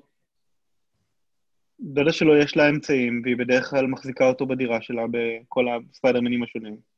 דודה 1.81 2.13
שלו 2.13 2.37
יש 2.37 2.57
לה 2.57 2.69
אמצעים, 2.69 3.21
והיא 3.25 3.37
בדרך 3.37 3.71
כלל 3.71 3.87
מחזיקה 3.87 4.29
אותו 4.29 4.47
בדירה 4.47 4.83
שלה 4.83 5.03
בכל 5.11 5.65
הספיידרמנים 5.69 6.43
השונים. 6.43 6.94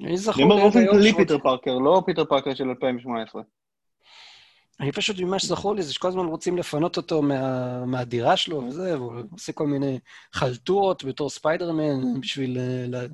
אני 0.00 0.42
אומר 0.42 0.56
באופן 0.56 0.86
כללי 0.86 1.14
פיטר 1.14 1.38
פארקר, 1.38 1.78
לא 1.78 2.02
פיטר 2.06 2.24
פארקר 2.24 2.54
של 2.54 2.68
2018. 2.68 3.42
אני 4.80 4.92
פשוט, 4.92 5.20
ממה 5.20 5.38
שזכור 5.38 5.74
לי 5.74 5.82
זה 5.82 5.94
שכל 5.94 6.08
הזמן 6.08 6.26
רוצים 6.26 6.58
לפנות 6.58 6.96
אותו 6.96 7.22
מה, 7.22 7.84
מהדירה 7.86 8.36
שלו 8.36 8.64
וזה, 8.64 8.98
והוא 8.98 9.12
עושה 9.32 9.52
כל 9.52 9.66
מיני 9.66 9.98
חלטורות 10.32 11.04
בתור 11.04 11.30
ספיידרמן 11.30 12.20
בשביל 12.20 12.58
אה, 12.58 13.06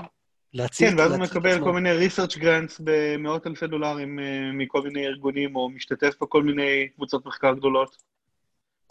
להציל... 0.55 0.91
כן, 0.91 0.99
ואז 0.99 1.12
הוא 1.12 1.20
מקבל 1.20 1.61
כל 1.61 1.72
מיני 1.72 1.93
research 1.93 2.37
grants 2.37 2.81
במאות 2.85 3.47
אלפי 3.47 3.66
דולרים 3.66 4.18
אה, 4.18 4.24
מכל 4.53 4.83
מיני 4.83 5.07
ארגונים, 5.07 5.57
או 5.57 5.68
משתתף 5.68 6.14
בכל 6.22 6.43
מיני 6.43 6.89
קבוצות 6.95 7.26
מחקר 7.26 7.55
גדולות. 7.55 7.97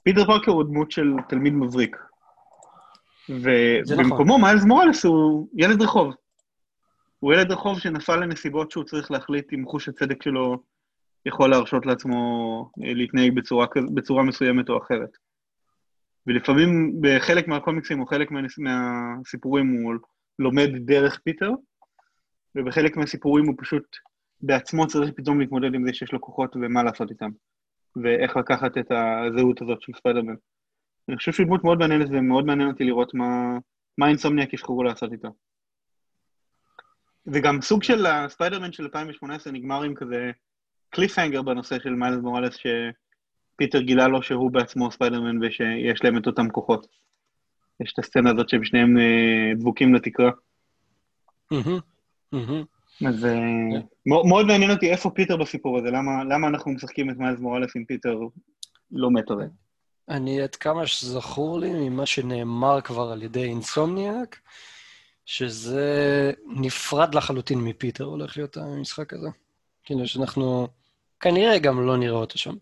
פיטר 0.04 0.26
פארקר 0.26 0.52
הוא 0.52 0.64
דמות 0.64 0.92
של 0.92 1.14
תלמיד 1.30 1.54
מבריק. 1.54 1.98
ובמקומו 3.30 4.38
נכון. 4.38 4.42
מיילס 4.42 4.64
מוראלס 4.64 5.06
הוא 5.06 5.48
ילד 5.56 5.82
רחוב. 5.82 6.14
הוא 7.20 7.34
ילד 7.34 7.52
רחוב 7.52 7.80
שנפל 7.80 8.16
לנסיבות 8.16 8.72
שהוא 8.72 8.84
צריך 8.84 9.12
להחליט 9.12 9.54
אם 9.54 9.66
חוש 9.66 9.90
הצדק 9.90 10.24
שלו 10.24 10.58
יכול 11.26 11.50
להרשות 11.50 11.86
לעצמו 11.86 12.16
אה, 12.84 12.94
להתנהג 12.94 13.36
בצורה, 13.36 13.68
בצורה 13.94 14.24
מסוימת 14.24 14.70
או 14.70 14.78
אחרת. 14.78 15.10
ולפעמים 16.28 17.02
בחלק 17.02 17.48
מהקומיקסים 17.48 18.02
או 18.02 18.06
חלק 18.06 18.30
מהסיפורים 18.58 19.84
הוא 19.84 19.94
לומד 20.40 20.70
דרך 20.86 21.20
פיטר, 21.24 21.52
ובחלק 22.56 22.98
מהסיפורים 22.98 23.46
הוא 23.46 23.56
פשוט 23.58 23.98
בעצמו 24.42 24.88
צריך 24.88 25.12
פתאום 25.16 25.40
להתמודד 25.40 25.74
עם 25.74 25.86
זה 25.86 25.94
שיש 25.94 26.12
לו 26.12 26.22
כוחות 26.22 26.56
ומה 26.56 26.84
לעשות 26.84 27.10
איתם, 27.10 27.30
ואיך 28.04 28.38
לקחת 28.38 28.78
את 28.78 28.92
הזהות 28.92 29.62
הזאת 29.62 29.82
של 29.82 29.92
ספיידרמן. 29.98 30.36
אני 31.10 31.18
חושב 31.18 31.32
שהוא 31.32 31.46
דמות 31.46 31.64
מאוד 31.64 31.80
מעניינת 31.80 32.08
ומאוד 32.12 32.46
מעניין 32.46 32.70
אותי 32.70 32.84
לראות 32.84 33.14
מה, 33.14 33.58
מה 33.98 34.08
אינסומניאק 34.08 34.54
יבחרו 34.54 34.84
לעשות 34.84 35.12
איתו. 35.12 35.30
וגם 37.28 37.62
סוג 37.62 37.84
של 37.84 38.06
הספיידרמן 38.06 38.72
של 38.72 38.84
2018 38.84 39.54
נגמר 39.54 39.84
עם 39.84 39.96
כזה 39.96 40.32
cliffhanger 40.90 41.42
בנושא 41.42 41.80
של 41.80 41.90
מיילס 41.90 42.18
מוראלס, 42.22 42.56
שפיטר 42.56 43.82
גילה 43.82 44.08
לו 44.08 44.24
שהוא 44.24 44.52
בעצמו 44.52 44.92
ספיידרמן 44.92 45.44
ושיש 45.44 46.04
להם 46.04 46.18
את 46.18 46.28
אותם 46.28 46.50
כוחות. 46.50 46.88
יש 47.80 47.94
את 47.94 48.00
הסצנה 48.00 48.30
הזאת 48.30 48.50
שהם 48.50 48.64
שניהם 48.64 48.98
אה, 48.98 49.52
דבוקים 49.56 49.96
לתקרה. 49.96 50.32
אז 53.08 53.26
אה, 53.26 53.32
כן. 53.72 53.82
מאוד 54.06 54.46
מעניין 54.46 54.72
אותי 54.72 54.92
איפה 54.92 55.10
פיטר 55.10 55.38
בסיפור 55.38 55.78
הזה, 55.78 55.92
למה 56.30 56.48
אנחנו 56.48 56.72
משחקים 56.72 57.10
את 57.10 57.18
מיילס 57.18 57.40
מוראלס 57.40 57.76
עם 57.76 57.86
פיטר 57.86 58.20
לא 58.92 59.12
מת 59.12 59.30
הרי. 59.30 59.46
אני, 60.10 60.42
עד 60.42 60.56
כמה 60.56 60.88
שזכור 60.88 61.60
לי 61.60 61.90
ממה 61.90 62.06
שנאמר 62.06 62.82
כבר 62.82 63.12
על 63.12 63.24
ידי 63.24 63.44
אינסומניאק, 63.44 64.40
שזה 65.28 66.32
נפרד 66.46 67.16
לחלוטין 67.16 67.60
מפיטר 67.60 68.04
הולך 68.04 68.38
להיות 68.38 68.58
המשחק 68.58 69.14
הזה. 69.14 69.28
כאילו 69.84 70.08
שאנחנו 70.08 70.68
כנראה 71.20 71.60
גם 71.60 71.88
לא 71.88 71.98
נראה 71.98 72.18
אותו 72.18 72.38
שם. 72.38 72.56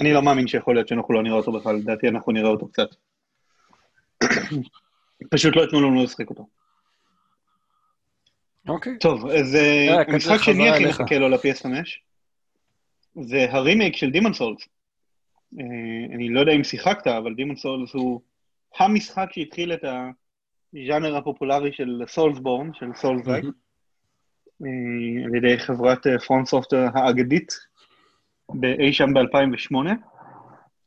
אני 0.00 0.12
לא 0.12 0.22
מאמין 0.22 0.48
שיכול 0.48 0.74
להיות 0.74 0.88
שאנחנו 0.88 1.14
לא 1.14 1.22
נראה 1.22 1.36
אותו 1.36 1.52
בכלל, 1.52 1.76
לדעתי 1.76 2.08
אנחנו 2.08 2.32
נראה 2.32 2.48
אותו 2.48 2.68
קצת. 2.68 2.88
פשוט 5.30 5.56
לא 5.56 5.64
יתנו 5.64 5.80
לנו 5.80 6.04
לשחק 6.04 6.30
אותו. 6.30 6.46
אוקיי. 8.68 8.98
טוב, 8.98 9.26
אז 9.26 9.54
אה, 9.54 10.02
המשחק 10.08 10.38
שני 10.42 10.70
הכי 10.70 10.86
מחכה 10.86 11.18
לו 11.18 11.28
ל-PS5 11.28 11.66
זה 13.22 13.46
הרימייק 13.50 13.96
של 13.96 14.10
Demon's 14.10 14.32
Souls. 14.32 14.68
אה, 15.58 15.64
אני 16.14 16.28
לא 16.28 16.40
יודע 16.40 16.52
אם 16.52 16.64
שיחקת, 16.64 17.06
אבל 17.06 17.34
Demon's 17.34 17.56
Souls 17.56 17.94
הוא 17.94 18.20
המשחק 18.78 19.28
שהתחיל 19.32 19.72
את 19.72 19.84
הז'אנר 19.84 21.16
הפופולרי 21.16 21.72
של 21.72 22.02
Soulsborne, 22.06 22.74
של 22.74 22.86
Souls-like. 22.94 23.44
אה, 24.62 25.24
על 25.24 25.34
ידי 25.34 25.58
חברת 25.58 26.06
From 26.26 26.46
אה, 26.46 26.50
Software 26.50 26.86
האגדית, 26.94 27.52
באי 28.48 28.92
שם 28.92 29.14
ב-2008, 29.14 29.76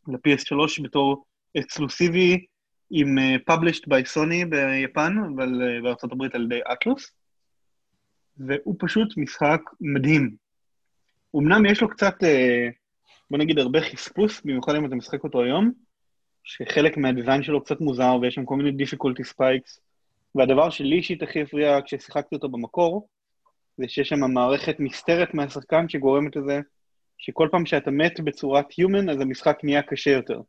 ל-PS3 0.08 0.84
בתור 0.84 1.26
אקסקלוסיבי 1.58 2.46
עם 2.92 3.18
published 3.52 3.84
by 3.90 4.16
Sony 4.16 4.46
ביפן, 4.50 5.18
אבל 5.36 5.62
uh, 5.62 5.84
בארצות 5.84 6.12
הברית 6.12 6.36
על 6.36 6.44
ידי 6.44 6.60
אטלוס, 6.74 7.12
והוא 8.38 8.76
פשוט 8.80 9.18
משחק 9.18 9.62
מדהים. 9.82 10.36
אמנם 11.36 11.66
יש 11.66 11.82
לו 11.82 11.90
קצת, 11.90 12.16
בוא 13.32 13.38
נגיד, 13.38 13.60
הרבה 13.60 13.82
חספוס, 13.82 14.42
במיוחד 14.42 14.76
אם 14.76 14.86
אתה 14.86 14.96
משחק 14.96 15.24
אותו 15.24 15.44
היום, 15.44 15.72
שחלק 16.44 16.98
מהדיזיין 16.98 17.44
שלו 17.44 17.64
קצת 17.64 17.82
מוזר, 17.82 18.16
ויש 18.22 18.36
שם 18.36 18.46
כל 18.46 18.56
מיני 18.56 18.84
difficulty 18.84 19.30
spikes, 19.32 19.80
והדבר 20.36 20.70
שלי 20.70 20.96
אישית 20.96 21.24
הכי 21.24 21.42
הפריע 21.42 21.80
כששיחקתי 21.86 22.36
אותו 22.36 22.50
במקור, 22.50 23.08
זה 23.78 23.88
שיש 23.88 24.10
שם 24.10 24.32
מערכת 24.34 24.76
נסתרת 24.80 25.34
מהשחקן 25.34 25.90
שגורמת 25.90 26.36
לזה 26.36 26.60
שכל 27.18 27.48
פעם 27.52 27.66
שאתה 27.66 27.92
מת 27.92 28.20
בצורת 28.20 28.66
Human, 28.72 29.12
אז 29.12 29.22
המשחק 29.22 29.58
נהיה 29.64 29.82
קשה 29.82 30.12
יותר, 30.12 30.42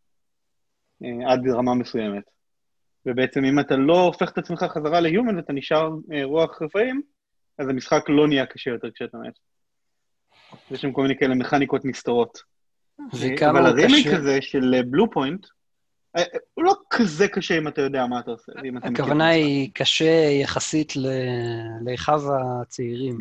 אה, 1.05 1.33
עד 1.33 1.49
רמה 1.49 1.75
מסוימת. 1.75 2.25
ובעצם 3.07 3.45
אם 3.45 3.61
אתה 3.61 3.77
לא 3.77 4.01
הופך 4.01 4.33
את 4.33 4.39
עצמך 4.39 4.63
חזרה 4.63 5.01
ל-Human 5.01 5.37
ואתה 5.37 5.53
נשאר 5.53 5.91
אה, 6.13 6.25
רוח 6.25 6.63
רפאים, 6.63 7.03
אז 7.59 7.69
המשחק 7.69 8.05
לא 8.09 8.29
נהיה 8.29 8.47
קשה 8.47 8.71
יותר 8.71 8.91
כשאתה 8.91 9.19
מת. 9.19 9.39
יש 10.71 10.81
שם 10.81 10.93
כל 10.93 11.03
מיני 11.03 11.19
כאלה 11.19 11.35
מכניקות 11.35 11.85
נסתרות. 11.85 12.39
אבל 13.51 13.67
הרימיק 13.67 14.07
הזה 14.07 14.43
של 14.43 14.83
בלו 14.91 15.11
פוינט, 15.11 15.45
אה, 15.45 15.51
הוא 16.55 16.65
לא 16.65 16.75
כזה 16.91 17.29
קשה 17.29 17.59
אם 17.59 17.69
אתה 17.69 17.81
יודע 17.81 18.07
מה 18.07 18.21
אתה 18.21 18.31
עושה. 18.31 18.53
הכוונה 18.83 19.29
היא 19.29 19.71
קשה 19.75 20.29
יחסית 20.43 20.93
לאחיו 21.81 22.21
הצעירים. 22.35 23.19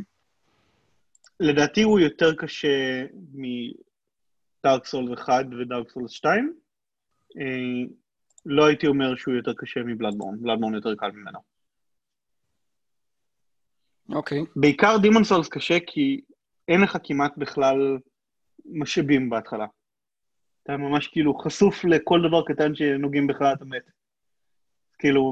לדעתי 1.40 1.82
הוא 1.82 2.00
יותר 2.00 2.36
קשה 2.36 3.04
מדארק 3.34 4.86
סולס 4.86 5.20
1 5.20 5.46
ודארק 5.62 5.90
סולס 5.90 6.12
2. 6.12 6.54
לא 8.46 8.66
הייתי 8.66 8.88
אומר 8.88 9.16
שהוא 9.16 9.36
יותר 9.36 9.54
קשה 9.54 9.80
מבלאדבורן, 9.84 10.42
בלאדבורן 10.42 10.74
יותר 10.74 10.96
קל 10.96 11.12
ממנו. 11.12 11.40
אוקיי. 14.10 14.42
Okay. 14.42 14.46
בעיקר 14.56 14.98
דימון 15.02 15.24
סולס 15.24 15.48
קשה 15.48 15.78
כי 15.88 16.22
אין 16.68 16.82
לך 16.82 16.98
כמעט 17.04 17.38
בכלל 17.38 17.98
משאבים 18.66 19.30
בהתחלה. 19.30 19.66
אתה 20.64 20.78
ממש 20.78 21.08
כאילו 21.08 21.38
חשוף 21.38 21.86
לכל 21.86 22.22
דבר 22.28 22.42
קטן 22.46 22.76
שנוגעים 22.76 23.28
בך, 23.28 23.42
אתה 23.54 23.66
מת. 23.66 23.84
כאילו, 25.00 25.32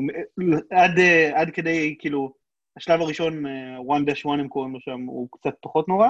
עד, 0.71 0.99
עד 1.33 1.49
כדי, 1.49 1.95
כאילו, 1.99 2.33
השלב 2.77 3.01
הראשון, 3.01 3.45
1-1 3.45 3.49
הם 4.25 4.47
קוראים 4.47 4.73
לו 4.73 4.79
שם, 4.79 5.01
הוא 5.01 5.27
קצת 5.31 5.55
פחות 5.61 5.87
נורא, 5.87 6.07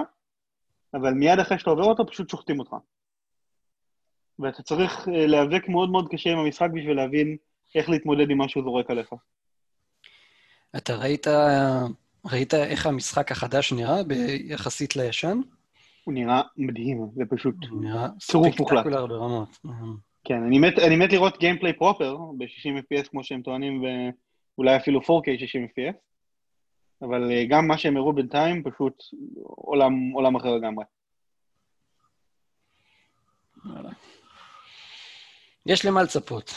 אבל 0.93 1.13
מיד 1.13 1.39
אחרי 1.39 1.59
שאתה 1.59 1.69
עובר 1.69 1.83
אותו, 1.83 2.07
פשוט 2.07 2.29
שוחטים 2.29 2.59
אותך. 2.59 2.75
ואתה 4.39 4.63
צריך 4.63 5.07
אה, 5.07 5.27
להיאבק 5.27 5.69
מאוד 5.69 5.89
מאוד 5.89 6.07
קשה 6.11 6.29
עם 6.29 6.37
המשחק 6.37 6.67
בשביל 6.73 6.97
להבין 6.97 7.37
איך 7.75 7.89
להתמודד 7.89 8.29
עם 8.29 8.37
מה 8.37 8.49
שהוא 8.49 8.63
זורק 8.63 8.89
עליך. 8.89 9.09
אתה 10.77 10.95
ראית, 10.95 11.27
ראית 12.25 12.53
איך 12.53 12.85
המשחק 12.85 13.31
החדש 13.31 13.73
נראה 13.73 14.03
ביחסית 14.03 14.95
לישן? 14.95 15.39
הוא 16.03 16.13
נראה 16.13 16.41
מדהים, 16.57 17.07
זה 17.15 17.23
פשוט 17.29 17.55
צירוף 18.19 18.59
מוחלט. 18.59 18.85
ברמות. 18.85 19.49
כן, 20.23 20.43
אני 20.43 20.59
מת, 20.59 20.79
אני 20.79 20.95
מת 20.95 21.13
לראות 21.13 21.37
גיימפליי 21.39 21.73
פרופר 21.73 22.17
ב-60 22.37 22.79
FPS 22.79 23.09
כמו 23.09 23.23
שהם 23.23 23.41
טוענים, 23.41 23.83
ואולי 23.83 24.75
אפילו 24.75 25.01
4K 25.01 25.39
60 25.39 25.67
FPS, 25.67 25.95
אבל 27.01 27.31
אה, 27.31 27.45
גם 27.49 27.67
מה 27.67 27.77
שהם 27.77 27.97
הראו 27.97 28.13
בינתיים, 28.13 28.63
פשוט 28.63 29.03
עולם, 29.43 30.11
עולם 30.13 30.35
אחר 30.35 30.55
לגמרי. 30.55 30.85
יש 35.65 35.85
למה 35.85 36.03
לצפות. 36.03 36.53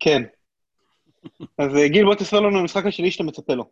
כן. 0.00 0.22
אז 1.58 1.76
אה, 1.76 1.88
גיל, 1.88 2.04
בוא 2.04 2.14
תספר 2.14 2.40
לנו 2.40 2.58
המשחק 2.58 2.86
השני 2.86 3.10
שאתה 3.10 3.24
מצפה 3.24 3.54
לו. 3.54 3.70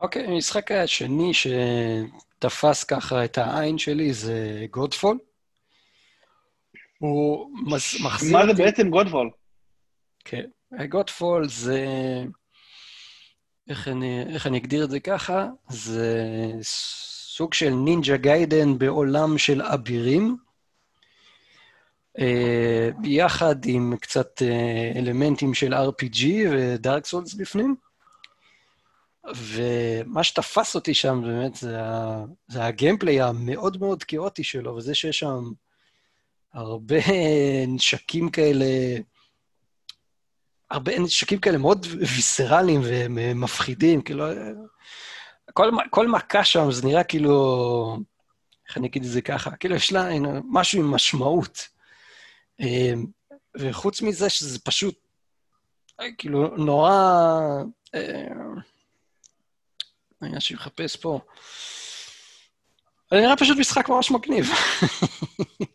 אוקיי, 0.00 0.26
המשחק 0.26 0.72
השני 0.72 1.32
שתפס 1.34 2.84
ככה 2.84 3.24
את 3.24 3.38
העין 3.38 3.78
שלי 3.78 4.12
זה 4.12 4.66
Godfall. 4.70 5.18
הוא 6.98 7.50
מחזיר... 8.00 8.32
מה 8.32 8.46
זה 8.46 8.52
בעצם 8.52 8.90
Godfall? 8.90 9.30
כן, 10.24 10.44
Godfall 10.88 11.48
זה... 11.48 11.86
איך 13.68 13.88
אני, 13.88 14.22
איך 14.22 14.46
אני 14.46 14.58
אגדיר 14.58 14.84
את 14.84 14.90
זה 14.90 15.00
ככה? 15.00 15.46
זה 15.68 16.22
סוג 16.62 17.54
של 17.54 17.70
Ninja 17.70 18.16
Gaiden 18.16 18.78
בעולם 18.78 19.38
של 19.38 19.62
אבירים. 19.62 20.36
אה, 22.18 22.90
ביחד 23.00 23.56
עם 23.64 23.96
קצת 24.00 24.42
אה, 24.42 24.92
אלמנטים 24.96 25.54
של 25.54 25.74
RPG 25.74 26.24
ודארק 26.52 27.06
סולס 27.06 27.34
בפנים. 27.34 27.87
ומה 29.36 30.24
שתפס 30.24 30.74
אותי 30.74 30.94
שם 30.94 31.22
באמת 31.24 31.54
זה. 31.54 31.76
זה 32.48 32.64
הגיימפליי 32.64 33.20
המאוד 33.20 33.80
מאוד 33.80 34.04
כאוטי 34.04 34.44
שלו, 34.44 34.76
וזה 34.76 34.94
שיש 34.94 35.18
שם 35.18 35.52
הרבה 36.54 36.96
נשקים 37.68 38.30
כאלה, 38.30 38.66
הרבה 40.70 40.98
נשקים 40.98 41.38
כאלה 41.38 41.58
מאוד 41.58 41.86
ויסרליים 41.98 42.80
ומפחידים, 42.84 44.02
כאילו, 44.02 44.24
כל, 45.52 45.70
כל 45.90 46.08
מכה 46.08 46.44
שם 46.44 46.70
זה 46.70 46.86
נראה 46.86 47.04
כאילו, 47.04 47.96
איך 48.68 48.78
אני 48.78 48.86
אגיד 48.86 49.04
את 49.04 49.10
זה 49.10 49.22
ככה, 49.22 49.56
כאילו 49.56 49.74
יש 49.74 49.92
לה 49.92 50.08
משהו 50.50 50.78
עם 50.80 50.90
משמעות. 50.90 51.68
אמ, 52.60 53.06
וחוץ 53.58 54.02
מזה 54.02 54.30
שזה 54.30 54.58
פשוט, 54.58 54.94
כאילו, 56.18 56.56
נורא... 56.56 57.40
אני 60.22 60.32
אה, 60.32 60.38
מחפש 60.54 60.96
פה. 60.96 61.20
זה 63.10 63.16
נראה 63.20 63.36
פשוט 63.36 63.58
משחק 63.58 63.88
ממש 63.88 64.10
מגניב. 64.10 64.46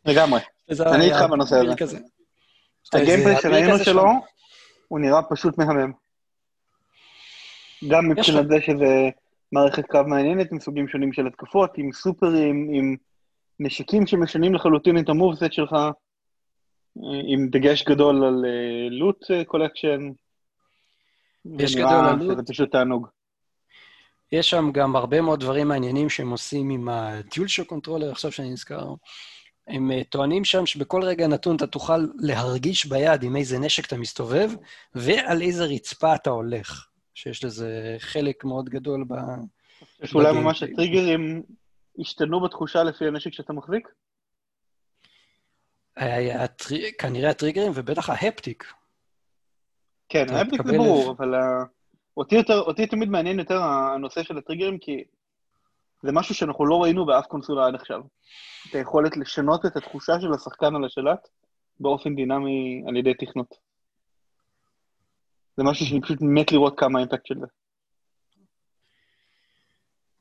לגמרי. 0.06 0.39
אני 0.94 1.06
איתך 1.06 1.22
בנושא 1.30 1.56
הזה. 1.82 1.98
הגיימפלי 2.94 3.41
שראינו 3.41 3.78
שלו, 3.78 4.06
הוא 4.88 5.00
נראה 5.00 5.24
פשוט 5.30 5.58
מהמם. 5.58 5.91
גם 7.88 8.10
מבחינת 8.10 8.48
זה 8.48 8.56
שזה 8.62 9.10
מערכת 9.52 9.86
קרב 9.86 10.06
מעניינת 10.06 10.52
עם 10.52 10.60
סוגים 10.60 10.88
שונים 10.88 11.14
של 11.14 11.28
התקפות, 11.28 11.78
עם 11.78 11.91
סופרים, 11.91 12.70
עם 12.74 12.96
נשקים 13.60 14.08
שמשנים 14.08 14.54
לחלוטין 14.56 14.98
את 14.98 15.10
ה 15.10 15.15
moveset 15.15 15.52
שלך, 15.54 15.76
עם 17.28 17.50
דגש 17.50 17.84
גדול 17.84 18.26
על 18.26 18.46
loot 18.89 19.26
collection. 19.46 20.10
יש 21.60 21.76
גדול 21.76 22.06
על 22.06 22.16
loot. 22.16 22.38
זה 22.38 22.44
פשוט 22.44 22.72
תענוג. 22.72 23.08
יש 24.34 24.50
שם 24.50 24.72
גם 24.72 24.96
הרבה 24.96 25.22
מאוד 25.22 25.40
דברים 25.40 25.68
מעניינים 25.68 26.10
שהם 26.10 26.30
עושים 26.30 26.70
עם 26.70 26.90
ה 26.89 26.97
DualSense 26.97 27.66
controller, 27.66 28.12
עכשיו 28.12 28.32
שאני 28.32 28.50
נזכר. 28.50 28.94
הם 29.68 29.92
אה, 29.92 30.04
טוענים 30.04 30.46
שם 30.46 30.66
שבכל 30.66 31.04
רגע 31.04 31.28
נתון 31.28 31.56
אתה 31.56 31.68
תוכל 31.68 32.08
להרגיש 32.20 32.86
ביד 32.86 33.24
עם 33.24 33.36
איזה 33.36 33.60
נשק 33.60 33.86
אתה 33.86 33.98
מסתובב, 33.98 34.50
ועל 34.96 35.42
איזה 35.42 35.64
רצפה 35.66 36.16
אתה 36.16 36.30
הולך, 36.30 36.88
שיש 37.14 37.44
לזה 37.44 37.96
חלק 38.00 38.44
מאוד 38.44 38.70
גדול 38.70 39.06
ב... 39.08 39.14
שאולי 40.06 40.32
ממש 40.32 40.64
הטריגרים 40.64 41.44
השתנו 42.00 42.42
בתחושה 42.42 42.84
לפי 42.84 43.08
הנשק 43.08 43.34
שאתה 43.34 43.54
מחזיק? 43.54 43.88
הטר... 45.98 46.76
כנראה 47.00 47.30
הטריגרים 47.30 47.72
ובטח 47.76 48.10
ההפטיק. 48.10 48.74
כן, 50.10 50.26
ההפטיק 50.30 50.62
זה 50.66 50.78
ברור, 50.78 51.12
אבל 51.12 51.34
אותי, 52.18 52.36
יותר, 52.36 52.59
אותי 52.59 52.88
תמיד 52.88 53.09
מעניין 53.09 53.39
יותר 53.39 53.61
הנושא 53.61 54.24
של 54.24 54.38
הטריגרים, 54.38 54.78
כי 54.78 55.03
זה 56.03 56.11
משהו 56.11 56.36
שאנחנו 56.36 56.66
לא 56.66 56.84
ראינו 56.84 57.05
באף 57.05 57.26
קונסולה 57.26 57.68
עד 57.68 57.76
עכשיו. 57.76 58.01
את 58.70 58.76
היכולת 58.76 59.18
לשנות 59.18 59.66
את 59.66 59.78
התחושה 59.78 60.14
של 60.22 60.34
השחקן 60.34 60.76
על 60.76 60.86
השלט 60.86 61.28
באופן 61.80 62.16
דינמי 62.16 62.84
על 62.88 62.97
ידי 62.97 63.14
תכנות. 63.14 63.55
זה 65.57 65.64
משהו 65.64 65.86
שאני 65.86 66.01
פשוט 66.01 66.18
מת 66.22 66.51
לראות 66.51 66.80
כמה 66.80 66.99
האימפקט 66.99 67.26
של 67.26 67.36
זה. 67.39 67.45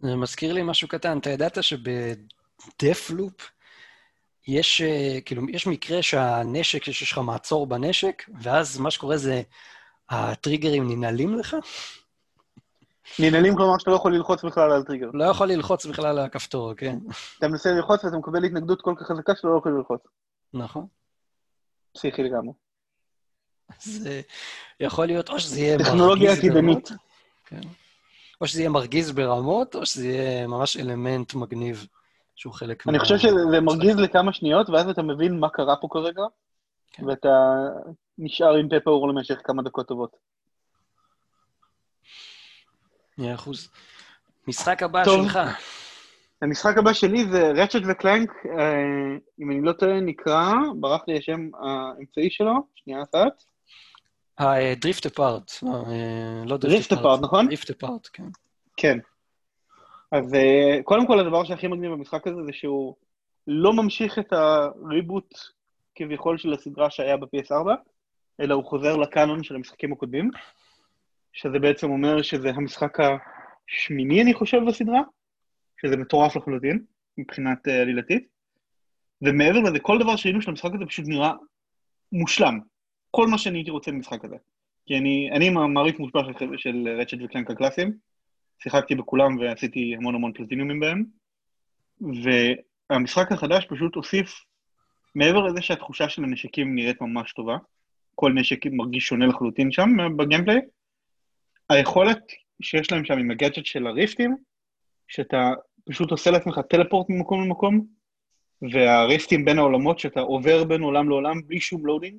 זה 0.01 0.17
מזכיר 0.17 0.53
לי 0.53 0.63
משהו 0.63 0.89
קטן. 0.89 1.19
אתה 1.19 1.31
ידעת 1.31 1.59
שבדף-לופ 1.63 3.51
יש, 4.49 4.81
אה, 4.81 5.21
כאילו, 5.25 5.43
יש 5.49 5.67
מקרה 5.67 6.03
שהנשק, 6.03 6.89
יש 6.89 7.13
לך 7.13 7.19
מעצור 7.19 7.67
בנשק, 7.67 8.23
ואז 8.43 8.79
מה 8.79 8.91
שקורה 8.91 9.17
זה, 9.17 9.43
הטריגרים 10.13 10.91
ננעלים 10.91 11.39
לך? 11.39 11.57
ננעלים 13.19 13.57
כלומר 13.57 13.79
שאתה 13.79 13.91
לא 13.91 13.97
יכול 13.97 14.15
ללחוץ 14.15 14.45
בכלל 14.45 14.73
על 14.73 14.83
טריגר. 14.83 15.11
לא 15.13 15.25
יכול 15.25 15.49
ללחוץ 15.49 15.87
בכלל 15.87 16.07
על 16.07 16.19
הכפתור, 16.19 16.75
כן. 16.75 16.99
אתה 17.39 17.49
מנסה 17.49 17.71
ללחוץ 17.71 18.05
ואתה 18.05 18.17
מקבל 18.17 18.45
התנגדות 18.45 18.83
כל 18.83 18.95
כך 18.97 19.07
חזקה 19.07 19.33
שאתה 19.37 19.49
לא 19.49 19.59
יכול 19.59 19.73
ללחוץ. 19.73 20.01
נכון. 20.55 20.87
פסיכי 21.95 22.23
לגמרי. 22.23 22.53
זה 23.79 24.21
יכול 24.81 25.07
להיות, 25.07 25.29
או 25.29 25.41
שזה 25.41 25.61
יהיה 25.61 25.79
טכנולוגיה 25.79 26.33
עתידנית. 26.33 26.91
כן. 27.47 27.61
או 28.41 28.47
שזה 28.47 28.61
יהיה 28.61 28.71
מרגיז 28.71 29.13
ברמות, 29.13 29.75
או 29.75 29.87
שזה 29.87 30.07
יהיה 30.07 30.47
ממש 30.47 30.77
אלמנט 30.77 31.35
מגניב, 31.35 31.87
שהוא 32.37 32.53
חלק 32.53 32.87
מה... 32.87 32.93
אני 32.93 32.99
חושב 32.99 33.19
שזה 33.19 33.61
מרגיז 33.63 33.97
לכמה 33.97 34.33
שניות, 34.33 34.71
ואז 34.71 34.89
אתה 34.89 35.03
מבין 35.03 35.41
מה 35.41 35.49
קרה 35.49 35.77
פה 35.77 35.89
כרגע, 35.91 36.23
כן. 36.93 37.09
ואתה 37.09 37.29
נשאר 38.19 38.55
עם 38.55 38.69
פה 38.69 38.81
פעור 38.85 39.09
למשך 39.09 39.41
כמה 39.45 39.63
דקות 39.63 39.89
טובות. 39.89 40.17
מאה 43.19 43.35
אחוז. 43.35 43.71
משחק 44.49 44.83
הבא 44.83 45.05
טוב. 45.05 45.23
שלך. 45.23 45.39
המשחק 46.43 46.79
הבא 46.79 46.93
שלי 46.93 47.25
זה 47.33 47.51
Ratchet 47.51 47.83
ו 47.89 47.95
Clank, 47.95 48.31
אה, 48.59 49.17
אם 49.41 49.51
אני 49.51 49.61
לא 49.63 49.73
טועה, 49.73 50.01
נקרא, 50.01 50.53
ברח 50.81 51.03
לי 51.09 51.19
השם 51.19 51.49
האמצעי 51.55 52.31
שלו, 52.31 52.55
שנייה 52.75 53.03
אחת. 53.03 53.43
Rift 54.77 55.07
Apart, 55.07 55.53
לא 56.47 56.57
Rift 56.57 56.93
Apart, 56.93 57.21
נכון? 57.23 57.47
Rift 57.47 57.71
Apart, 57.71 58.09
כן. 58.13 58.27
כן. 58.77 58.99
אז 60.13 60.35
אה, 60.35 60.83
קודם 60.85 61.07
כל, 61.07 61.21
הדבר 61.21 61.45
שהכי 61.45 61.67
מגניב 61.67 61.93
במשחק 61.93 62.27
הזה 62.27 62.43
זה 62.47 62.53
שהוא 62.53 62.95
לא 63.47 63.73
ממשיך 63.73 64.19
את 64.19 64.33
ה 64.33 64.47
reboot 64.47 65.35
כביכול 65.95 66.39
של 66.39 66.53
הסדרה 66.53 66.91
שהיה 66.91 67.17
ב-PS4, 67.17 67.71
אלא 68.41 68.55
הוא 68.55 68.65
חוזר 68.65 68.97
לקאנון 68.97 69.43
של 69.43 69.55
המשחקים 69.55 69.93
הקודמים, 69.93 70.31
שזה 71.33 71.59
בעצם 71.59 71.91
אומר 71.91 72.23
שזה 72.23 72.51
המשחק 72.51 72.99
השמיני, 73.01 74.23
אני 74.23 74.35
חושב, 74.35 74.59
בסדרה, 74.69 75.01
שזה 75.81 75.97
מטורף 75.97 76.37
לחלוטין, 76.37 76.85
מבחינת 77.19 77.69
uh, 77.69 77.71
עלילתית. 77.71 78.29
ומעבר 79.23 79.61
לזה, 79.61 79.79
כל 79.81 79.99
דבר 79.99 80.17
שראינו 80.17 80.43
של 80.43 80.51
המשחק 80.51 80.71
הזה 80.75 80.87
פשוט 80.87 81.05
נראה 81.09 81.33
מושלם. 82.13 82.59
כל 83.11 83.27
מה 83.27 83.39
שאני 83.39 83.59
הייתי 83.59 83.71
רוצה 83.71 83.91
במשחק 83.91 84.25
הזה. 84.25 84.37
כי 84.87 84.99
אני, 84.99 85.31
אני 85.33 85.51
מעריץ 85.51 85.99
מושפע 85.99 86.21
של, 86.39 86.57
של 86.57 86.89
רצ'ט 87.01 87.19
וקלנק 87.25 87.51
הקלאסיים, 87.51 87.93
שיחקתי 88.63 88.95
בכולם 88.95 89.39
ועשיתי 89.39 89.95
המון 89.97 90.15
המון 90.15 90.33
פלטיניומים 90.33 90.81
בהם, 90.81 91.05
והמשחק 92.91 93.33
החדש 93.33 93.67
פשוט 93.69 93.95
הוסיף, 93.95 94.45
מעבר 95.15 95.41
לזה 95.41 95.63
שהתחושה 95.63 96.09
של 96.09 96.25
הנשקים 96.25 96.75
נראית 96.75 97.01
ממש 97.01 97.33
טובה, 97.33 97.57
כל 98.15 98.33
נשק 98.33 98.67
מרגיש 98.67 99.07
שונה 99.07 99.27
לחלוטין 99.27 99.73
שם 99.73 100.17
בגיימפליי, 100.17 100.61
היכולת 101.69 102.19
שיש 102.63 102.93
להם 102.93 103.05
שם 103.05 103.19
עם 103.19 103.31
הגאדג'ט 103.31 103.67
של 103.67 103.87
הריפטים, 103.87 104.37
שאתה 105.09 105.51
פשוט 105.85 106.11
עושה 106.11 106.31
לעצמך 106.31 106.61
teleport 106.71 107.07
ממקום 107.11 107.45
למקום, 107.45 107.87
והריפטים 108.73 109.45
בין 109.45 109.59
העולמות, 109.59 109.99
שאתה 109.99 110.21
עובר 110.21 110.65
בין 110.65 110.83
עולם 110.83 111.09
לעולם 111.09 111.41
בלי 111.47 111.61
שום 111.61 111.87
loading, 111.87 112.17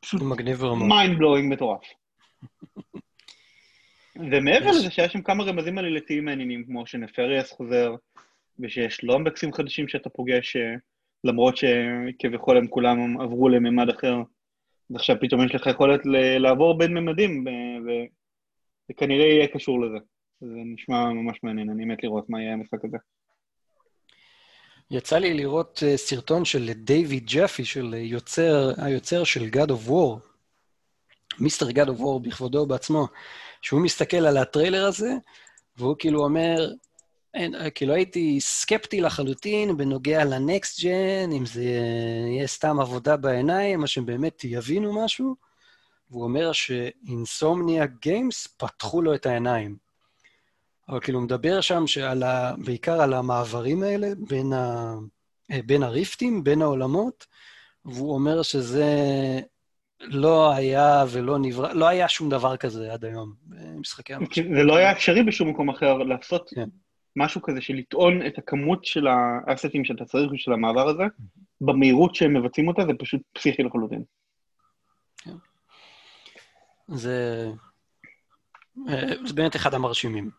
פשוט. 0.00 0.22
mind 0.88 1.18
blowing 1.18 1.52
מטורף. 1.52 1.84
ומעבר 4.30 4.70
לזה 4.70 4.90
שיש 4.90 5.12
שם 5.12 5.22
כמה 5.22 5.44
רמזים 5.44 5.78
עלילתיים 5.78 6.24
מעניינים, 6.24 6.64
כמו 6.64 6.86
ש 6.86 6.98
Nefarious 6.98 7.52
חוזר, 7.52 7.94
ושיש 8.58 9.04
לומבקסים 9.04 9.52
חדשים 9.52 9.88
שאתה 9.88 10.10
פוגש, 10.10 10.56
אה, 10.56 10.74
למרות 11.24 11.54
שכביכול 11.56 12.56
הם 12.56 12.66
כולם 12.66 13.20
עברו 13.20 13.48
לממד 13.48 13.88
אחר, 13.88 14.16
ועכשיו 14.90 15.16
פתאום 15.20 15.44
יש 15.44 15.54
לך 15.54 15.66
יכולת 15.66 16.00
לעבור 16.38 16.78
בין 16.78 16.94
ממדים, 16.94 17.44
וזה 17.80 18.94
כנראה 18.96 19.26
יהיה 19.26 19.46
קשור 19.46 19.80
לזה. 19.80 19.98
זה 20.40 20.60
נשמע 20.74 21.08
ממש 21.08 21.38
מעניין, 21.42 21.70
אני 21.70 21.84
מת 21.84 22.02
לראות 22.02 22.30
מה 22.30 22.42
יהיה 22.42 22.52
המשחק 22.52 22.84
הזה. 22.84 22.96
יצא 24.90 25.18
לי 25.18 25.34
לראות 25.34 25.82
uh, 25.82 25.96
סרטון 25.96 26.44
של 26.44 26.72
דייוויד 26.72 27.26
ג'פי, 27.26 27.64
של 27.64 27.94
יוצר, 27.94 28.72
היוצר 28.76 29.24
של 29.24 29.44
God 29.44 29.68
of 29.68 29.88
War, 29.88 30.18
מיסטר 31.38 31.66
God 31.66 31.88
of 31.88 32.00
War 32.00 32.18
בכבודו 32.22 32.66
בעצמו, 32.66 33.06
שהוא 33.62 33.80
מסתכל 33.80 34.16
על 34.16 34.36
הטריילר 34.36 34.86
הזה, 34.86 35.14
והוא 35.76 35.96
כאילו 35.98 36.24
אומר, 36.24 36.70
כאילו 37.74 37.94
הייתי 37.94 38.40
סקפטי 38.40 39.00
לחלוטין 39.00 39.76
בנוגע 39.76 40.24
לנקסט 40.24 40.84
ג'ן, 40.84 41.32
אם 41.32 41.46
זה 41.46 41.64
יהיה 42.28 42.46
סתם 42.46 42.80
עבודה 42.80 43.16
בעיניים, 43.16 43.82
או 43.82 43.86
שהם 43.86 44.06
באמת 44.06 44.44
יבינו 44.44 45.04
משהו, 45.04 45.34
והוא 46.10 46.24
אומר 46.24 46.52
שאינסומניה 46.52 47.86
גיימס 47.86 48.46
פתחו 48.46 49.02
לו 49.02 49.14
את 49.14 49.26
העיניים. 49.26 49.76
אבל 50.88 51.00
כאילו, 51.00 51.18
הוא 51.18 51.24
מדבר 51.24 51.60
שם 51.60 51.86
שעל 51.86 52.22
ה... 52.22 52.54
בעיקר 52.64 53.00
על 53.00 53.12
המעברים 53.12 53.82
האלה 53.82 54.08
בין, 54.28 54.52
ה... 54.52 54.94
אה, 55.52 55.60
בין 55.66 55.82
הריפטים, 55.82 56.44
בין 56.44 56.62
העולמות, 56.62 57.26
והוא 57.84 58.14
אומר 58.14 58.42
שזה 58.42 58.90
לא 60.00 60.52
היה 60.52 61.04
ולא 61.10 61.38
נברא, 61.38 61.72
לא 61.72 61.88
היה 61.88 62.08
שום 62.08 62.28
דבר 62.28 62.56
כזה 62.56 62.92
עד 62.92 63.04
היום 63.04 63.32
במשחקי 63.46 64.14
המחשב. 64.14 64.42
זה 64.56 64.62
לא 64.62 64.76
היה 64.76 64.92
אפשרי 64.92 65.22
בשום 65.22 65.48
מקום 65.48 65.68
אחר 65.68 65.96
לעשות 65.96 66.50
כן. 66.54 66.68
משהו 67.16 67.42
כזה 67.42 67.60
של 67.60 67.74
לטעון 67.74 68.26
את 68.26 68.38
הכמות 68.38 68.84
של 68.84 69.06
האסטים 69.46 69.84
שאתה 69.84 70.04
צריך 70.04 70.32
בשביל 70.32 70.54
המעבר 70.54 70.88
הזה, 70.88 71.02
במהירות 71.60 72.14
שהם 72.14 72.34
מבצעים 72.34 72.68
אותה, 72.68 72.82
זה 72.86 72.92
פשוט 72.98 73.20
פסיכי 73.32 73.62
לחלוטין. 73.62 74.04
זה, 76.88 77.48
אה, 78.88 79.26
זה 79.26 79.34
באמת 79.34 79.56
אחד 79.56 79.74
המרשימים. 79.74 80.30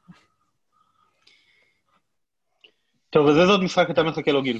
טוב, 3.09 3.27
אז 3.27 3.37
איזה 3.37 3.51
עוד 3.51 3.63
משחק 3.63 3.89
אתה 3.89 4.03
מחכה 4.03 4.31
לו, 4.31 4.41
גיל? 4.41 4.59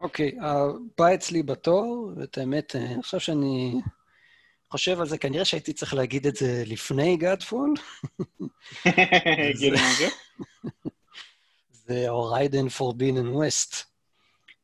אוקיי, 0.00 0.36
הבא 0.40 1.14
אצלי 1.14 1.42
בתור, 1.42 2.12
ואת 2.16 2.38
האמת, 2.38 2.76
אה, 2.76 2.92
אני 2.94 3.02
חושב 3.02 3.18
שאני 3.18 3.80
חושב 4.70 5.00
על 5.00 5.06
זה, 5.06 5.18
כנראה 5.18 5.44
שהייתי 5.44 5.72
צריך 5.72 5.94
להגיד 5.94 6.26
את 6.26 6.36
זה 6.36 6.62
לפני 6.66 7.16
גאדפול. 7.16 7.74
זה? 11.86 12.08
הוריידן 12.08 12.68
פורבינן 12.68 13.28
ווסט. 13.28 13.90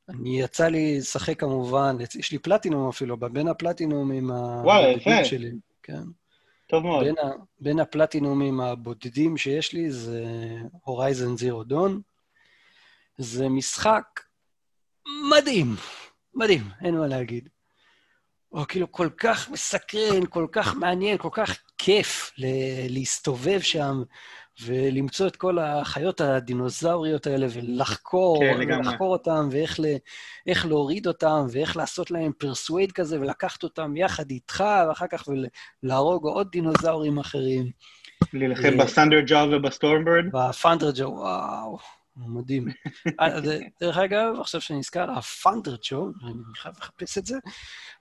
אני, 0.09 0.41
יצא 0.41 0.69
לי 0.69 0.99
לשחק 0.99 1.41
כמובן, 1.41 1.97
יש 2.19 2.33
לי 2.33 2.39
פלטינום 2.39 2.89
אפילו, 2.89 3.17
בין 3.17 3.49
הפלטינומים 3.49 4.31
וואלה, 4.31 4.89
יפה. 4.89 5.11
הבודדים 5.11 5.25
שלי, 5.25 5.53
כן. 5.83 6.03
טוב 6.67 6.85
מאוד. 6.85 7.05
בין, 7.05 7.19
ה, 7.19 7.31
בין 7.61 7.81
הפלטינומים 7.81 8.61
הבודדים 8.61 9.37
שיש 9.37 9.73
לי 9.73 9.91
זה 9.91 10.25
הורייזן 10.85 11.37
זירו 11.37 11.65
דון. 11.65 12.01
זה 13.19 13.49
משחק 13.49 14.21
מדהים, 15.31 15.75
מדהים, 16.35 16.63
אין 16.85 16.95
מה 16.99 17.07
להגיד. 17.07 17.49
הוא 18.49 18.65
כאילו 18.69 18.93
כל 18.93 19.09
כך 19.17 19.51
מסקרן, 19.51 20.27
כל 20.29 20.47
כך 20.53 20.75
מעניין, 20.75 21.19
כל 21.19 21.29
כך 21.33 21.59
כיף 21.79 22.33
ל- 22.39 22.95
להסתובב 22.95 23.61
שם 23.61 24.03
ולמצוא 24.65 25.27
את 25.27 25.37
כל 25.37 25.59
החיות 25.59 26.21
הדינוזאוריות 26.21 27.27
האלה 27.27 27.47
ולחקור, 27.53 28.41
כן. 28.41 28.79
ולחקור 28.79 29.13
אותם, 29.13 29.49
ואיך 29.51 29.81
ל, 29.81 29.85
להוריד 30.69 31.07
אותם, 31.07 31.47
ואיך 31.51 31.77
לעשות 31.77 32.11
להם 32.11 32.33
persuade 32.39 32.93
כזה, 32.93 33.21
ולקחת 33.21 33.63
אותם 33.63 33.97
יחד 33.97 34.31
איתך, 34.31 34.65
ואחר 34.89 35.07
כך 35.07 35.29
ולהרוג 35.83 36.25
עוד 36.25 36.51
דינוזאורים 36.51 37.19
אחרים. 37.19 37.71
להילחם 38.33 38.79
ב 38.79 38.83
Thunderjaw 38.83 39.25
וב 39.25 39.49
Stormbird? 39.53 40.25
וה 40.33 40.91
Thunderjaw, 40.95 41.05
וואו, 41.05 41.79
מדהים. 42.17 42.69
אה, 43.21 43.41
דרך 43.81 43.97
אגב, 43.97 44.35
עכשיו 44.41 44.61
שאני 44.61 44.79
נזכר, 44.79 45.11
ה 45.11 45.77
Thunderjaw, 45.91 46.09
אני 46.25 46.33
חייב 46.55 46.75
לחפש 46.81 47.19
את 47.19 47.27
זה, 47.27 47.39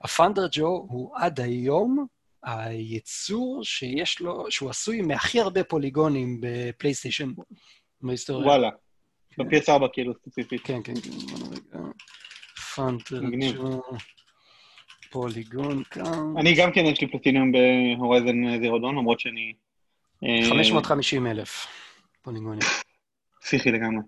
ה 0.00 0.46
Thunderjaw 0.52 0.86
הוא 0.88 1.16
עד 1.16 1.40
היום 1.40 2.06
היצור 2.42 3.64
שיש 3.64 4.20
לו, 4.20 4.50
שהוא 4.50 4.70
עשוי 4.70 5.02
מהכי 5.02 5.40
הרבה 5.40 5.64
פוליגונים 5.64 6.40
בפלייסטיישן 6.40 7.32
בהיסטוריה. 8.02 8.46
וואלה. 8.46 8.70
כן. 9.30 9.48
ב-PS4 9.48 9.88
כאילו 9.92 10.14
ספציפית. 10.14 10.60
כן, 10.64 10.82
כן, 10.84 10.94
כן. 10.94 11.10
Thunder. 12.74 13.20
jaw, 13.54 13.82
פוליגון 15.10 15.82
כאן. 15.84 16.34
אני 16.38 16.54
גם 16.54 16.72
כן, 16.72 16.84
יש 16.84 17.00
לי 17.00 17.10
פלטינום 17.10 17.52
ב 17.52 17.65
Horizon 17.65 18.60
Zero 18.60 18.78
Dawn, 18.78 18.96
למרות 18.96 19.20
שאני... 19.20 19.52
אה, 20.24 20.48
550 20.50 21.26
אלף 21.26 21.66
פוליגונים. 22.22 22.85
פסיכי 23.46 23.72
לגמרי. 23.72 24.02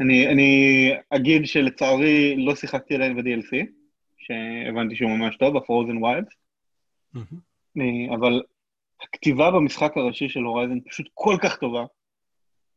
אני, 0.00 0.28
אני 0.28 0.92
אגיד 1.10 1.46
שלצערי 1.46 2.44
לא 2.44 2.54
שיחקתי 2.54 2.94
עליהם 2.94 3.16
ב-DLC, 3.16 3.66
שהבנתי 4.18 4.96
שהוא 4.96 5.10
ממש 5.10 5.36
טוב, 5.36 5.56
ה-Frozen 5.56 5.98
Wilds, 6.02 6.34
אה, 7.78 8.14
אבל 8.14 8.42
הכתיבה 9.02 9.50
במשחק 9.50 9.96
הראשי 9.96 10.28
של 10.28 10.40
הורייזן 10.40 10.80
פשוט 10.88 11.08
כל 11.14 11.36
כך 11.42 11.56
טובה, 11.56 11.84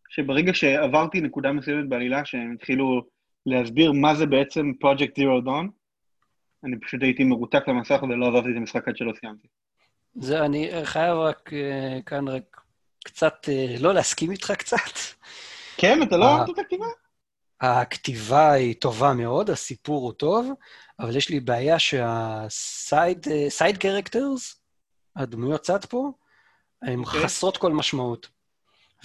שברגע 0.10 0.54
שעברתי 0.54 1.22
נקודה 1.22 1.52
מסוימת 1.52 1.90
בעלילה, 1.90 2.26
שהם 2.26 2.54
התחילו 2.54 3.02
להסביר 3.46 3.92
מה 3.92 4.16
זה 4.16 4.26
בעצם 4.26 4.72
Project 4.84 5.20
Zero 5.20 5.46
Dawn, 5.46 5.68
אני 6.64 6.80
פשוט 6.80 7.04
הייתי 7.04 7.24
מרותק 7.24 7.68
למסך 7.68 8.04
ולא 8.04 8.28
עזבתי 8.28 8.52
את 8.52 8.58
המשחק 8.58 8.88
עד 8.88 8.98
שלא 8.98 9.14
סיימתי. 9.20 9.48
זה, 10.16 10.46
אני 10.46 10.70
חייב 10.84 11.18
רק 11.18 11.54
אה, 11.54 12.00
כאן 12.06 12.28
רק 12.28 12.62
קצת, 13.06 13.50
אה, 13.50 13.76
לא 13.80 13.94
להסכים 13.94 14.32
איתך 14.32 14.52
קצת. 14.52 15.15
כן, 15.78 16.04
אתה 16.04 16.18
לא 16.18 16.26
אה. 16.26 16.38
אהבת 16.38 16.50
את 16.50 16.60
הכתיבה? 16.60 16.86
הכתיבה 17.62 18.52
היא 18.52 18.76
טובה 18.76 19.14
מאוד, 19.14 19.50
הסיפור 19.50 20.04
הוא 20.04 20.14
טוב, 20.14 20.52
אבל 21.00 21.16
יש 21.16 21.30
לי 21.30 21.40
בעיה 21.40 21.80
שה 21.80 22.43
side 22.43 23.28
side 23.50 23.78
characters, 23.78 24.56
הדמויות 25.16 25.62
צד 25.62 25.86
פה, 25.86 26.12
הן 26.82 27.00
אוקיי. 27.00 27.24
חסרות 27.24 27.58
כל 27.58 27.72
משמעות. 27.74 28.28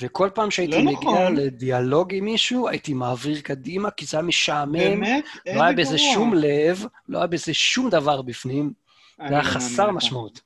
וכל 0.01 0.31
פעם 0.35 0.51
שהייתי 0.51 0.73
לא 0.73 0.83
מגיע 0.83 1.11
נכון. 1.11 1.37
לדיאלוג 1.37 2.15
עם 2.15 2.25
מישהו, 2.25 2.69
הייתי 2.69 2.95
מעביר 2.95 3.41
קדימה, 3.41 3.91
כי 3.91 4.07
זה 4.07 4.17
היה 4.17 4.27
משעמם, 4.27 4.73
באמת? 4.73 5.25
לא 5.47 5.63
היה 5.63 5.73
בזה 5.73 5.97
גרוע. 5.97 6.15
שום 6.15 6.35
לב, 6.35 6.85
לא 7.09 7.19
היה 7.19 7.27
בזה 7.27 7.55
שום 7.55 7.91
דבר 7.91 8.23
בפנים, 8.23 8.73
אני 9.21 9.29
זה 9.29 9.35
היה 9.35 9.45
חסר 9.45 9.87
לך. 9.87 9.95
משמעות. 9.95 10.41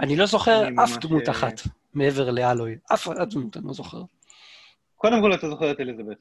אני 0.00 0.16
לא 0.16 0.26
זוכר 0.26 0.66
אני 0.66 0.84
אף 0.84 0.96
דמות 0.96 1.28
אה, 1.28 1.30
אחת 1.30 1.60
מעבר 1.94 2.30
לאלוי. 2.30 2.76
אף 2.94 3.08
אף 3.08 3.28
דמות 3.28 3.56
אני 3.56 3.66
לא 3.66 3.72
זוכר. 3.72 4.02
קודם 5.00 5.20
כל 5.20 5.34
אתה 5.34 5.48
זוכר 5.48 5.70
את 5.70 5.80
אליזבת, 5.80 6.18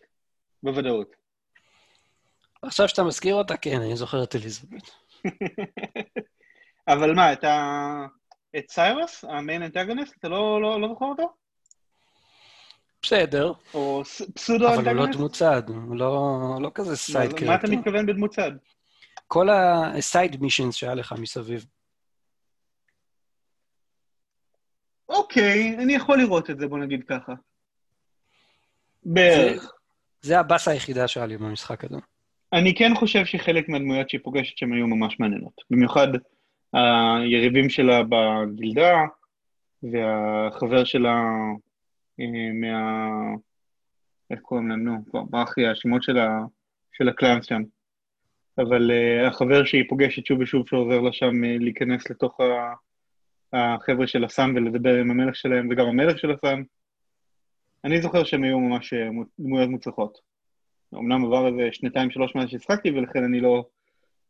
בוודאות. 0.63 1.15
עכשיו 2.61 2.89
שאתה 2.89 3.03
מזכיר 3.03 3.35
אותה, 3.35 3.57
כן, 3.57 3.81
אני 3.81 3.95
זוכר 3.95 4.23
את 4.23 4.35
אליזבת. 4.35 4.91
אבל 6.93 7.15
מה, 7.15 7.33
אתה... 7.33 8.05
את 8.57 8.69
סיירוס, 8.69 9.23
ה 9.23 9.31
main 9.31 9.63
antagonist, 9.63 10.15
אתה 10.19 10.29
לא, 10.29 10.61
לא, 10.61 10.81
לא 10.81 10.87
זוכר 10.87 11.05
אותו? 11.05 11.33
בסדר, 13.01 13.53
או 13.73 14.03
pseudo 14.33 14.67
אבל 14.67 14.75
הוא 14.75 14.83
לא 14.83 14.89
אנטגוניסט? 14.89 15.17
דמות 15.17 15.33
צד, 15.33 15.69
הוא 15.69 15.95
לא, 15.95 16.39
לא 16.61 16.71
כזה 16.73 16.95
side 16.95 17.31
מה 17.33 17.47
מה 17.47 17.55
אתה. 17.55 17.67
מתכוון 17.67 18.05
בדמות 18.05 18.31
צד? 18.33 18.51
כל 19.27 19.49
ה 19.49 19.68
side 19.68 20.41
missions 20.41 20.75
שהיה 20.75 20.95
לך 20.95 21.13
מסביב. 21.17 21.65
אוקיי, 25.09 25.75
אני 25.83 25.93
יכול 25.93 26.17
לראות 26.17 26.49
את 26.49 26.59
זה, 26.59 26.67
בוא 26.67 26.77
נגיד 26.77 27.03
ככה. 27.07 27.33
בערך. 29.03 29.71
זה 30.21 30.39
הבאסה 30.39 30.71
היחידה 30.71 31.07
שהיה 31.07 31.25
לי 31.25 31.37
במשחק 31.37 31.83
הזה. 31.83 31.97
אני 32.53 32.75
כן 32.75 32.91
חושב 32.95 33.25
שחלק 33.25 33.69
מהדמויות 33.69 34.09
שהיא 34.09 34.21
פוגשת 34.23 34.57
שם 34.57 34.73
היו 34.73 34.87
ממש 34.87 35.19
מעניינות. 35.19 35.53
במיוחד 35.69 36.07
היריבים 36.73 37.69
שלה 37.69 38.01
בגילדה, 38.03 38.97
והחבר 39.83 40.83
שלה 40.83 41.23
אה, 42.19 42.51
מה... 42.53 43.09
איך 44.31 44.39
קוראים 44.39 44.69
להם? 44.69 44.83
נו, 44.83 45.05
כבר 45.09 45.23
ברח 45.23 45.57
לי 45.57 45.67
השמות 45.67 46.03
של, 46.03 47.09
הקלאנס 47.09 47.45
שם. 47.45 47.61
אבל 48.57 48.91
uh, 48.91 49.27
החבר 49.27 49.65
שהיא 49.65 49.83
פוגשת 49.89 50.25
שוב 50.25 50.39
ושוב 50.39 50.67
שעוזר 50.67 50.99
לה 51.01 51.13
שם 51.13 51.43
uh, 51.43 51.63
להיכנס 51.63 52.09
לתוך 52.09 52.39
ה... 52.39 52.73
החבר'ה 53.53 54.07
של 54.07 54.23
הסאן 54.23 54.57
ולדבר 54.57 54.95
עם 54.95 55.11
המלך 55.11 55.35
שלהם, 55.35 55.67
וגם 55.71 55.85
המלך 55.85 56.19
של 56.19 56.31
הסאן. 56.31 56.61
אני 57.85 58.01
זוכר 58.01 58.23
שהם 58.23 58.43
היו 58.43 58.59
ממש 58.59 58.93
אה, 58.93 59.11
מו- 59.11 59.23
דמויות 59.39 59.69
מוצלחות. 59.69 60.17
אמנם 60.93 61.25
עבר 61.25 61.47
איזה 61.47 61.69
שנתיים, 61.71 62.11
שלוש 62.11 62.35
מאז 62.35 62.49
שהשחקתי, 62.49 62.91
ולכן 62.91 63.23
אני 63.23 63.39
לא, 63.39 63.65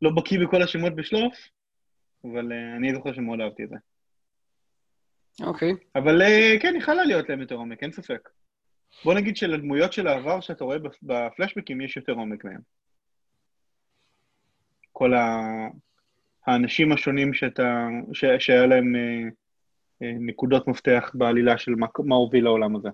לא 0.02 0.12
בקיא 0.16 0.39
בכל 0.39 0.62
השמות 0.62 0.95
בשלוף, 0.95 1.34
אבל 2.24 2.52
uh, 2.52 2.78
אני 2.78 2.93
זוכר 2.93 3.14
שמאוד 3.14 3.41
אהבתי 3.41 3.64
את 3.64 3.70
זה. 3.70 3.76
אוקיי. 5.45 5.74
אבל 5.95 6.22
uh, 6.22 6.62
כן, 6.62 6.74
יכלה 6.78 7.04
להיות 7.04 7.30
להם 7.30 7.41
יותר 7.41 7.56
עומק, 7.56 7.84
אין 7.84 7.91
ספק. 7.91 8.30
בוא 9.04 9.14
נגיד 9.14 9.38
שלדמויות 9.38 9.93
של 9.93 10.08
העבר 10.08 10.41
שאתה 10.41 10.64
רואה 10.64 10.78
בפ- 10.78 11.00
בפלשבקים 11.04 11.82
יש 11.82 11.97
יותר 11.97 12.14
עומק 12.14 12.45
מהם. 12.45 12.62
כל 14.91 15.14
ה... 15.14 15.39
האנשים 16.45 16.91
השונים 16.91 17.34
שאתה, 17.34 17.88
ש... 18.14 18.26
שהיה 18.39 18.66
להם 18.66 18.95
אה, 18.95 19.30
אה, 20.02 20.14
נקודות 20.20 20.68
מפתח 20.68 21.12
בעלילה 21.14 21.58
של 21.58 21.72
מה, 21.72 21.88
מה 22.06 22.16
הוביל 22.16 22.43
לעולם 22.43 22.76
הזה. 22.76 22.89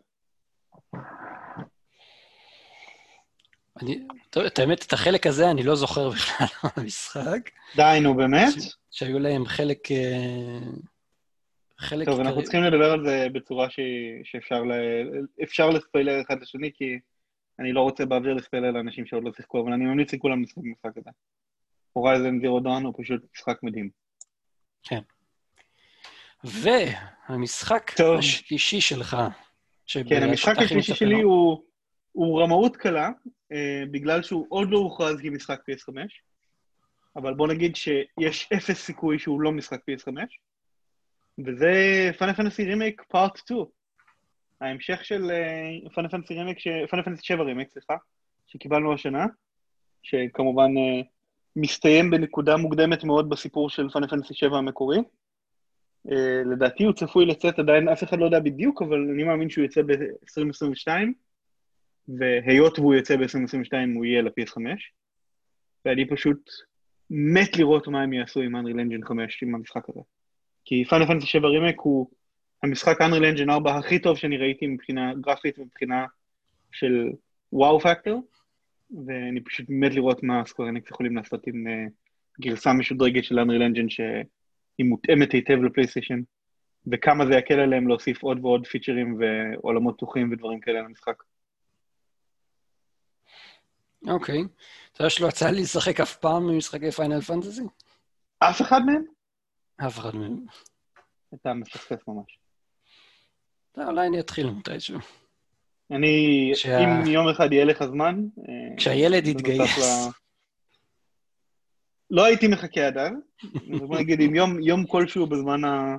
אני, 3.82 4.08
טוב, 4.30 4.44
את 4.44 4.60
האמת, 4.60 4.86
את 4.86 4.94
החלק 4.94 5.28
הזה 5.28 5.52
אני 5.52 5.64
לא 5.64 5.76
זוכר 5.76 6.10
בכלל 6.16 6.48
במשחק, 6.78 7.50
די, 7.76 8.00
נו 8.02 8.16
באמת? 8.16 8.54
שהיו 8.92 9.20
להם 9.20 9.46
חלק... 9.46 9.92
אה, 9.92 10.60
חלק... 11.78 12.06
טוב, 12.06 12.20
אנחנו 12.20 12.44
צריכים 12.44 12.64
לדבר 12.64 12.92
על 12.92 13.06
זה 13.06 13.28
בצורה 13.34 13.70
ש... 13.70 13.80
שאפשר 14.24 14.64
ל... 14.64 14.72
אפשר 15.44 15.70
לספיילר 15.70 16.22
אחד 16.22 16.42
לשני, 16.42 16.72
כי 16.74 17.00
אני 17.60 17.74
לא 17.74 17.82
רוצה 17.82 18.06
באוויר 18.06 18.34
לספיילר 18.34 18.72
לאנשים 18.72 19.06
שעוד 19.06 19.24
לא 19.24 19.32
שיחקו, 19.36 19.62
אבל 19.62 19.74
אני 19.74 19.86
ממליץ 19.86 20.14
לכולם 20.14 20.44
לשחק 20.44 20.58
במשחק 20.58 20.98
הזה. 20.98 21.10
הורייזן 21.94 22.40
זירו 22.40 22.60
דון 22.60 22.86
הוא 22.86 22.94
פשוט 22.98 23.22
משחק 23.36 23.64
מדהים. 23.64 23.90
והמשחק 26.44 27.92
טוב. 27.98 28.18
השלישי 28.18 28.82
שלך, 28.82 29.18
כן, 29.88 30.24
המשחק 30.24 30.58
השלישי 30.58 30.96
שלי. 30.96 31.22
הוא, 31.22 31.64
הוא 32.12 32.42
רמאות 32.42 32.78
קלה, 32.78 33.10
אה, 33.52 33.84
בגלל 33.92 34.22
שהוא 34.22 34.46
עוד 34.50 34.72
לא 34.72 34.78
הוכרז 34.78 35.20
כמשחק 35.22 35.60
PS5, 35.60 35.94
אבל 37.16 37.34
בוא 37.34 37.48
נגיד 37.48 37.76
שיש 37.76 38.50
אפס 38.56 38.86
סיכוי 38.86 39.20
שהוא 39.20 39.42
לא 39.42 39.52
משחק 39.52 39.80
PS5, 39.80 40.12
וזה 41.46 41.72
פאנל 42.18 42.34
פנטסי 42.34 42.66
רימייק 42.66 43.02
פארט 43.10 43.38
2. 43.38 43.66
ההמשך 44.62 45.06
של 45.06 45.32
Final 45.96 46.10
Fantasy 46.10 46.34
Remake, 46.34 46.58
Final 46.90 47.04
Fantasy 47.04 47.26
7 47.26 47.44
רימייק, 47.44 47.70
סליחה, 47.70 47.96
שקיבלנו 48.48 48.94
השנה, 48.94 49.26
שכמובן 50.04 50.78
אה, 50.78 51.02
מסתיים 51.56 52.12
בנקודה 52.12 52.58
מוקדמת 52.58 53.04
מאוד 53.04 53.30
בסיפור 53.30 53.70
של 53.70 53.90
Final 53.90 54.08
Fantasy 54.08 54.34
7 54.34 54.58
המקורי. 54.58 54.98
אה, 56.12 56.44
לדעתי 56.52 56.84
הוא 56.84 56.94
צפוי 56.94 57.26
לצאת 57.26 57.60
עדיין, 57.60 57.90
אף 57.90 58.04
אחד 58.04 58.20
לא 58.20 58.26
יודע 58.26 58.40
בדיוק, 58.40 58.82
אבל 58.82 59.10
אני 59.14 59.24
מאמין 59.24 59.50
שהוא 59.50 59.66
יצא 59.66 59.82
ב-2022, 59.82 60.88
והיות 62.08 62.80
והוא 62.80 62.96
יצא 62.96 63.16
ב-2022 63.16 63.74
הוא 63.96 64.06
יהיה 64.06 64.22
ל-PS5, 64.22 64.58
ואני 65.86 66.08
פשוט 66.10 66.50
מת 67.10 67.58
לראות 67.58 67.88
מה 67.88 68.02
הם 68.02 68.14
יעשו 68.14 68.42
עם 68.42 68.56
Unreal 68.56 68.76
Engine 68.76 69.08
5 69.08 69.44
עם 69.44 69.56
המשחק 69.56 69.90
הזה. 69.90 70.00
כי 70.66 70.86
Final 70.86 71.06
Fantasy 71.06 71.28
7 71.28 71.48
רימק 71.48 71.80
הוא 71.80 72.10
המשחק 72.64 73.02
Unreal 73.02 73.36
Engine 73.38 73.52
4 73.52 73.78
הכי 73.78 74.00
טוב 74.00 74.18
שאני 74.18 74.38
ראיתי 74.38 74.68
מבחינה 74.68 75.14
גרפית 75.14 75.60
ומבחינה 75.60 76.06
של 76.72 77.10
wow 77.54 77.80
factor, 77.80 78.28
ואני 79.06 79.42
פשוט 79.42 79.66
מת 79.70 79.94
לראות 79.94 80.24
מה 80.24 80.46
Square 80.46 80.74
Enix 80.74 80.92
יכולים 80.92 81.16
לעשות 81.16 81.48
עם 81.48 81.68
uh, 81.68 81.92
גרסה 82.42 82.74
משודרגת 82.74 83.24
של 83.24 83.40
Unreal 83.40 83.72
Engine 83.72 83.90
שהיא 84.76 84.90
מותאמת 84.90 85.32
היטב 85.32 85.64
לפלייסטיישן, 85.64 86.22
וכמה 86.92 87.26
זה 87.26 87.34
יקל 87.34 87.60
עליהם 87.60 87.88
להוסיף 87.88 88.24
עוד 88.24 88.46
ועוד 88.46 88.68
פיצ'רים 88.68 89.20
ועולמות 89.20 89.96
פתוחים 89.96 90.32
ודברים 90.32 90.60
כאלה 90.60 90.82
למשחק. 90.82 91.24
אוקיי. 94.08 94.44
אתה 94.92 95.02
יודע 95.02 95.10
שלא 95.10 95.28
יצא 95.28 95.50
לי 95.50 95.62
לשחק 95.62 96.00
אף 96.00 96.16
פעם 96.16 96.48
במשחקי 96.48 96.92
Final 96.92 97.22
Fantasy? 97.22 97.64
אף 98.40 98.62
אחד 98.62 98.80
מהם? 98.86 99.04
אף 99.88 100.00
אחד 100.00 100.16
מהם. 100.16 100.46
אתה 101.34 101.54
מפספס 101.54 102.08
ממש. 102.08 102.40
אולי 103.78 104.08
אני 104.08 104.20
אתחיל 104.20 104.50
מתישהו. 104.50 105.00
אני. 105.92 106.52
אם 106.84 107.08
יום 107.08 107.28
אחד 107.28 107.54
יהיה 107.54 107.66
לך 107.66 107.84
זמן... 107.86 108.24
אה, 108.40 108.78
כשהילד 108.78 109.28
יתגייס. 109.28 109.80
לא 112.16 112.26
הייתי 112.26 112.48
מחכה 112.48 112.88
עד 112.88 112.98
אז. 112.98 113.14
בוא 113.88 113.98
נגיד, 114.00 114.22
אם 114.22 114.36
יום, 114.36 114.60
יום 114.60 114.86
כלשהו 114.86 115.28
בזמן 115.28 115.64
ה... 115.64 115.96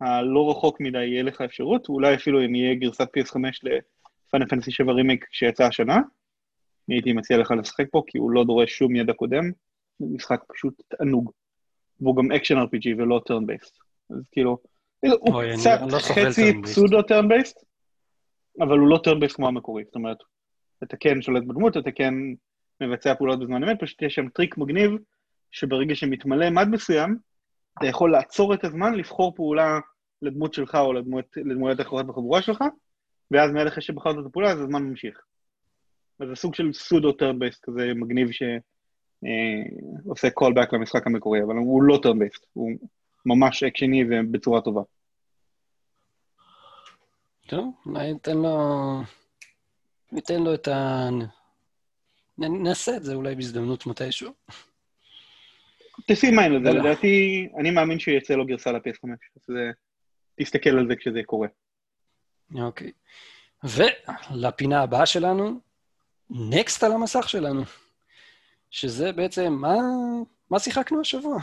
הלא 0.00 0.50
רחוק 0.50 0.80
מדי 0.80 1.04
יהיה 1.04 1.22
לך 1.22 1.40
אפשרות, 1.40 1.88
אולי 1.88 2.14
אפילו 2.14 2.44
אם 2.44 2.54
יהיה 2.54 2.74
גרסת 2.74 3.08
PS5 3.18 3.36
לפאנל 3.62 4.46
פנטסי 4.46 4.70
7 4.70 4.92
רימיק 4.92 5.24
שיצא 5.30 5.64
השנה, 5.64 5.96
אני 6.88 6.96
הייתי 6.96 7.12
מציע 7.12 7.38
לך 7.38 7.50
לשחק 7.50 7.86
פה, 7.90 8.02
כי 8.06 8.18
הוא 8.18 8.30
לא 8.30 8.44
דורש 8.44 8.72
שום 8.72 8.96
ידע 8.96 9.12
קודם, 9.12 9.44
זה 9.98 10.06
משחק 10.14 10.40
פשוט 10.52 10.82
תענוג. 10.88 11.30
והוא 12.00 12.16
גם 12.16 12.32
action 12.32 12.58
RPG 12.58 12.94
ולא 12.98 13.20
turn 13.26 13.46
based. 13.46 13.78
אז 14.10 14.28
כאילו, 14.32 14.58
הוא 15.06 15.42
קצת 15.58 15.80
לא 15.92 15.98
חצי 15.98 16.62
pseudo 16.62 17.02
turn 17.02 17.28
based, 17.28 17.64
אבל 18.60 18.78
הוא 18.78 18.88
לא 18.88 19.00
turn 19.04 19.20
based 19.20 19.36
כמו 19.36 19.48
המקורי, 19.48 19.84
זאת 19.84 19.94
אומרת, 19.94 20.18
אתה 20.82 20.96
כן 20.96 21.22
שולט 21.22 21.44
בדמות, 21.44 21.76
אתה 21.76 21.90
כן 21.90 22.14
מבצע 22.80 23.14
פעולות 23.14 23.40
בזמן 23.40 23.64
אמת, 23.64 23.76
פשוט 23.80 24.02
יש 24.02 24.14
שם 24.14 24.28
טריק 24.28 24.58
מגניב, 24.58 24.90
שברגע 25.50 25.94
שמתמלא 25.94 26.50
מד 26.50 26.68
מסוים, 26.68 27.16
אתה 27.78 27.86
יכול 27.86 28.12
לעצור 28.12 28.54
את 28.54 28.64
הזמן, 28.64 28.94
לבחור 28.94 29.34
פעולה 29.36 29.78
לדמות 30.22 30.54
שלך 30.54 30.74
או 30.74 30.92
לדמות, 30.92 31.24
לדמויות 31.36 31.80
אחרות 31.80 32.06
בחבורה 32.06 32.42
שלך, 32.42 32.64
ואז 33.30 33.50
מיד 33.50 33.66
אחרי 33.66 33.82
שבחרת 33.82 34.16
את 34.20 34.26
הפעולה, 34.26 34.50
אז 34.50 34.60
הזמן 34.60 34.82
ממשיך. 34.82 35.20
אז 36.20 36.28
זה 36.28 36.34
סוג 36.34 36.54
של 36.54 36.72
סודו 36.72 37.12
טרן 37.12 37.38
בייסט 37.38 37.64
כזה 37.64 37.92
מגניב 37.94 38.28
שעושה 40.04 40.30
קולבק 40.30 40.72
למשחק 40.72 41.06
המקורי, 41.06 41.42
אבל 41.42 41.54
הוא 41.54 41.82
לא 41.82 41.98
טרן 42.02 42.18
בייסט, 42.18 42.46
הוא 42.52 42.70
ממש 43.26 43.62
אקשני 43.62 44.04
ובצורה 44.10 44.60
טובה. 44.60 44.82
טוב, 47.46 47.74
אולי 47.86 48.12
ניתן 48.12 48.36
לו... 48.36 48.58
ניתן 50.12 50.42
לו 50.42 50.54
את 50.54 50.68
ה... 50.68 51.08
נעשה 52.38 52.96
את 52.96 53.04
זה 53.04 53.14
אולי 53.14 53.34
בהזדמנות 53.34 53.86
מתישהו. 53.86 54.32
תשים 56.06 56.38
עין 56.38 56.52
לזה, 56.52 56.70
לדעתי, 56.70 57.48
אני 57.58 57.70
מאמין 57.70 57.98
שיצא 57.98 58.34
לו 58.34 58.46
גרסה 58.46 58.72
ל-PS5, 58.72 59.08
אז 59.36 59.54
תסתכל 60.40 60.70
על 60.70 60.88
זה 60.88 60.96
כשזה 60.96 61.20
קורה. 61.26 61.48
אוקיי. 62.54 62.92
ולפינה 63.64 64.82
הבאה 64.82 65.06
שלנו, 65.06 65.60
נקסט 66.30 66.84
על 66.84 66.92
המסך 66.92 67.28
שלנו, 67.28 67.62
שזה 68.70 69.12
בעצם, 69.12 69.52
מה, 69.52 69.76
מה 70.50 70.58
שיחקנו 70.58 71.00
השבוע? 71.00 71.38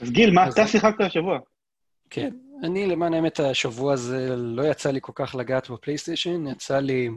אז 0.00 0.10
גיל, 0.10 0.30
מה 0.30 0.48
אתה 0.48 0.66
שיחקת 0.66 1.00
השבוע? 1.00 1.38
כן, 2.10 2.30
אני 2.62 2.86
למען 2.86 3.14
האמת 3.14 3.40
השבוע 3.40 3.92
הזה 3.92 4.36
לא 4.36 4.62
יצא 4.62 4.90
לי 4.90 4.98
כל 5.02 5.12
כך 5.14 5.34
לגעת 5.34 5.70
בפלייסטיישן, 5.70 6.46
יצא 6.46 6.78
לי 6.78 7.08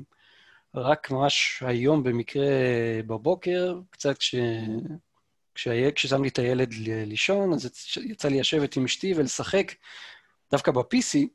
רק 0.76 1.12
ממש 1.12 1.64
היום 1.66 2.04
במקרה 2.04 2.46
בבוקר, 3.08 3.80
קצת 3.90 4.18
כש... 4.18 4.36
כששמתי 5.96 6.28
את 6.28 6.40
הילד 6.40 6.74
לישון, 6.80 7.54
אז 7.54 7.70
יצא 8.04 8.28
לי 8.28 8.40
לשבת 8.40 8.76
עם 8.76 8.86
אשתי 8.86 9.14
ולשחק 9.14 9.72
דווקא 10.52 10.72
ב-PC, 10.72 11.28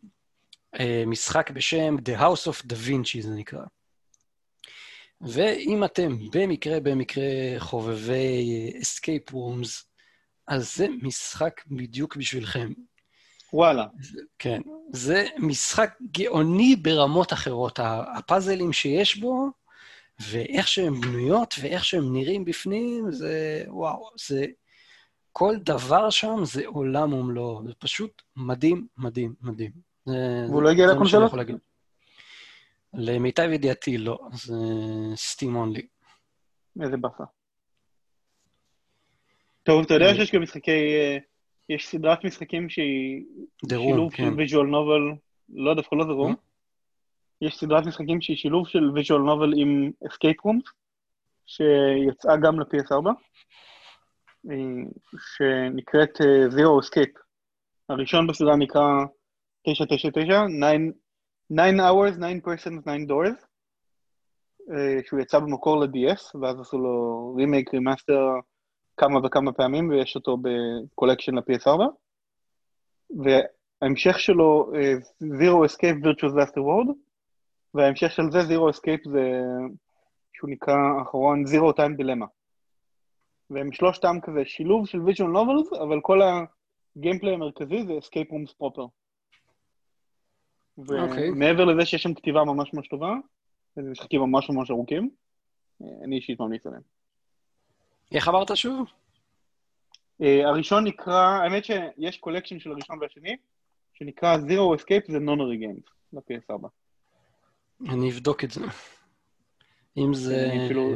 אה, 0.81 1.05
משחק 1.07 1.51
בשם 1.51 1.97
The 1.97 2.21
House 2.21 2.51
of 2.51 2.67
Da 2.67 2.75
Vinci 2.89 3.23
זה 3.23 3.35
נקרא. 3.35 3.63
ואם 5.21 5.85
אתם 5.85 6.19
במקרה, 6.33 6.81
במקרה 6.81 7.25
חובבי 7.59 8.73
Escape 8.81 9.33
Rooms, 9.33 9.85
אז 10.47 10.77
זה 10.77 10.87
משחק 11.03 11.61
בדיוק 11.67 12.17
בשבילכם. 12.17 12.73
וואלה. 13.53 13.87
כן. 14.39 14.61
זה 14.93 15.27
משחק 15.39 15.95
גאוני 16.13 16.77
ברמות 16.77 17.33
אחרות. 17.33 17.79
הפאזלים 18.17 18.73
שיש 18.73 19.17
בו, 19.17 19.49
ואיך 20.21 20.69
שהן 20.69 21.01
בנויות, 21.01 21.55
ואיך 21.63 21.85
שהם 21.85 22.13
נראים 22.13 22.45
בפנים, 22.45 23.11
זה... 23.11 23.65
וואו, 23.67 24.11
זה... 24.29 24.47
כל 25.33 25.57
דבר 25.57 26.11
שם 26.11 26.37
זה 26.45 26.67
עולם 26.67 27.13
ומלואו. 27.13 27.63
זה 27.67 27.73
פשוט 27.79 28.23
מדהים, 28.37 28.87
מדהים, 28.99 29.35
מדהים. 29.43 29.71
והוא 30.07 30.63
לא 30.63 30.71
הגיע 30.71 30.87
לקונסולות? 30.87 31.33
למיטב 32.95 33.49
ידיעתי 33.53 33.99
לא, 33.99 34.19
זה 34.33 34.55
סטים 35.17 35.57
אונלי. 35.57 35.87
איזה 36.83 36.97
באפה. 36.97 37.25
טוב, 39.63 39.85
אתה 39.85 39.95
יודע 39.95 40.07
אה. 40.07 40.15
שיש 40.15 40.35
גם 40.35 40.43
משחקי... 40.43 40.71
אה, 40.71 41.19
יש 41.69 41.87
סדרת 41.87 42.25
משחקים 42.25 42.69
שהיא 42.69 43.25
שילוב 43.69 44.15
של 44.15 44.35
ויז'ואל 44.37 44.67
נובל, 44.67 45.01
לא 45.49 45.75
דווקא 45.75 45.95
לא 45.95 46.05
דרום. 46.05 46.35
יש 47.41 47.57
סדרת 47.57 47.87
משחקים 47.87 48.21
שהיא 48.21 48.37
שילוב 48.37 48.69
של 48.69 48.91
visual 48.95 49.21
novel 49.21 49.53
עם 49.57 49.91
escape 50.09 50.45
rooms, 50.45 50.65
שיצאה 51.47 52.37
גם 52.37 52.61
ל-PS4, 52.61 53.07
אה, 54.51 54.57
שנקראת 55.19 56.19
Zero 56.51 56.85
Escape. 56.85 57.21
הראשון 57.89 58.27
בסדרה 58.27 58.57
נקרא 58.57 59.05
999, 59.67 60.47
9 61.53 61.81
hours, 61.81 62.17
9 62.19 62.41
persons, 62.47 62.83
9 62.85 63.07
doors, 63.09 63.47
שהוא 65.07 65.21
יצא 65.21 65.39
במקור 65.39 65.81
ל-DS, 65.81 66.37
ואז 66.41 66.61
עשו 66.61 66.79
לו 66.79 67.35
remake, 67.37 67.75
remaster, 67.75 68.29
כמה 68.97 69.21
וכמה 69.25 69.53
פעמים, 69.53 69.89
ויש 69.89 70.17
אותו 70.17 70.37
ב 70.43 70.51
collection 70.51 71.35
ל-PS4. 71.35 71.81
וההמשך 73.11 74.19
שלו, 74.19 74.73
Zero 75.23 75.71
Escape 75.71 76.05
Virtual 76.05 76.31
Disaster 76.31 76.61
World, 76.61 77.10
וההמשך 77.75 78.11
של 78.11 78.23
זה, 78.31 78.39
Zero 78.41 78.75
Escape, 78.75 79.11
זה 79.11 79.31
שהוא 80.33 80.51
נקרא 80.51 81.03
אחרון 81.03 81.45
Zero 81.45 81.77
Time 81.77 82.01
Dilemma. 82.01 82.27
והם 83.51 83.73
שלושתם 83.73 84.17
כזה 84.23 84.45
שילוב 84.45 84.87
של 84.87 84.99
visual 84.99 85.37
novels, 85.37 85.83
אבל 85.83 86.01
כל 86.03 86.21
הגיימפליי 86.97 87.35
המרכזי 87.35 87.85
זה 87.87 87.93
Rooms 88.17 88.53
proper. 88.63 88.89
אוקיי. 90.79 91.31
ומעבר 91.31 91.63
okay. 91.65 91.73
לזה 91.73 91.87
שיש 91.87 92.03
שם 92.03 92.15
כתיבה 92.15 92.45
ממש 92.45 92.75
ממש 92.75 92.89
טובה, 92.89 93.15
וזה 93.77 93.91
משחקים 93.91 94.21
ממש 94.21 94.51
ממש 94.51 94.71
ארוכים, 94.71 95.11
אני 96.05 96.17
אישית 96.17 96.41
ממליץ 96.41 96.67
עליהם. 96.67 96.83
איך 98.13 98.29
אמרת 98.29 98.57
שוב? 98.57 98.87
Uh, 100.23 100.25
הראשון 100.45 100.85
נקרא, 100.85 101.41
האמת 101.43 101.65
שיש 101.65 102.19
collection 102.19 102.59
של 102.59 102.73
הראשון 102.73 102.99
והשני, 103.01 103.37
שנקרא 103.95 104.37
Zero 104.37 104.81
Escape 104.81 105.13
The 105.13 105.19
Nonary 105.19 105.57
Games, 105.57 105.85
ל-PS4. 106.13 106.69
אני 107.89 108.11
אבדוק 108.11 108.45
את 108.45 108.51
זה. 108.51 108.61
אם 109.97 110.15
זה... 110.15 110.49
אני 110.53 110.67
אפילו, 110.67 110.91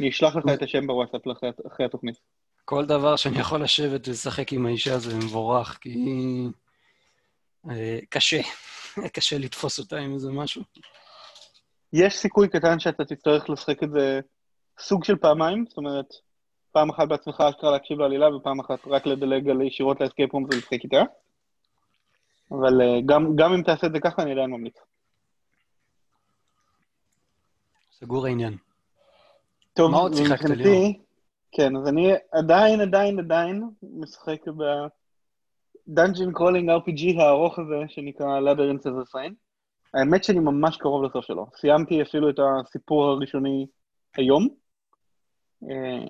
אני 0.00 0.08
אשלח 0.08 0.36
לך 0.36 0.44
את 0.54 0.62
השם 0.62 0.86
בוואטסאפ 0.86 1.22
אחרי 1.66 1.86
התוכנית. 1.86 2.16
כל 2.64 2.86
דבר 2.86 3.16
שאני 3.16 3.38
יכול 3.38 3.62
לשבת 3.62 4.08
ולשחק 4.08 4.52
עם 4.52 4.66
האישה 4.66 4.98
זה 4.98 5.16
מבורך, 5.16 5.78
כי. 5.80 5.94
אה, 7.70 7.98
קשה, 8.10 8.40
קשה 9.14 9.38
לתפוס 9.38 9.78
אותה 9.78 9.96
עם 9.96 10.14
איזה 10.14 10.30
משהו. 10.30 10.62
יש 11.92 12.14
סיכוי 12.14 12.48
קטן 12.48 12.78
שאתה 12.78 13.04
תצטרך 13.04 13.50
לשחק 13.50 13.82
את 13.82 13.90
זה 13.90 14.20
סוג 14.78 15.04
של 15.04 15.16
פעמיים, 15.16 15.64
זאת 15.68 15.76
אומרת, 15.76 16.06
פעם 16.72 16.90
אחת 16.90 17.08
בעצמך 17.08 17.40
אשכרה 17.40 17.70
להקשיב 17.70 17.98
לעלילה, 17.98 18.36
ופעם 18.36 18.60
אחת 18.60 18.78
רק 18.86 19.06
לדלג 19.06 19.48
על 19.48 19.62
ישירות 19.62 20.00
ל 20.00 20.05
escape 20.05 20.32
room 20.32 20.44
ולשחק 20.44 20.84
איתה. 20.84 21.02
אבל 22.50 22.80
אה, 22.80 23.00
גם, 23.06 23.36
גם 23.36 23.52
אם 23.52 23.62
תעשה 23.62 23.86
את 23.86 23.92
זה 23.92 24.00
ככה, 24.00 24.22
אני 24.22 24.32
עדיין 24.32 24.50
ממליץ. 24.50 24.76
סגור 28.00 28.26
העניין. 28.26 28.56
טוב, 29.74 29.90
מה 29.90 29.96
עוד 29.96 30.14
שיחקת 30.14 30.50
ליאור? 30.50 30.92
כן, 31.52 31.76
אז 31.76 31.88
אני 31.88 32.12
עדיין, 32.32 32.80
עדיין, 32.80 33.18
עדיין 33.18 33.70
משחק 33.82 34.40
ב 35.88 35.93
dungeon 35.93 36.32
crawling 36.32 36.70
RPG 36.70 37.20
הארוך 37.20 37.58
הזה, 37.58 37.74
שנקרא 37.88 38.40
Labyrinth 38.40 38.82
of 38.82 39.08
Refrain. 39.08 39.32
האמת 39.94 40.24
שאני 40.24 40.38
ממש 40.38 40.76
קרוב 40.76 41.04
לסוף 41.04 41.24
שלו. 41.24 41.46
סיימתי 41.56 42.02
אפילו 42.02 42.30
את 42.30 42.38
הסיפור 42.38 43.04
הראשוני 43.04 43.66
היום, 44.16 44.48
אה, 45.70 46.06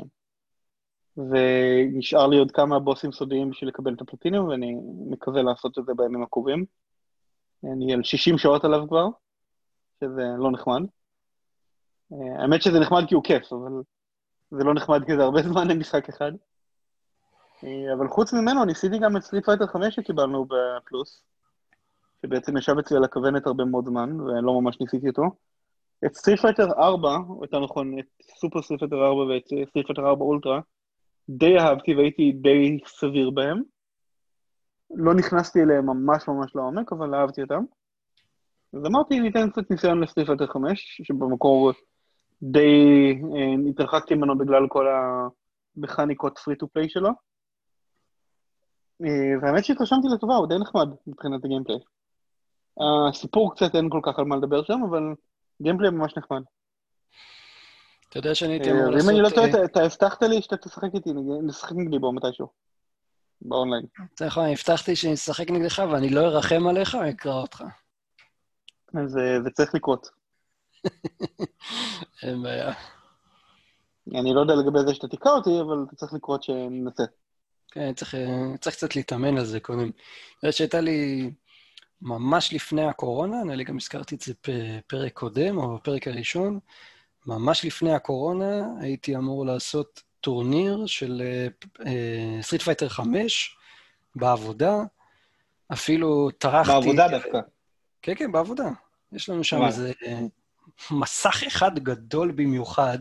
ונשאר 1.16 2.26
לי 2.26 2.39
עוד 2.39 2.51
כמה 2.51 2.78
בוסים 2.78 3.12
סודיים 3.12 3.51
בשביל 3.51 3.68
לקבל 3.68 3.95
את 3.95 4.01
הפלטינום, 4.01 4.49
ואני 4.49 4.76
מקווה 5.11 5.43
לעשות 5.43 5.78
את 5.78 5.84
זה 5.84 5.93
בימים 5.97 6.22
הקרובים. 6.22 6.64
אני 7.64 7.95
על 7.95 8.03
60 8.03 8.39
שעות 8.39 8.64
עליו 8.64 8.89
כבר, 8.89 9.09
שזה 10.01 10.22
לא 10.39 10.51
נחמד. 10.51 10.82
אה, 12.12 12.42
האמת 12.42 12.62
שזה 12.62 12.80
נחמד 12.80 13.04
כי 13.09 13.14
הוא 13.14 13.24
כיף, 13.24 13.52
אבל 13.52 13.82
זה 14.50 14.64
לא 14.64 14.74
נחמד 14.74 15.04
כי 15.07 15.16
זה 15.16 15.22
הרבה 15.22 15.42
זמן 15.42 15.68
למשחק 15.68 16.09
אחד. 16.09 16.32
אה, 17.64 17.94
אבל 17.98 18.09
חוץ 18.09 18.32
ממנו, 18.32 18.64
ניסיתי 18.64 18.98
גם 18.98 19.16
את 19.16 19.22
Street 19.22 19.44
Fighter 19.44 19.66
5 19.66 19.94
שקיבלנו 19.94 20.46
בפלוס, 20.46 21.22
שבעצם 22.22 22.57
ישב 22.57 22.78
אצלי 22.78 22.96
על 22.96 23.04
הכוונת 23.04 23.46
הרבה 23.46 23.64
מאוד 23.64 23.84
זמן, 23.86 24.20
ולא 24.20 24.61
ממש 24.61 24.80
ניסיתי 24.80 25.09
אותו. 25.09 25.22
את 26.07 26.14
Street 26.14 26.40
Fighter 26.40 26.72
4, 26.78 27.16
או 27.28 27.42
יותר 27.42 27.61
נכון, 27.61 27.98
את 27.98 28.22
Super 28.40 28.62
Street 28.62 28.80
Fighter 28.80 29.07
4 29.07 29.20
ואת 29.20 29.68
Street 29.68 29.86
Fighter 29.86 30.09
4 30.09 30.24
אולטרה, 30.24 30.61
די 31.28 31.59
אהבתי 31.59 31.94
והייתי 31.94 32.32
די 32.32 32.78
סביר 32.86 33.30
בהם. 33.30 33.62
לא 34.90 35.14
נכנסתי 35.14 35.62
אליהם 35.62 35.86
ממש 35.86 36.28
ממש 36.28 36.57
לעומק, 36.57 36.92
אבל 36.92 37.14
אהבתי 37.14 37.42
אותם. 37.42 37.64
אז 38.72 38.86
אמרתי, 38.86 39.20
ניתן 39.20 39.50
קצת 39.50 39.70
ניסיון 39.70 40.00
ל 40.00 40.04
Street 40.04 40.26
Fighter 40.26 40.46
5, 40.46 41.00
שבמקור 41.04 41.72
די 42.43 43.12
אה, 43.37 43.70
התרחקתי 43.70 44.14
ממנו 44.14 44.39
בגלל 44.39 44.66
כל 44.68 44.87
המכניקות 45.76 46.39
free 46.38 46.57
to 46.57 46.68
play 46.68 46.88
שלו. 46.89 47.09
אה, 49.05 49.39
והאמת 49.43 49.64
שהתרשמתי 49.64 50.09
לטובה, 50.14 50.34
הוא 50.34 50.47
די 50.47 50.59
נחמד 50.59 50.89
מבחינת 51.07 51.45
הגיימפליי. 51.45 51.78
הסיפור 53.11 53.55
קצת 53.55 53.74
אין 53.74 53.89
כל 53.91 54.01
כך 54.03 54.18
על 54.18 54.24
מה 54.24 54.37
לדבר 54.37 54.64
שם, 54.64 54.80
אבל 54.91 55.03
גיימפליי 55.62 55.91
ממש 55.91 56.16
נחמד. 56.16 56.43
אתה 58.09 58.18
יודע 58.18 58.34
שאני 58.34 58.53
הייתי 58.53 58.70
אה, 58.70 58.74
אמור 58.74 58.89
ואם 58.95 59.09
אני 59.09 59.16
לא 59.16 59.22
לעשות... 59.22 59.39
טועה, 59.53 59.64
אתה- 59.64 59.82
הבטחת 59.82 60.22
לי 60.22 60.43
שאתה 60.43 60.57
תשחק 60.57 60.89
איתי, 60.95 61.11
נשחק 61.43 61.72
נגדי 61.76 61.99
בו 61.99 62.12
מתישהו. 62.12 62.47
באונליין. 63.43 63.87
יכול, 64.26 64.43
הבטחתי 64.43 64.97
שאני 64.97 65.14
אשחק 65.14 65.51
נגדך 65.51 65.82
ואני 65.93 66.11
לא 66.11 66.20
ארחם 66.20 66.66
עליך, 66.66 66.95
אני 66.95 67.11
אקרא 67.11 67.32
אותך. 67.32 67.64
זה 68.93 69.51
צריך 69.55 69.74
לקרות. 69.74 70.09
אין 72.22 72.42
בעיה. 72.42 72.72
אני 74.14 74.34
לא 74.34 74.40
יודע 74.40 74.54
לגבי 74.54 74.78
זה 74.86 74.94
שאתה 74.94 75.08
תקרע 75.09 75.32
אותי, 75.32 75.60
אבל 75.60 75.84
זה 75.90 75.96
צריך 75.96 76.12
לקרות 76.12 76.42
שננסה. 76.42 77.02
כן, 77.70 77.94
צריך, 77.94 78.14
אה, 78.14 78.58
צריך 78.60 78.76
קצת 78.76 78.96
להתאמן 78.96 79.38
על 79.38 79.44
זה 79.44 79.60
קודם. 79.60 79.88
אתה 79.88 80.46
יודע 80.46 80.52
שהייתה 80.52 80.80
לי 80.80 81.30
ממש 82.02 82.52
לפני 82.52 82.82
הקורונה, 82.82 83.44
נראה 83.44 83.56
לי 83.56 83.64
גם 83.64 83.76
הזכרתי 83.76 84.14
את 84.14 84.20
זה 84.20 84.32
בפרק 84.48 85.12
קודם, 85.12 85.58
או 85.58 85.76
בפרק 85.76 86.08
הראשון, 86.08 86.58
ממש 87.26 87.64
לפני 87.64 87.92
הקורונה 87.92 88.66
הייתי 88.80 89.16
אמור 89.16 89.46
לעשות 89.46 90.02
טורניר 90.20 90.86
של 90.86 91.22
Street 92.40 92.62
Fighter 92.62 92.88
5 92.88 93.56
בעבודה. 94.16 94.76
אפילו 95.72 96.30
טרחתי... 96.30 96.72
בעבודה 96.72 97.08
דווקא. 97.08 97.40
כן, 98.02 98.14
כן, 98.14 98.32
בעבודה. 98.32 98.68
יש 99.12 99.28
לנו 99.28 99.44
שם. 99.44 99.64
איזה 99.64 99.92
אה, 100.06 100.20
מסך 100.90 101.42
אחד 101.46 101.78
גדול 101.78 102.30
במיוחד, 102.32 102.98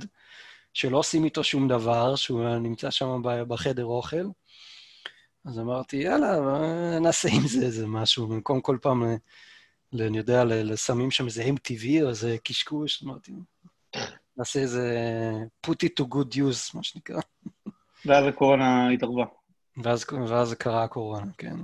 שלא 0.74 0.98
עושים 0.98 1.24
איתו 1.24 1.44
שום 1.44 1.68
דבר, 1.68 2.16
שהוא 2.16 2.58
נמצא 2.58 2.92
שם 2.92 3.22
בחדר 3.24 3.86
אוכל. 3.86 4.26
אז 5.46 5.60
אמרתי, 5.60 5.98
יאללה, 5.98 6.40
נעשה 7.00 7.30
עם 7.36 7.48
זה 7.48 7.66
איזה 7.66 7.88
משהו, 7.88 8.28
במקום 8.28 8.62
כל 8.62 8.78
פעם, 8.82 9.04
אה, 9.04 9.16
אני 9.94 10.18
יודע, 10.18 10.44
ל- 10.44 10.72
לשמים 10.74 11.12
שם 11.12 11.26
איזה 11.26 11.44
MTV 11.44 12.04
או 12.04 12.10
איזה 12.10 12.38
קשקוש, 12.44 13.04
אמרתי, 13.04 13.32
נעשה 14.38 14.60
איזה 14.60 14.98
put 15.68 15.86
it 15.86 16.04
to 16.04 16.06
good 16.06 16.36
use, 16.36 16.72
מה 16.74 16.84
שנקרא. 16.84 17.22
ואז 18.06 18.26
הקורונה 18.28 18.90
התערבה. 18.90 19.26
ואז, 19.84 20.06
ואז 20.28 20.54
קרה 20.54 20.84
הקורונה, 20.84 21.32
כן. 21.38 21.56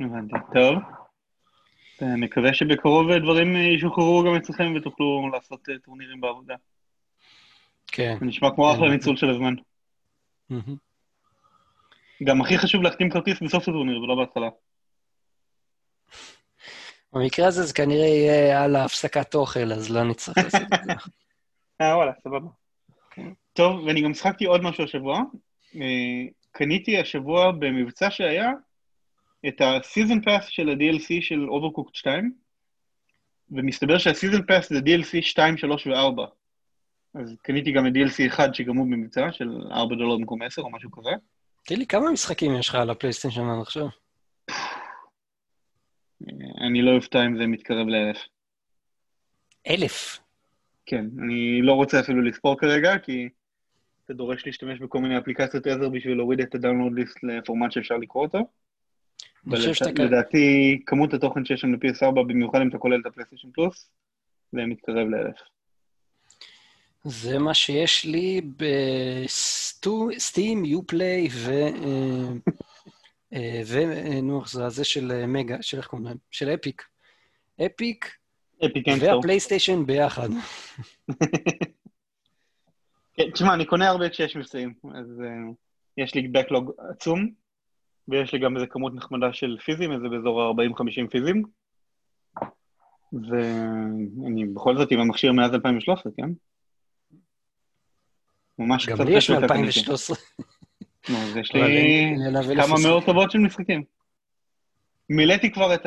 הבנתי. 0.00 0.34
טוב. 0.54 0.74
אה, 2.02 2.16
נקווה 2.16 2.54
שבקרוב 2.54 3.10
אה, 3.10 3.18
דברים 3.18 3.56
אה, 3.56 3.60
ישוחררו 3.60 4.24
גם 4.26 4.34
אצלכם 4.34 4.74
ותוכלו 4.76 5.30
לעשות 5.32 5.68
אה, 5.68 5.74
טורנירים 5.78 6.20
בעבודה. 6.20 6.54
כן. 7.86 8.16
זה 8.20 8.26
נשמע 8.26 8.48
כמו 8.54 8.72
אחלה 8.72 8.88
ניצול 8.88 9.16
של 9.16 9.30
הזמן. 9.30 9.54
גם 12.24 12.40
הכי 12.40 12.58
חשוב 12.58 12.82
להחתים 12.82 13.10
כרטיס 13.10 13.42
בסוף 13.42 13.62
הטורניר 13.62 14.00
ולא 14.00 14.14
בהתחלה. 14.14 14.48
במקרה 17.12 17.46
הזה 17.46 17.62
זה 17.62 17.74
כנראה 17.74 18.06
יהיה 18.06 18.64
על 18.64 18.76
ההפסקת 18.76 19.34
אוכל, 19.34 19.72
אז 19.72 19.90
לא 19.90 20.04
נצטרך 20.04 20.36
לעשות 20.36 20.62
את 20.62 20.68
זה. 20.84 20.92
אה, 21.80 21.96
וואלה, 21.96 22.12
סבבה. 22.24 22.48
טוב, 23.52 23.84
ואני 23.86 24.02
גם 24.02 24.14
שחקתי 24.14 24.44
עוד 24.44 24.62
משהו 24.62 24.84
השבוע. 24.84 25.20
אה, 25.76 26.24
קניתי 26.52 26.98
השבוע 26.98 27.52
במבצע 27.52 28.10
שהיה 28.10 28.52
את 29.48 29.60
ה 29.60 29.69
season 29.69 30.20
pass 30.20 30.46
של 30.46 30.68
ה-DLC 30.68 31.20
של 31.20 31.46
Overcooked 31.46 31.94
2, 31.94 32.32
ומסתבר 33.50 33.98
שה 33.98 34.13
season 34.13 34.42
pass 34.42 34.68
זה 34.68 34.78
DLC 34.78 35.22
2, 35.22 35.56
3 35.56 35.86
ו-4. 35.86 36.22
אז 37.14 37.36
קניתי 37.42 37.72
גם 37.72 37.86
את 37.86 37.92
DLC 37.92 38.34
1 38.34 38.54
שגם 38.54 38.76
הוא 38.76 38.86
במבצע 38.86 39.32
של 39.32 39.48
4 39.70 39.96
דולר 39.96 40.16
במקום 40.16 40.42
10 40.42 40.62
או 40.62 40.70
משהו 40.70 40.90
כזה. 40.90 41.10
תגיד 41.64 41.78
לי, 41.78 41.86
כמה 41.86 42.12
משחקים 42.12 42.56
יש 42.58 42.68
לך 42.68 42.74
על 42.74 42.90
ה 42.90 42.94
PlayStation 42.94 43.42
עד 43.42 43.60
עכשיו? 43.60 43.86
אה, 46.22 46.66
אני 46.66 46.82
לא 46.82 46.96
אופתע 46.96 47.26
אם 47.26 47.38
זה 47.38 47.46
מתקרב 47.46 47.86
לאלף. 47.88 48.18
אלף. 49.68 50.18
כן, 50.86 51.04
אני 51.22 51.62
לא 51.62 51.72
רוצה 51.72 52.00
אפילו 52.00 52.22
לספור 52.22 52.58
כרגע, 52.58 52.98
כי 52.98 53.28
זה 54.08 54.14
דורש 54.14 54.46
להשתמש 54.46 54.78
בכל 54.78 54.98
מיני 54.98 55.18
אפליקציות 55.18 55.66
עזר 55.66 55.88
בשביל 55.88 56.16
להוריד 56.16 56.40
את 56.40 56.54
ה 56.54 56.58
download 56.58 56.92
list 56.92 57.18
לפורמט 57.22 57.72
שאפשר 57.72 57.96
לקרוא 57.96 58.24
אותו. 58.24 58.38
אני 59.46 59.56
חושב 59.56 59.74
שאתה... 59.74 59.92
כ- 59.92 60.00
לדעתי, 60.00 60.80
כמות 60.86 61.14
התוכן 61.14 61.44
שיש 61.44 61.60
שם 61.60 61.72
ל-PS4, 61.72 62.10
במיוחד 62.10 62.60
אם 62.60 62.68
אתה 62.68 62.78
כולל 62.78 63.00
את 63.00 63.06
הפלייסטיישן 63.06 63.50
פלוס, 63.50 63.90
זה 64.52 64.66
מתקרב 64.66 65.08
לאלף. 65.08 65.36
זה 67.04 67.38
מה 67.38 67.54
שיש 67.54 68.04
לי 68.04 68.40
בסטים, 68.56 70.64
יופליי 70.64 71.28
ו... 71.32 71.50
אה, 71.50 72.28
אה, 73.32 73.60
ו... 73.66 73.78
אה, 73.78 74.20
זה 74.46 74.64
הזה 74.64 74.84
של 74.84 75.26
מגה, 75.26 75.62
של 75.62 75.76
איך 75.76 75.86
קוראים 75.86 76.06
להם? 76.06 76.16
של 76.30 76.54
אפיק. 76.54 76.84
אפיק. 77.66 78.16
והפלייסטיישן 79.00 79.86
ביחד. 79.86 80.28
כן, 83.14 83.30
תשמע, 83.30 83.54
אני 83.54 83.64
קונה 83.64 83.88
הרבה 83.88 84.08
כשיש 84.08 84.36
מבצעים, 84.36 84.74
אז 84.94 85.22
יש 85.96 86.14
לי 86.14 86.28
בקלוג 86.28 86.72
עצום, 86.90 87.30
ויש 88.08 88.32
לי 88.32 88.38
גם 88.38 88.56
איזה 88.56 88.66
כמות 88.66 88.94
נחמדה 88.94 89.32
של 89.32 89.56
פיזים, 89.64 89.92
איזה 89.92 90.08
באזור 90.08 90.42
ה-40-50 90.42 91.10
פיזים, 91.10 91.42
ואני 93.12 94.46
בכל 94.46 94.76
זאת 94.76 94.92
עם 94.92 95.00
המכשיר 95.00 95.32
מאז 95.32 95.54
2013, 95.54 96.12
כן? 96.16 96.30
ממש 98.58 98.88
גם 98.88 98.96
קצת 98.96 99.06
לי 99.06 99.16
יש 99.16 99.30
קשה 99.30 99.48
קניתי. 99.48 99.80
מ-2013. 99.80 100.14
נו, 101.08 101.16
אז 101.16 101.36
יש 101.36 101.52
לי 101.54 102.16
כמה. 102.56 102.74
מאות 102.84 103.04
טובות 103.04 103.30
של 103.30 103.38
משחקים. 103.38 103.84
מילאתי 105.10 105.52
כבר 105.52 105.74
את 105.74 105.86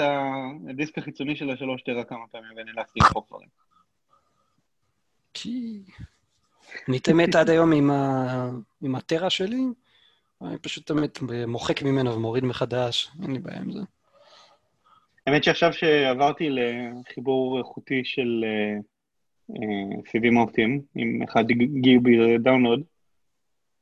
הדיסק 0.70 0.98
החיצוני 0.98 1.36
של 1.36 1.50
השלוש 1.50 1.82
טרה 1.82 2.04
כמה 2.04 2.28
פעמים, 2.32 2.52
ונאלצתי 2.58 3.00
למחוק 3.00 3.28
דברים. 3.28 3.48
אני 6.88 7.00
תמיד 7.00 7.36
עד 7.36 7.50
היום. 7.50 7.72
עם 8.82 8.96
הטרה 8.96 9.30
שלי, 9.30 9.62
אני 10.42 10.58
פשוט 10.58 10.88
תמיד 10.88 11.12
מוחק 11.48 11.84
ממנו 11.84 12.16
ומוריד 12.16 12.44
מחדש, 12.44 13.12
אין 13.24 13.32
לי 13.32 13.40
בעיה 13.40 13.60
עם 13.60 13.72
זה. 13.72 13.80
האמת 15.28 15.44
שעכשיו 15.44 15.74
שעברתי 15.74 16.50
לחיבור 16.50 17.60
איכותי 17.60 18.02
של 18.06 18.46
אה, 18.48 18.78
אה, 19.56 20.02
סיבים 20.12 20.38
אופטיים, 20.38 20.82
עם 20.96 21.24
1 21.24 21.46
GB 21.82 22.38
download, 22.38 22.84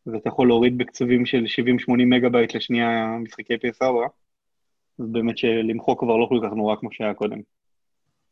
אז 0.08 0.14
אתה 0.14 0.30
יכול 0.30 0.48
להוריד 0.48 0.78
בקצבים 0.78 1.26
של 1.26 1.44
70-80 1.90 1.92
מגה 2.06 2.30
בייט 2.30 2.56
לשנייה 2.56 3.18
משחקי 3.24 3.54
PS4, 3.54 3.86
אז 5.00 5.06
באמת 5.12 5.38
שלמחוק 5.38 6.00
כבר 6.00 6.18
לא 6.18 6.26
כל 6.30 6.40
כך 6.44 6.54
נורא 6.54 6.76
כמו 6.76 6.92
שהיה 6.92 7.14
קודם. 7.14 7.40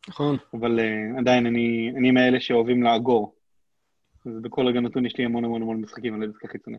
נכון? 0.07 0.37
אבל 0.53 0.79
אה, 0.79 1.19
עדיין 1.19 1.45
אני, 1.45 1.91
אני 1.97 2.11
מאלה 2.11 2.39
שאוהבים 2.39 2.83
לאגור. 2.83 3.35
אז 4.25 4.31
בכל 4.41 4.67
רגע 4.67 4.79
נתון 4.79 5.05
יש 5.05 5.17
לי 5.17 5.25
המון 5.25 5.45
המון 5.45 5.61
המון 5.61 5.81
משחקים 5.81 6.13
על 6.13 6.23
הדיסק 6.23 6.45
החיצוני. 6.45 6.77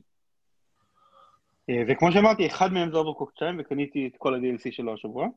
אה, 1.70 1.72
וכמו 1.88 2.12
שאמרתי, 2.12 2.46
אחד 2.46 2.72
מהם 2.72 2.90
זה 2.90 2.96
Overcooked 2.96 3.32
2, 3.36 3.56
וקניתי 3.58 4.06
את 4.06 4.16
כל 4.18 4.34
ה-DLC 4.34 4.70
שלו 4.70 4.94
השבוע, 4.94 5.28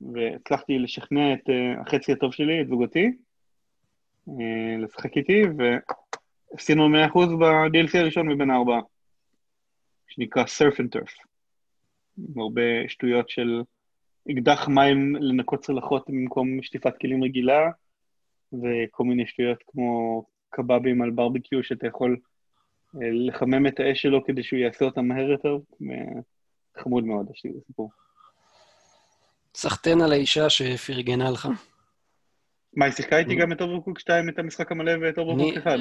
והצלחתי 0.00 0.78
לשכנע 0.78 1.34
את 1.34 1.48
אה, 1.48 1.80
החצי 1.80 2.12
הטוב 2.12 2.32
שלי, 2.32 2.60
את 2.60 2.68
זוגתי, 2.68 3.10
אה, 4.28 4.32
לשחק 4.78 5.16
איתי, 5.16 5.42
עשינו 6.52 6.88
100% 6.88 7.18
ב-DLC 7.40 7.98
הראשון 7.98 8.28
מבין 8.28 8.50
הארבעה, 8.50 8.80
שנקרא 10.08 10.44
surf 10.44 10.74
and 10.74 10.98
turf. 10.98 11.26
עם 12.18 12.40
הרבה 12.40 12.88
שטויות 12.88 13.28
של 13.30 13.62
אקדח 14.30 14.68
מים 14.68 15.16
לנקות 15.16 15.60
צלחות 15.60 16.10
במקום 16.10 16.62
שטיפת 16.62 16.98
כלים 17.00 17.24
רגילה, 17.24 17.70
וכל 18.52 19.04
מיני 19.04 19.26
שטויות 19.26 19.58
כמו 19.66 20.24
קבבים 20.50 21.02
על 21.02 21.10
ברביקיו 21.10 21.64
שאתה 21.64 21.86
יכול 21.86 22.10
אה, 22.12 22.16
לחמם 23.00 23.66
את 23.66 23.80
האש 23.80 24.02
שלו 24.02 24.24
כדי 24.24 24.42
שהוא 24.42 24.58
יעשה 24.58 24.84
אותה 24.84 25.02
מהר 25.02 25.30
יותר. 25.30 25.58
חמוד 26.78 27.04
מאוד, 27.04 27.30
יש 27.34 27.44
לי 27.44 27.52
סיפור. 27.66 27.90
סחטיין 29.54 30.00
על 30.00 30.12
האישה 30.12 30.50
שפרגנה 30.50 31.30
לך. 31.30 31.48
מה, 32.76 32.84
היא 32.84 32.94
שיחקה 32.94 33.18
איתי 33.18 33.34
גם 33.34 33.52
את 33.52 33.60
Overcooked 33.60 33.98
2, 33.98 34.28
את 34.28 34.38
המשחק 34.38 34.72
המלא 34.72 34.92
ואת 35.00 35.18
Overcooked 35.18 35.56
1? 35.56 35.72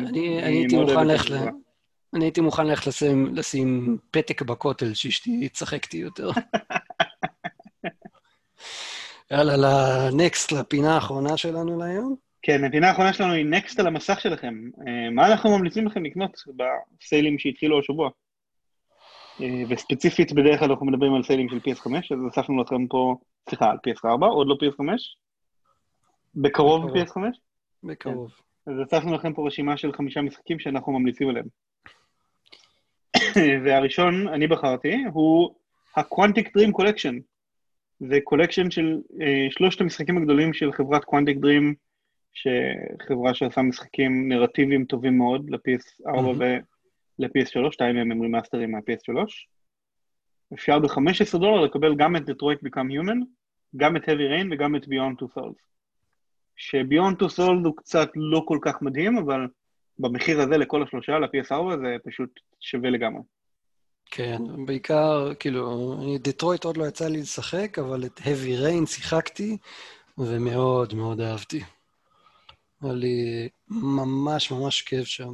אני 2.13 2.23
הייתי 2.23 2.41
מוכן 2.41 2.67
ללכת 2.67 2.87
לשים, 2.87 3.35
לשים 3.35 3.97
פתק 4.11 4.41
בכותל 4.41 4.93
שאשתי 4.93 5.49
תשחק 5.49 5.83
איתי 5.83 5.97
יותר. 5.97 6.29
יאללה, 9.31 9.55
לנקסט, 9.57 10.51
לפינה 10.51 10.95
האחרונה 10.95 11.37
שלנו 11.37 11.79
להיום. 11.79 12.24
כן, 12.45 12.63
הפינה 12.63 12.87
האחרונה 12.87 13.13
שלנו 13.13 13.33
היא 13.33 13.45
נקסט 13.45 13.79
על 13.79 13.87
המסך 13.87 14.21
שלכם. 14.21 14.69
אה, 14.87 15.09
מה 15.11 15.27
אנחנו 15.27 15.57
ממליצים 15.57 15.87
לכם 15.87 16.05
לקנות 16.05 16.37
בסיילים 17.01 17.39
שהתחילו 17.39 17.79
השבוע? 17.79 18.09
אה, 19.41 19.63
וספציפית, 19.69 20.33
בדרך 20.33 20.59
כלל 20.59 20.71
אנחנו 20.71 20.85
מדברים 20.85 21.13
על 21.13 21.23
סיילים 21.23 21.49
של 21.49 21.57
PS5, 21.57 21.91
אז 22.11 22.19
אספנו 22.29 22.61
לכם 22.61 22.87
פה, 22.87 23.15
סליחה, 23.49 23.71
על 23.71 23.77
PS4, 23.87 24.25
עוד 24.25 24.47
לא 24.47 24.55
PS5? 24.61 24.83
בקרוב 26.35 26.85
PS5? 26.85 27.17
בקרוב. 27.83 28.31
כן. 28.65 28.71
אז 28.71 28.77
אספנו 28.83 29.13
לכם 29.13 29.33
פה 29.33 29.47
רשימה 29.47 29.77
של 29.77 29.93
חמישה 29.93 30.21
משחקים 30.21 30.59
שאנחנו 30.59 30.99
ממליצים 30.99 31.29
עליהם. 31.29 31.45
והראשון, 33.65 34.27
אני 34.27 34.47
בחרתי, 34.47 35.03
הוא 35.13 35.55
ה-Quantic 35.95 36.45
Dream 36.45 36.81
Collection. 36.81 37.15
זה 37.99 38.19
collection 38.23 38.71
של 38.71 38.97
אה, 39.21 39.47
שלושת 39.49 39.81
המשחקים 39.81 40.17
הגדולים 40.17 40.53
של 40.53 40.71
חברת 40.71 41.03
Quantic 41.03 41.37
Dream, 41.43 41.84
שחברה 42.35 43.33
שעושה 43.33 43.61
משחקים 43.61 44.29
נרטיביים 44.31 44.85
טובים 44.85 45.17
מאוד 45.17 45.49
ל-PS4 45.49 46.09
mm-hmm. 46.09 46.19
ול-PS3, 46.19 47.71
שתיים 47.71 47.95
מהם 47.95 48.11
הם 48.11 48.21
רימאסטרים 48.21 48.71
מה-PS3. 48.71 49.13
אפשר 50.53 50.79
ב-15 50.79 51.37
דולר 51.37 51.61
לקבל 51.61 51.95
גם 51.95 52.15
את 52.15 52.21
Detroit 52.21 52.67
Become 52.67 52.91
Human, 52.91 53.25
גם 53.75 53.97
את 53.97 54.03
Heavy 54.03 54.27
Rain 54.31 54.47
וגם 54.51 54.75
את 54.75 54.83
Beyond 54.83 55.23
Two 55.23 55.37
Souls. 55.37 55.61
ש-Beyond 56.55 57.15
Two 57.23 57.37
Souls 57.37 57.65
הוא 57.65 57.77
קצת 57.77 58.09
לא 58.15 58.43
כל 58.47 58.57
כך 58.61 58.81
מדהים, 58.81 59.17
אבל 59.17 59.47
במחיר 59.99 60.41
הזה 60.41 60.57
לכל 60.57 60.83
השלושה, 60.83 61.19
ל-PS4, 61.19 61.77
זה 61.77 61.95
פשוט 62.05 62.29
שווה 62.59 62.89
לגמרי. 62.89 63.21
כן, 64.11 64.65
בעיקר, 64.65 65.33
כאילו, 65.39 65.95
דטרויט 66.19 66.63
עוד 66.63 66.77
לא 66.77 66.85
יצא 66.87 67.07
לי 67.07 67.17
לשחק, 67.21 67.79
אבל 67.79 68.05
את 68.05 68.19
Heavy 68.19 68.65
Rain 68.65 68.85
שיחקתי, 68.85 69.57
ומאוד 70.17 70.93
מאוד 70.93 71.21
אהבתי. 71.21 71.61
היה 72.85 72.93
לי 72.93 73.49
ממש 73.69 74.51
ממש 74.51 74.81
כיף 74.81 75.05
שם. 75.05 75.33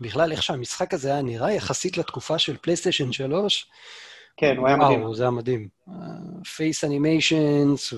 בכלל, 0.00 0.32
איך 0.32 0.42
שהמשחק 0.42 0.94
הזה 0.94 1.12
היה 1.12 1.22
נראה 1.22 1.52
יחסית 1.52 1.98
לתקופה 1.98 2.38
של 2.38 2.56
פלייסטיישן 2.56 3.12
3, 3.12 3.70
כן, 4.36 4.56
הוא 4.56 4.66
היה 4.66 4.76
מדהים. 4.76 5.00
וואו, 5.00 5.14
זה 5.14 5.22
היה 5.22 5.30
מדהים. 5.30 5.68
פייס 6.56 6.84
אנימיישנס 6.84 7.92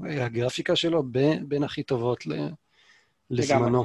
והגרפיקה 0.00 0.76
שלו 0.76 1.02
בין 1.48 1.62
הכי 1.62 1.82
טובות 1.82 2.24
לזמנו. 3.30 3.84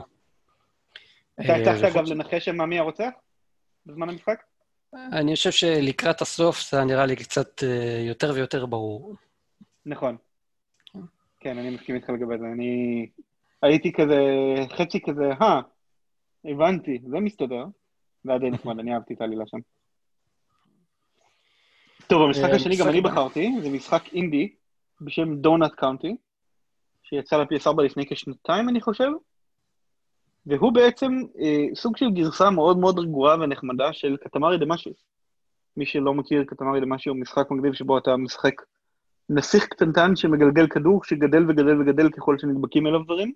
אתה 1.41 1.55
הצלחת 1.55 1.83
אגב 1.83 2.05
לנחש 2.05 2.49
מה 2.49 2.65
מי 2.65 2.79
הרוצח 2.79 3.09
בזמן 3.85 4.09
המשחק? 4.09 4.43
אני 4.93 5.35
חושב 5.35 5.51
שלקראת 5.51 6.21
הסוף 6.21 6.71
זה 6.71 6.83
נראה 6.83 7.05
לי 7.05 7.15
קצת 7.15 7.63
אה, 7.63 8.03
יותר 8.07 8.31
ויותר 8.35 8.65
ברור. 8.65 9.15
נכון. 9.85 10.17
כן, 11.39 11.57
אני 11.57 11.69
מסכים 11.69 11.95
איתך 11.95 12.09
לגבי 12.09 12.37
זה. 12.37 12.45
אני 12.53 13.05
הייתי 13.63 13.91
כזה, 13.91 14.19
חצי 14.77 15.01
כזה, 15.01 15.31
אה, 15.41 15.59
הבנתי, 16.45 16.99
זה 17.07 17.19
מסתדר. 17.19 17.65
זה 18.23 18.31
היה 18.31 18.39
די 18.39 18.49
נחמד, 18.49 18.79
אני 18.79 18.93
אהבתי 18.93 19.13
את 19.13 19.21
העלילה 19.21 19.43
שם. 19.47 19.57
טוב, 22.07 22.21
המשחק 22.21 22.49
אה, 22.49 22.55
השני 22.55 22.75
גם 22.77 22.87
אני 22.87 23.01
בחרתי, 23.01 23.51
זה 23.61 23.69
משחק 23.69 24.13
אינדי 24.13 24.49
בשם 25.01 25.35
דונאט 25.35 25.71
קאונטי, 25.71 26.15
שיצא 27.03 27.37
ל-PS4 27.37 27.81
לפני 27.81 28.05
כשנתיים, 28.09 28.69
אני 28.69 28.81
חושב. 28.81 29.09
והוא 30.45 30.73
בעצם 30.73 31.11
אה, 31.39 31.75
סוג 31.75 31.97
של 31.97 32.11
גרסה 32.11 32.49
מאוד 32.49 32.77
מאוד 32.77 32.99
רגועה 32.99 33.35
ונחמדה 33.39 33.93
של 33.93 34.17
קטמרי 34.17 34.57
דמאשי. 34.57 34.93
מי 35.77 35.85
שלא 35.85 36.13
מכיר, 36.13 36.43
קטמרי 36.43 36.81
דמאשי 36.81 37.09
הוא 37.09 37.17
משחק 37.17 37.51
מגניב 37.51 37.73
שבו 37.73 37.97
אתה 37.97 38.17
משחק 38.17 38.53
נסיך 39.29 39.67
קטנטן 39.67 40.15
שמגלגל 40.15 40.67
כדור 40.67 41.03
שגדל 41.03 41.49
וגדל 41.49 41.81
וגדל 41.81 42.09
ככל 42.09 42.37
שנדבקים 42.37 42.87
אליו 42.87 43.03
דברים. 43.03 43.33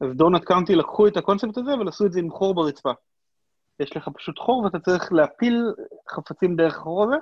אז 0.00 0.08
דונלד 0.14 0.44
קאונטי 0.44 0.74
לקחו 0.74 1.06
את 1.06 1.16
הקונספט 1.16 1.58
הזה 1.58 1.70
ועשו 1.78 2.06
את 2.06 2.12
זה 2.12 2.20
עם 2.20 2.30
חור 2.30 2.54
ברצפה. 2.54 2.92
יש 3.80 3.96
לך 3.96 4.08
פשוט 4.14 4.38
חור 4.38 4.62
ואתה 4.64 4.78
צריך 4.78 5.12
להפיל 5.12 5.62
חפצים 6.10 6.56
דרך 6.56 6.76
החור 6.76 7.04
הזה. 7.04 7.16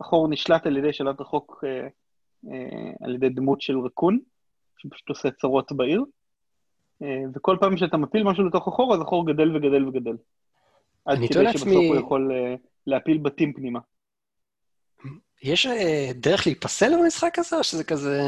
החור 0.00 0.28
נשלט 0.28 0.66
על 0.66 0.76
ידי 0.76 0.92
שלט 0.92 1.20
רחוק 1.20 1.64
אה, 1.66 1.88
אה, 2.52 2.92
על 3.06 3.14
ידי 3.14 3.28
דמות 3.28 3.60
של 3.60 3.78
רקון, 3.78 4.18
שפשוט 4.78 5.08
עושה 5.08 5.30
צרות 5.30 5.72
בעיר. 5.72 6.04
אה, 7.02 7.22
וכל 7.34 7.56
פעם 7.60 7.76
שאתה 7.76 7.96
מפיל 7.96 8.22
משהו 8.22 8.44
לתוך 8.44 8.68
החור, 8.68 8.94
אז 8.94 9.00
החור 9.00 9.26
גדל 9.26 9.56
וגדל 9.56 9.88
וגדל. 9.88 10.16
עד 11.04 11.18
כדי 11.18 11.28
שבסוף 11.28 11.56
עצמי... 11.56 11.74
הוא 11.74 11.96
יכול 11.96 12.32
אה, 12.32 12.54
להפיל 12.86 13.18
בתים 13.18 13.52
פנימה. 13.52 13.80
יש 15.42 15.66
אה, 15.66 16.10
דרך 16.14 16.46
להיפסל 16.46 16.92
במשחק 17.02 17.38
הזה, 17.38 17.56
או 17.56 17.64
שזה 17.64 17.84
כזה... 17.84 18.20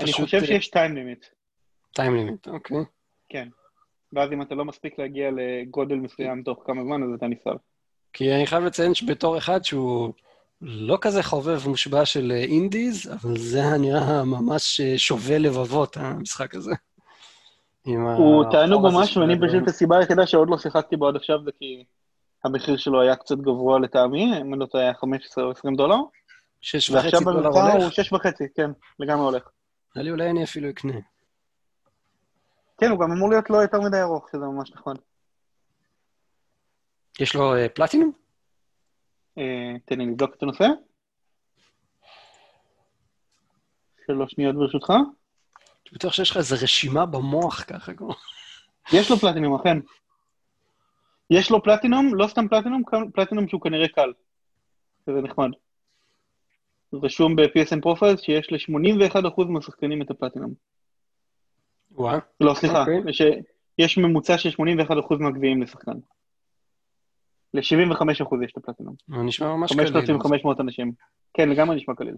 אני 0.00 0.12
פשוט... 0.12 0.24
חושב 0.24 0.44
שיש 0.44 0.68
טיים 0.68 0.94
לימיט. 0.94 1.26
טיים 1.98 2.14
לימיט, 2.14 2.48
אוקיי. 2.48 2.76
כן. 3.28 3.48
ואז 4.12 4.32
אם 4.32 4.42
אתה 4.42 4.54
לא 4.54 4.64
מספיק 4.64 4.98
להגיע 4.98 5.30
לגודל 5.36 5.94
מסוים 5.94 6.42
תוך 6.42 6.62
כמה 6.66 6.84
זמן, 6.84 7.02
אז 7.02 7.08
אתה 7.16 7.26
נפסל. 7.26 7.56
כי 8.12 8.34
אני 8.34 8.46
חייב 8.46 8.64
לציין 8.64 8.94
שבתור 8.94 9.38
אחד 9.38 9.64
שהוא 9.64 10.12
לא 10.60 10.98
כזה 11.00 11.22
חובב 11.22 11.68
מושבע 11.68 12.04
של 12.04 12.32
אינדיז, 12.32 13.12
אבל 13.12 13.38
זה 13.38 13.62
נראה 13.80 14.24
ממש 14.24 14.80
שובה 14.96 15.38
לבבות, 15.38 15.96
המשחק 15.96 16.54
הזה. 16.54 16.72
הוא 18.16 18.44
תענוג 18.50 18.82
ממש, 18.82 19.16
ואני 19.16 19.34
פשוט 19.48 19.68
הסיבה 19.68 19.98
היחידה 19.98 20.26
שעוד 20.26 20.50
לא 20.50 20.58
שיחקתי 20.58 20.96
בו 20.96 21.08
עד 21.08 21.16
עכשיו 21.16 21.44
זה 21.44 21.50
כי 21.58 21.84
המחיר 22.44 22.76
שלו 22.76 23.00
היה 23.00 23.16
קצת 23.16 23.36
גבוה 23.38 23.78
לטעמי, 23.78 24.40
אם 24.40 24.54
אני 24.54 24.60
לא 24.60 24.66
טועה 24.66 24.84
היה 24.84 24.94
15 24.94 25.44
או 25.44 25.50
20 25.50 25.74
דולר. 25.74 25.96
שש 26.60 26.90
וחצי 26.90 27.24
דולר 27.24 27.48
הולך? 27.48 27.54
ועכשיו 27.54 27.82
הוא 27.82 27.90
שש 27.90 28.12
וחצי, 28.12 28.44
כן, 28.54 28.70
לגמרי 28.98 29.24
הולך. 29.24 29.48
נראה 29.96 30.04
לי 30.04 30.10
אולי 30.10 30.30
אני 30.30 30.44
אפילו 30.44 30.70
אקנה. 30.70 30.94
כן, 32.78 32.90
הוא 32.90 33.00
גם 33.00 33.12
אמור 33.12 33.30
להיות 33.30 33.50
לא 33.50 33.56
יותר 33.56 33.80
מדי 33.80 34.00
ארוך, 34.00 34.28
שזה 34.28 34.44
ממש 34.46 34.72
נכון. 34.72 34.96
יש 37.20 37.34
לו 37.34 37.56
uh, 37.56 37.68
פלטינום? 37.68 38.12
Uh, 39.38 39.42
תן 39.84 39.98
לי 39.98 40.06
לבדוק 40.06 40.34
את 40.34 40.42
הנושא. 40.42 40.64
שלוש 44.06 44.32
שניות 44.32 44.56
ברשותך. 44.56 44.90
אני 44.90 45.92
בטוח 45.92 46.12
שיש 46.12 46.30
לך 46.30 46.36
איזו 46.36 46.56
רשימה 46.62 47.06
במוח 47.06 47.62
ככה 47.62 47.94
כמו... 47.94 48.14
יש 48.92 49.10
לו 49.10 49.16
פלטינום, 49.16 49.54
אכן. 49.54 49.78
יש 51.30 51.50
לו 51.50 51.62
פלטינום, 51.62 52.14
לא 52.14 52.26
סתם 52.26 52.48
פלטינום, 52.48 52.82
פלטינום 53.14 53.48
שהוא 53.48 53.60
כנראה 53.60 53.88
קל. 53.88 54.12
זה 55.06 55.12
נחמד. 55.12 55.48
רשום 56.92 57.36
ב-PSN 57.36 57.80
Profiles 57.82 58.20
שיש 58.20 58.52
ל-81% 58.52 59.44
מהשחקנים 59.48 60.02
את 60.02 60.10
הפלטינום. 60.10 60.54
וואו. 61.98 62.18
לא, 62.40 62.54
סליחה, 62.54 62.84
אוקיי. 62.84 63.10
יש, 63.10 63.22
יש 63.78 63.98
ממוצע 63.98 64.38
של 64.38 64.48
81% 64.48 65.16
מהגביעים 65.20 65.62
לשחקן. 65.62 65.98
ל-75% 67.54 68.44
יש 68.44 68.52
את 68.52 68.56
הפלטינום. 68.56 68.94
נשמע 69.08 69.56
ממש 69.56 69.72
קליל. 69.72 69.86
5,500 69.86 70.60
אנשים. 70.60 70.92
כן, 71.34 71.48
לגמרי 71.48 71.76
נשמע 71.76 71.94
קליל. 71.94 72.14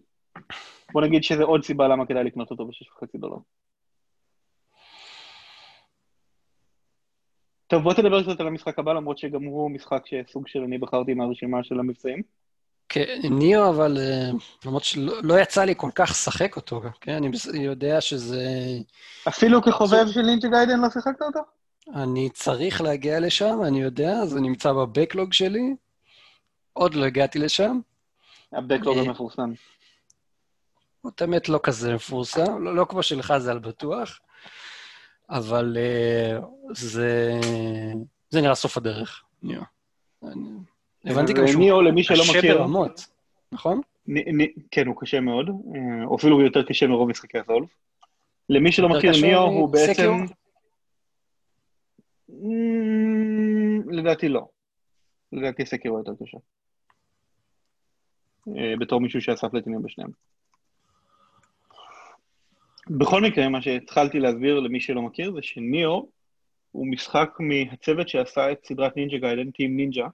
בוא 0.92 1.02
נגיד 1.02 1.24
שזה 1.24 1.44
עוד 1.44 1.64
סיבה 1.64 1.88
למה 1.88 2.06
כדאי 2.06 2.24
לקנות 2.24 2.50
אותו 2.50 2.66
ב-6.5 2.66 3.06
דולר. 3.14 3.36
טוב, 7.66 7.82
בוא 7.82 7.94
תדבר 7.94 8.22
קצת 8.22 8.40
על 8.40 8.46
המשחק 8.46 8.78
הבא, 8.78 8.92
למרות 8.92 9.18
שגם 9.18 9.42
הוא 9.42 9.70
משחק 9.70 10.02
שסוג 10.06 10.48
של 10.48 10.62
אני 10.62 10.78
בחרתי 10.78 11.14
מהרשימה 11.14 11.64
של 11.64 11.78
המבצעים. 11.78 12.22
כן, 12.92 13.20
ניאו, 13.30 13.68
אבל 13.68 13.98
אה, 14.00 14.30
למרות 14.64 14.84
שלא 14.84 15.14
לא 15.22 15.40
יצא 15.40 15.64
לי 15.64 15.74
כל 15.76 15.90
כך 15.94 16.10
לשחק 16.10 16.56
אותו, 16.56 16.82
כן? 17.00 17.22
אני 17.50 17.64
יודע 17.64 18.00
שזה... 18.00 18.46
אפילו 19.28 19.62
כחובב 19.62 20.06
של 20.10 20.22
נינג'ה 20.22 20.48
גיידן 20.48 20.80
לא 20.80 20.90
שיחקת 20.90 21.22
אותו? 21.22 21.40
אני 21.94 22.30
צריך 22.30 22.80
להגיע 22.80 23.20
לשם, 23.20 23.58
אני 23.64 23.82
יודע, 23.82 24.26
זה 24.26 24.40
נמצא 24.40 24.72
בבקלוג 24.72 25.32
שלי. 25.32 25.74
עוד 26.72 26.94
לא 26.94 27.04
הגעתי 27.04 27.38
לשם. 27.38 27.80
הבקלוג 28.52 28.98
אה, 28.98 29.02
המפורסם. 29.02 29.52
הוא 31.00 31.12
באמת 31.20 31.48
לא 31.48 31.60
כזה 31.62 31.94
מפורסם, 31.94 32.64
לא, 32.64 32.76
לא 32.76 32.86
כמו 32.88 33.02
שלך 33.02 33.34
זה 33.38 33.50
על 33.50 33.58
בטוח. 33.58 34.20
אבל 35.30 35.76
uh, 35.76 36.44
זה, 36.74 37.40
זה 38.30 38.40
נראה 38.40 38.54
סוף 38.54 38.76
הדרך, 38.76 39.22
ניאו. 39.42 39.62
הבנתי 41.04 41.32
גם 41.32 41.46
שהוא 41.46 41.82
קשה 42.04 42.54
ברמות, 42.54 43.06
נכון? 43.52 43.80
כן, 44.70 44.86
הוא 44.86 44.96
קשה 45.00 45.20
מאוד, 45.20 45.48
אה, 45.48 46.04
או 46.04 46.16
אפילו 46.16 46.40
יותר 46.40 46.62
קשה 46.62 46.86
מרוב 46.86 47.08
משחקי 47.08 47.38
הסולף. 47.38 47.68
למי 48.48 48.72
שלא 48.72 48.88
מכיר, 48.88 49.12
ניאו 49.22 49.40
הוא 49.40 49.68
בעצם... 49.68 50.12
לדעתי 53.90 54.28
לא. 54.28 54.48
לדעתי 55.32 55.66
סקירו 55.66 55.98
יותר 55.98 56.12
קשה. 56.24 56.38
אה, 58.56 58.74
בתור 58.80 59.00
מישהו 59.00 59.20
שעשה 59.20 59.48
פלטינים 59.48 59.82
בשניהם. 59.82 60.10
בכל 62.90 63.22
מקרה, 63.22 63.48
מה 63.48 63.62
שהתחלתי 63.62 64.18
להסביר 64.20 64.60
למי 64.60 64.80
שלא 64.80 65.02
מכיר 65.02 65.32
זה 65.32 65.42
שניאו 65.42 66.08
הוא 66.72 66.86
משחק 66.86 67.30
מהצוות 67.38 68.08
שעשה 68.08 68.52
את 68.52 68.64
סדרת 68.64 68.96
נינג'ה 68.96 69.18
גיידן, 69.18 69.50
טים 69.50 69.76
נינג'ה, 69.76 70.06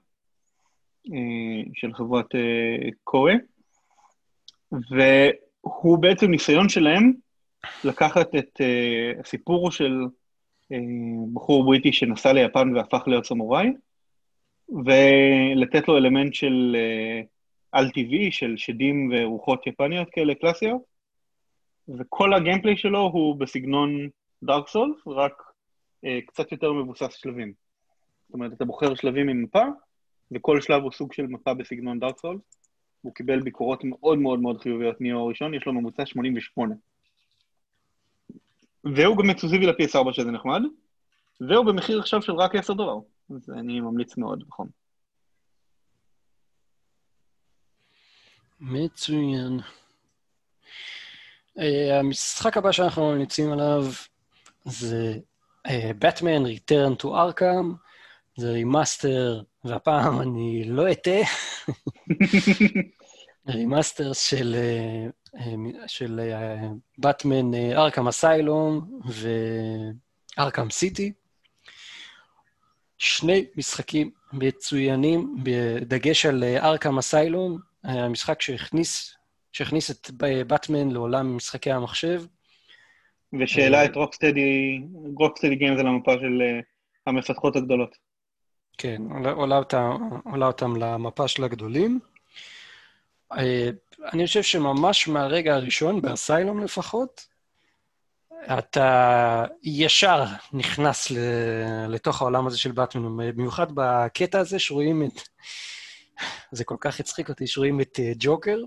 של 1.73 1.93
חברת 1.93 2.25
קורי, 3.03 3.33
והוא 4.71 5.97
בעצם 5.97 6.31
ניסיון 6.31 6.69
שלהם 6.69 7.13
לקחת 7.83 8.35
את 8.35 8.61
הסיפור 9.19 9.71
של 9.71 10.05
בחור 11.33 11.65
בריטי 11.65 11.93
שנסע 11.93 12.33
ליפן 12.33 12.75
והפך 12.75 13.03
להיות 13.07 13.25
סמוראי, 13.25 13.67
ולתת 14.69 15.87
לו 15.87 15.97
אלמנט 15.97 16.33
של 16.33 16.75
על-טבעי, 17.71 18.31
של 18.31 18.57
שדים 18.57 19.11
ורוחות 19.13 19.67
יפניות 19.67 20.07
כאלה 20.11 20.35
קלאסיות, 20.35 20.81
וכל 21.99 22.33
הגיימפליי 22.33 22.77
שלו 22.77 22.99
הוא 22.99 23.35
בסגנון 23.35 24.09
דארק 24.43 24.67
סולס, 24.67 24.97
רק 25.07 25.43
קצת 26.27 26.51
יותר 26.51 26.73
מבוסס 26.73 27.13
שלבים. 27.13 27.53
זאת 28.27 28.33
אומרת, 28.33 28.53
אתה 28.53 28.65
בוחר 28.65 28.95
שלבים 28.95 29.29
עם 29.29 29.43
מפה, 29.43 29.63
וכל 30.31 30.61
שלב 30.61 30.83
הוא 30.83 30.91
סוג 30.91 31.13
של 31.13 31.23
מפה 31.23 31.53
בסגנון 31.53 31.99
דארק 31.99 32.19
סולס. 32.19 32.41
הוא 33.01 33.13
קיבל 33.13 33.39
ביקורות 33.39 33.83
מאוד 33.83 34.19
מאוד 34.19 34.39
מאוד 34.39 34.61
חיוביות 34.61 35.01
ניאו 35.01 35.19
הראשון, 35.19 35.53
יש 35.53 35.65
לו 35.65 35.73
ממוצע 35.73 36.05
88. 36.05 36.75
והוא 38.83 39.17
גם 39.17 39.29
אקסקלוסיבי 39.29 39.65
ל-PS4 39.65 40.13
שזה 40.13 40.31
נחמד, 40.31 40.61
והוא 41.41 41.65
במחיר 41.65 41.99
עכשיו 41.99 42.21
של 42.21 42.31
רק 42.31 42.55
10 42.55 42.73
דולר, 42.73 42.99
אז 43.29 43.49
אני 43.49 43.79
ממליץ 43.79 44.17
מאוד, 44.17 44.43
נכון. 44.47 44.67
מצוין. 48.59 49.59
אה, 51.57 51.61
המשחק 51.99 52.57
הבא 52.57 52.71
שאנחנו 52.71 53.11
ממליצים 53.11 53.51
עליו 53.51 53.83
זה 54.65 55.19
Batman 56.01 56.45
Return 56.45 57.03
to 57.03 57.05
Arkham, 57.05 57.75
זה 58.35 58.51
remaster, 58.51 59.41
והפעם 59.67 60.21
אני 60.21 60.63
לא 60.65 60.91
אטעה, 60.91 61.19
remaster 63.47 64.13
של, 64.13 64.55
של 65.87 66.19
Batman 66.97 67.53
Arkham 67.53 68.07
Asylum 68.07 68.99
ו 70.37 70.42
Arkham 70.42 70.69
City. 70.69 71.11
שני 72.97 73.45
משחקים 73.57 74.11
מצוינים, 74.33 75.35
בדגש 75.43 76.25
על 76.25 76.43
Arkham 76.43 76.97
Asylum, 76.97 77.57
המשחק 77.83 78.41
שהכניס, 78.41 79.17
שהכניס 79.51 79.91
את 79.91 80.11
באטמן 80.47 80.91
לעולם 80.91 81.35
משחקי 81.35 81.71
המחשב. 81.71 82.23
ושאלה 83.39 83.85
את 83.85 83.95
רוקסטדי, 83.95 84.81
רוקסטדי 85.15 85.55
גיימס 85.55 85.79
על 85.79 85.87
המפה 85.87 86.13
של 86.19 86.41
המפתחות 87.07 87.55
הגדולות. 87.55 88.06
כן, 88.77 89.01
עולה 89.31 89.57
אותם, 89.57 89.97
עולה 90.25 90.47
אותם 90.47 90.75
למפה 90.75 91.27
של 91.27 91.43
הגדולים. 91.43 91.99
אה, 93.31 93.69
אני 94.13 94.27
חושב 94.27 94.43
שממש 94.43 95.07
מהרגע 95.07 95.55
הראשון, 95.55 96.01
באסיילום 96.01 96.63
לפחות, 96.63 97.27
אתה 98.59 99.45
ישר 99.63 100.23
נכנס 100.53 101.11
לתוך 101.87 102.21
העולם 102.21 102.47
הזה 102.47 102.57
של 102.57 102.71
באטמן, 102.71 103.17
במיוחד 103.17 103.67
בקטע 103.73 104.39
הזה 104.39 104.59
שרואים 104.59 105.03
את... 105.03 105.21
זה 106.51 106.63
כל 106.63 106.75
כך 106.79 106.99
הצחיק 106.99 107.29
אותי, 107.29 107.47
שרואים 107.47 107.81
את 107.81 107.99
אה, 107.99 108.11
ג'וקר, 108.19 108.57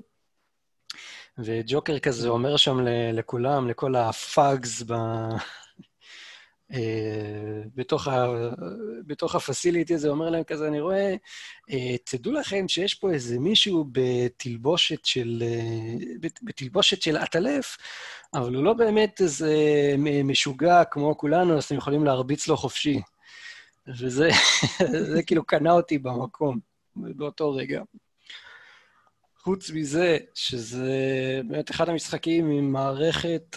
וג'וקר 1.39 1.99
כזה 1.99 2.28
אומר 2.28 2.57
שם 2.57 2.78
לכולם, 3.12 3.69
לכל 3.69 3.97
הפאגס 3.97 4.82
ב... 4.82 4.95
אה, 6.72 7.62
בתוך, 7.74 8.09
ה, 8.09 8.26
בתוך 9.06 9.34
הפסיליטי 9.34 9.94
הזה, 9.94 10.09
אומר 10.09 10.30
להם 10.30 10.44
כזה, 10.44 10.68
אני 10.68 10.80
רואה, 10.80 11.14
אה, 11.70 11.97
תדעו 12.05 12.32
לכם 12.32 12.68
שיש 12.68 12.94
פה 12.94 13.10
איזה 13.10 13.38
מישהו 13.38 13.86
בתלבושת 13.92 15.05
של, 15.05 15.42
אה, 15.47 16.28
בתלבושת 16.42 17.02
של 17.02 17.16
עטלף, 17.16 17.76
אבל 18.34 18.55
הוא 18.55 18.64
לא 18.64 18.72
באמת 18.72 19.20
איזה 19.20 19.55
משוגע 20.24 20.84
כמו 20.84 21.16
כולנו, 21.16 21.59
אז 21.59 21.64
אתם 21.64 21.74
יכולים 21.74 22.05
להרביץ 22.05 22.48
לו 22.48 22.56
חופשי. 22.56 23.01
וזה 23.98 24.30
זה 25.14 25.22
כאילו 25.22 25.44
קנה 25.44 25.72
אותי 25.72 25.98
במקום, 25.98 26.59
באותו 26.97 27.52
רגע. 27.52 27.82
חוץ 29.38 29.70
מזה, 29.70 30.18
שזה 30.34 30.90
באמת 31.48 31.70
אחד 31.70 31.88
המשחקים 31.88 32.51
עם 32.51 32.72
מערכת, 32.72 33.56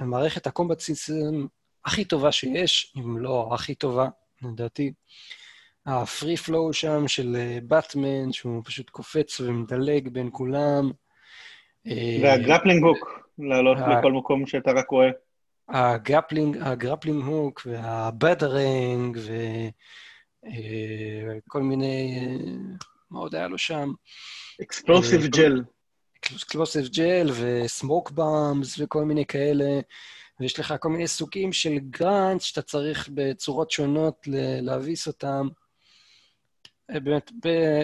מערכת 0.00 0.46
ה 0.46 0.51
combat 0.51 0.80
system 0.80 1.46
הכי 1.84 2.04
טובה 2.04 2.32
שיש, 2.32 2.94
אם 2.96 3.18
לא 3.18 3.50
הכי 3.52 3.74
טובה, 3.74 4.08
לדעתי. 4.42 4.92
ה 5.86 5.96
free 5.96 6.36
flow 6.36 6.72
שם 6.72 7.08
של 7.08 7.36
Batman, 7.62 8.26
אה, 8.26 8.32
שהוא 8.32 8.62
פשוט 8.64 8.90
קופץ 8.90 9.40
ומדלג 9.40 10.08
בין 10.08 10.28
כולם. 10.32 10.90
אה, 11.86 12.18
וה 12.22 12.33
grappling 12.33 12.84
hook, 12.84 13.30
לעלות 13.38 13.78
לכל 13.78 14.12
מקום 14.12 14.46
שאתה 14.46 14.72
רק 14.72 14.90
רואה. 14.90 15.10
ה 15.68 15.76
grappling, 15.76 16.56
ה 16.60 16.66
grappling 16.66 17.24
hook 17.24 17.62
וה 17.66 17.96
batarang 17.96 19.18
וכל 21.36 21.58
אה, 21.58 21.64
מיני, 21.64 22.20
מה 23.10 23.20
עוד 23.20 23.34
היה 23.34 23.48
לו 23.48 23.58
שם? 23.58 23.92
explosive 24.62 25.26
gel. 25.26 25.62
explosive 26.18 26.86
gel 26.86 27.30
ו 27.40 27.52
smoke 27.52 28.10
bombs 28.10 28.80
וכל 28.80 29.04
מיני 29.04 29.26
כאלה. 29.26 29.80
ויש 30.40 30.60
לך 30.60 30.74
כל 30.80 30.88
מיני 30.88 31.06
סוגים 31.06 31.52
של 31.52 31.78
grunt 31.78 32.40
שאתה 32.40 32.62
צריך 32.62 33.08
בצורות 33.14 33.70
שונות 33.70 34.28
להביס 34.62 35.06
אותם. 35.06 35.48
אה, 36.90 37.00
באמת, 37.00 37.32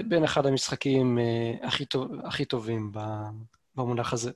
בין 0.08 0.24
אחד 0.24 0.46
המשחקים 0.46 1.18
אה, 1.18 1.66
הכי, 1.68 1.84
טוב, 1.84 2.10
הכי 2.24 2.44
טובים 2.44 2.92
במונח 3.76 4.12
הזה. 4.12 4.30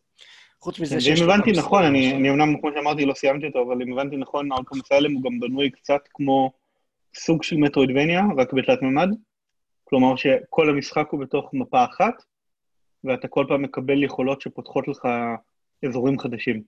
חוץ 0.60 0.80
מזה 0.80 0.94
כן, 0.94 1.00
שיש... 1.00 1.22
אם 1.22 1.30
הבנתי 1.30 1.52
נכון, 1.52 1.82
אני, 1.82 2.12
אני 2.12 2.30
אמנם, 2.30 2.60
כמו 2.60 2.70
שאמרתי, 2.74 3.04
לא 3.04 3.14
סיימתי 3.14 3.46
אותו, 3.46 3.62
אבל 3.62 3.82
אם 3.82 3.92
הבנתי 3.92 4.16
נכון, 4.16 4.52
ארכם 4.52 4.80
אסיילם 4.84 5.12
הוא 5.14 5.22
גם 5.22 5.40
בנוי 5.40 5.70
קצת 5.70 6.00
כמו 6.14 6.52
סוג 7.14 7.42
של 7.42 7.56
מטרואידבניה, 7.56 8.22
רק 8.36 8.52
בתלת 8.52 8.82
מימד. 8.82 9.08
כלומר 9.84 10.16
שכל 10.16 10.70
המשחק 10.70 11.08
הוא 11.10 11.20
בתוך 11.20 11.50
מפה 11.52 11.84
אחת, 11.84 12.14
ואתה 13.04 13.28
כל 13.28 13.44
פעם 13.48 13.62
מקבל 13.62 14.02
יכולות 14.02 14.40
שפותחות 14.40 14.88
לך 14.88 15.08
אזורים 15.88 16.18
חדשים. 16.18 16.62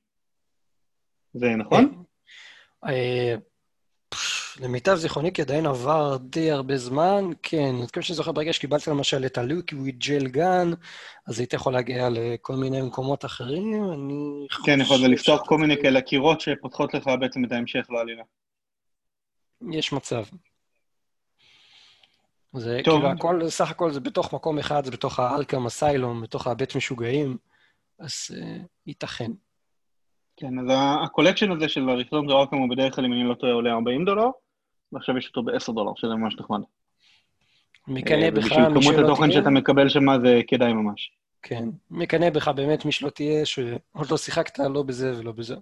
זה 1.34 1.56
נכון? 1.56 2.04
אה, 2.86 3.34
למיטב 4.60 4.94
זיכרוני, 4.94 5.32
כי 5.32 5.42
עדיין 5.42 5.66
עבר 5.66 6.16
די 6.16 6.50
הרבה 6.50 6.76
זמן, 6.76 7.24
כן, 7.42 7.74
אני 7.78 7.86
חושב 7.86 8.00
שאני 8.00 8.16
זוכר 8.16 8.32
ברגע 8.32 8.52
שקיבלת 8.52 8.86
למשל 8.86 9.26
את 9.26 9.38
הלוקוויד 9.38 9.98
ג'ל 9.98 10.28
גן, 10.28 10.70
אז 11.26 11.38
היית 11.38 11.52
יכול 11.52 11.72
להגיע 11.72 12.08
לכל 12.10 12.56
מיני 12.56 12.82
מקומות 12.82 13.24
אחרים, 13.24 13.84
אני 13.92 14.46
חושב... 14.50 14.62
כן, 14.66 14.80
יכול 14.80 14.96
לפתוח 14.96 15.46
כל 15.46 15.58
מיני 15.58 15.76
כאלה 15.82 16.00
קירות 16.00 16.40
שפותחות 16.40 16.94
לך 16.94 17.10
בעצם 17.20 17.44
את 17.44 17.52
ההמשך 17.52 17.86
לעלילה. 17.90 18.22
יש 19.70 19.92
מצב. 19.92 20.22
זה 22.52 22.80
טוב. 22.84 23.00
כאילו 23.00 23.12
הכל, 23.12 23.48
סך 23.48 23.70
הכל 23.70 23.92
זה 23.92 24.00
בתוך 24.00 24.34
מקום 24.34 24.58
אחד, 24.58 24.84
זה 24.84 24.90
בתוך 24.90 25.18
האלקם 25.18 25.66
אסיילום, 25.66 26.22
בתוך 26.22 26.46
הבית 26.46 26.76
משוגעים, 26.76 27.36
אז 27.98 28.12
uh, 28.30 28.66
ייתכן. 28.86 29.30
כן, 30.42 30.58
אז 30.58 30.66
הקולקשן 31.04 31.52
הזה 31.52 31.68
של 31.68 31.88
הריפלום 31.88 32.28
זה 32.28 32.34
ארכם 32.34 32.56
הוא 32.56 32.70
בדרך 32.70 32.94
כלל, 32.94 33.04
אם 33.04 33.12
אני 33.12 33.24
לא 33.24 33.34
טועה, 33.34 33.52
עולה 33.52 33.72
40 33.72 34.04
דולר, 34.04 34.26
ועכשיו 34.92 35.18
יש 35.18 35.28
אותו 35.28 35.42
ב-10 35.42 35.72
דולר, 35.72 35.92
שזה 35.96 36.14
ממש 36.14 36.36
נחמד. 36.40 36.60
מקנא 37.88 38.30
בך, 38.30 38.36
מי 38.36 38.42
שלא 38.42 38.54
תהיה... 38.54 38.68
ובשביל 38.68 38.94
כמות 38.94 39.04
התוכן 39.04 39.32
שאתה 39.32 39.50
מקבל 39.50 39.88
שם 39.88 40.04
זה 40.24 40.40
כדאי 40.46 40.72
ממש. 40.72 41.12
כן, 41.42 41.68
מקנא 41.90 42.30
בך 42.30 42.48
באמת 42.48 42.84
מי 42.84 42.92
שלא 42.92 43.10
תהיה, 43.10 43.46
שעוד 43.46 44.10
לא 44.10 44.16
שיחקת 44.16 44.58
לא 44.58 44.82
בזה 44.82 45.18
ולא 45.18 45.32
בזה. 45.32 45.54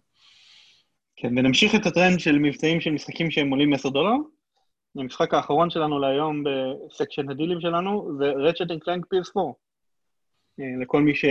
כן, 1.17 1.39
ונמשיך 1.39 1.75
את 1.75 1.87
הטרנד 1.87 2.21
של 2.21 2.39
מבצעים 2.39 2.81
של 2.81 2.91
משחקים 2.91 3.31
שהם 3.31 3.51
עולים 3.51 3.73
10 3.73 3.89
דולר. 3.89 4.15
המשחק 4.97 5.35
האחרון 5.35 5.71
שלנו 5.71 5.99
להיום 5.99 6.45
ב 6.45 6.55
section 6.55 7.31
הדילים 7.31 7.61
שלנו 7.61 8.19
זה 8.19 8.31
Ratchet 8.31 8.71
and 8.71 8.81
Clank 8.81 9.07
PS4. 9.07 9.41
לכל 10.81 11.03
מי 11.03 11.15
ש... 11.15 11.25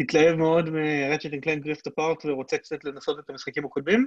התלהב 0.00 0.36
מאוד 0.36 0.70
מ-Ratchet 0.70 1.32
Clank 1.32 1.64
Rift 1.64 1.92
Apart 1.92 2.28
ורוצה 2.28 2.58
קצת 2.58 2.84
לנסות 2.84 3.18
את 3.18 3.30
המשחקים 3.30 3.64
הקודמים. 3.64 4.06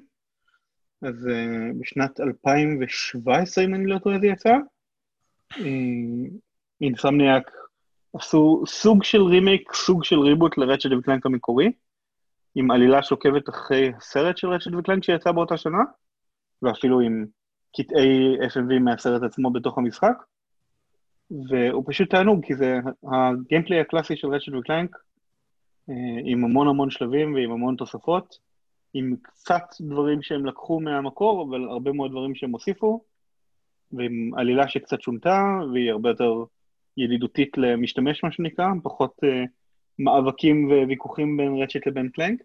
אז 1.01 1.27
אה, 1.27 1.79
בשנת 1.79 2.19
2017, 2.19 3.63
אם 3.63 3.75
אני 3.75 3.85
לא 3.85 3.97
טועה, 3.97 4.19
זה 4.19 4.27
יצא. 4.27 4.53
Insomniac 6.81 7.51
עשו 8.13 8.63
סוג 8.67 9.03
של 9.03 9.21
רימייק, 9.21 9.73
סוג 9.73 10.03
של 10.03 10.19
reboot 10.19 10.57
ל 10.57 10.61
Ratchet 10.61 10.89
ו 10.99 11.03
Clank 11.03 11.25
המקורי, 11.25 11.71
עם 12.55 12.71
עלילה 12.71 13.03
שעוקבת 13.03 13.49
אחרי 13.49 13.91
הסרט 13.97 14.37
של 14.37 14.47
Ratchet 14.47 14.73
ו 14.79 14.83
Clank 14.83 15.03
שיצא 15.03 15.31
באותה 15.31 15.57
שנה, 15.57 15.83
ואפילו 16.61 16.99
עם 16.99 17.25
קטעי 17.77 18.37
FMV 18.39 18.79
מהסרט 18.79 19.23
עצמו 19.23 19.51
בתוך 19.51 19.77
המשחק. 19.77 20.15
והוא 21.49 21.83
פשוט 21.87 22.09
תענוג, 22.09 22.45
כי 22.45 22.55
זה 22.55 22.79
ה 23.03 23.12
gameplay 23.12 23.79
הקלאסי 23.79 24.15
של 24.15 24.27
Ratchet 24.27 24.53
ו 24.59 24.64
Clank, 24.64 24.95
אה, 24.95 24.99
עם 26.23 26.43
המון 26.43 26.67
המון 26.67 26.89
שלבים 26.89 27.33
ועם 27.33 27.51
המון 27.51 27.75
תוספות, 27.75 28.37
עם 28.93 29.15
קצת 29.21 29.63
דברים 29.81 30.21
שהם 30.21 30.45
לקחו 30.45 30.79
מהמקור, 30.79 31.47
אבל 31.49 31.69
הרבה 31.69 31.91
מאוד 31.91 32.11
דברים 32.11 32.35
שהם 32.35 32.51
הוסיפו, 32.51 33.03
ועם 33.91 34.31
עלילה 34.37 34.67
שקצת 34.67 35.01
שונתה, 35.01 35.43
והיא 35.73 35.91
הרבה 35.91 36.09
יותר 36.09 36.43
ידידותית 36.97 37.57
למשתמש, 37.57 38.23
מה 38.23 38.31
שנקרא, 38.31 38.65
פחות 38.83 39.19
uh, 39.25 39.27
מאבקים 39.99 40.71
וויכוחים 40.71 41.37
בין 41.37 41.61
רצ'ט 41.63 41.87
לבין 41.87 42.09
קלנק. 42.09 42.41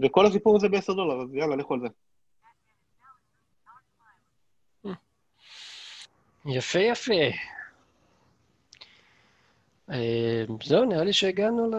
וכל 0.00 0.26
הסיפור 0.26 0.56
הזה 0.56 0.68
ב-10 0.68 0.94
דולר, 0.94 1.22
אז 1.22 1.34
יאללה, 1.34 1.56
לכו 1.56 1.74
על 1.74 1.80
זה. 1.80 1.88
יפה, 6.46 6.78
יפה. 6.78 7.12
אה, 9.90 10.44
זהו, 10.64 10.84
נראה 10.84 11.04
לי 11.04 11.12
שהגענו 11.12 11.70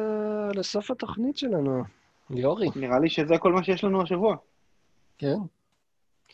לסוף 0.56 0.92
התוכנית 0.92 1.38
שלנו. 1.38 1.84
ליאורי. 2.30 2.68
נראה 2.76 3.00
לי 3.00 3.10
שזה 3.10 3.38
כל 3.38 3.54
מה 3.54 3.64
שיש 3.64 3.84
לנו 3.84 4.02
השבוע. 4.02 4.36
כן. 5.18 5.38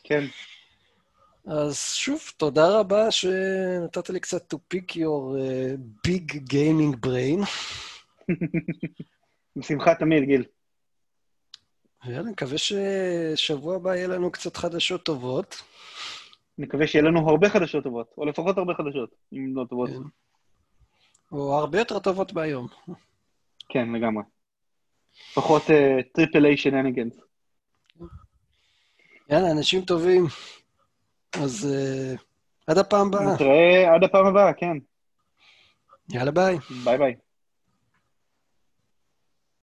כן. 0.03 0.23
אז 1.47 1.93
שוב, 1.93 2.19
תודה 2.37 2.79
רבה 2.79 3.11
שנתת 3.11 4.09
לי 4.09 4.19
קצת 4.19 4.53
to 4.53 4.57
pick 4.73 4.91
your 4.91 5.35
uh, 5.35 6.07
big 6.07 6.33
gaming 6.53 7.05
brain. 7.05 7.45
בשמחה 9.55 9.95
תמיד, 9.95 10.23
גיל. 10.23 10.43
יאללה, 12.05 12.29
נקווה 12.29 12.57
ששבוע 12.57 13.75
הבא 13.75 13.95
יהיה 13.95 14.07
לנו 14.07 14.31
קצת 14.31 14.57
חדשות 14.57 15.03
טובות. 15.03 15.61
נקווה 16.57 16.87
שיהיה 16.87 17.05
לנו 17.05 17.29
הרבה 17.29 17.49
חדשות 17.49 17.83
טובות, 17.83 18.13
או 18.17 18.25
לפחות 18.25 18.57
הרבה 18.57 18.73
חדשות, 18.73 19.09
אם 19.33 19.55
לא 19.55 19.65
טובות. 19.69 19.89
כן. 19.89 20.24
או 21.35 21.57
הרבה 21.59 21.79
יותר 21.79 21.99
טובות 21.99 22.33
מהיום. 22.33 22.67
כן, 23.69 23.91
לגמרי. 23.91 24.23
פחות 25.35 25.63
triple 26.13 26.45
A 26.45 26.57
shenanigans. 26.57 27.19
יאללה, 29.29 29.51
אנשים 29.51 29.81
טובים. 29.81 30.25
אז 31.43 31.67
אה, 31.67 32.21
עד 32.67 32.77
הפעם 32.77 33.07
הבאה. 33.07 33.33
נתראה 33.33 33.95
עד 33.95 34.03
הפעם 34.03 34.25
הבאה, 34.25 34.53
כן. 34.53 34.77
יאללה, 36.09 36.31
ביי. 36.31 36.57
ביי 36.83 36.97
ביי. 36.97 37.15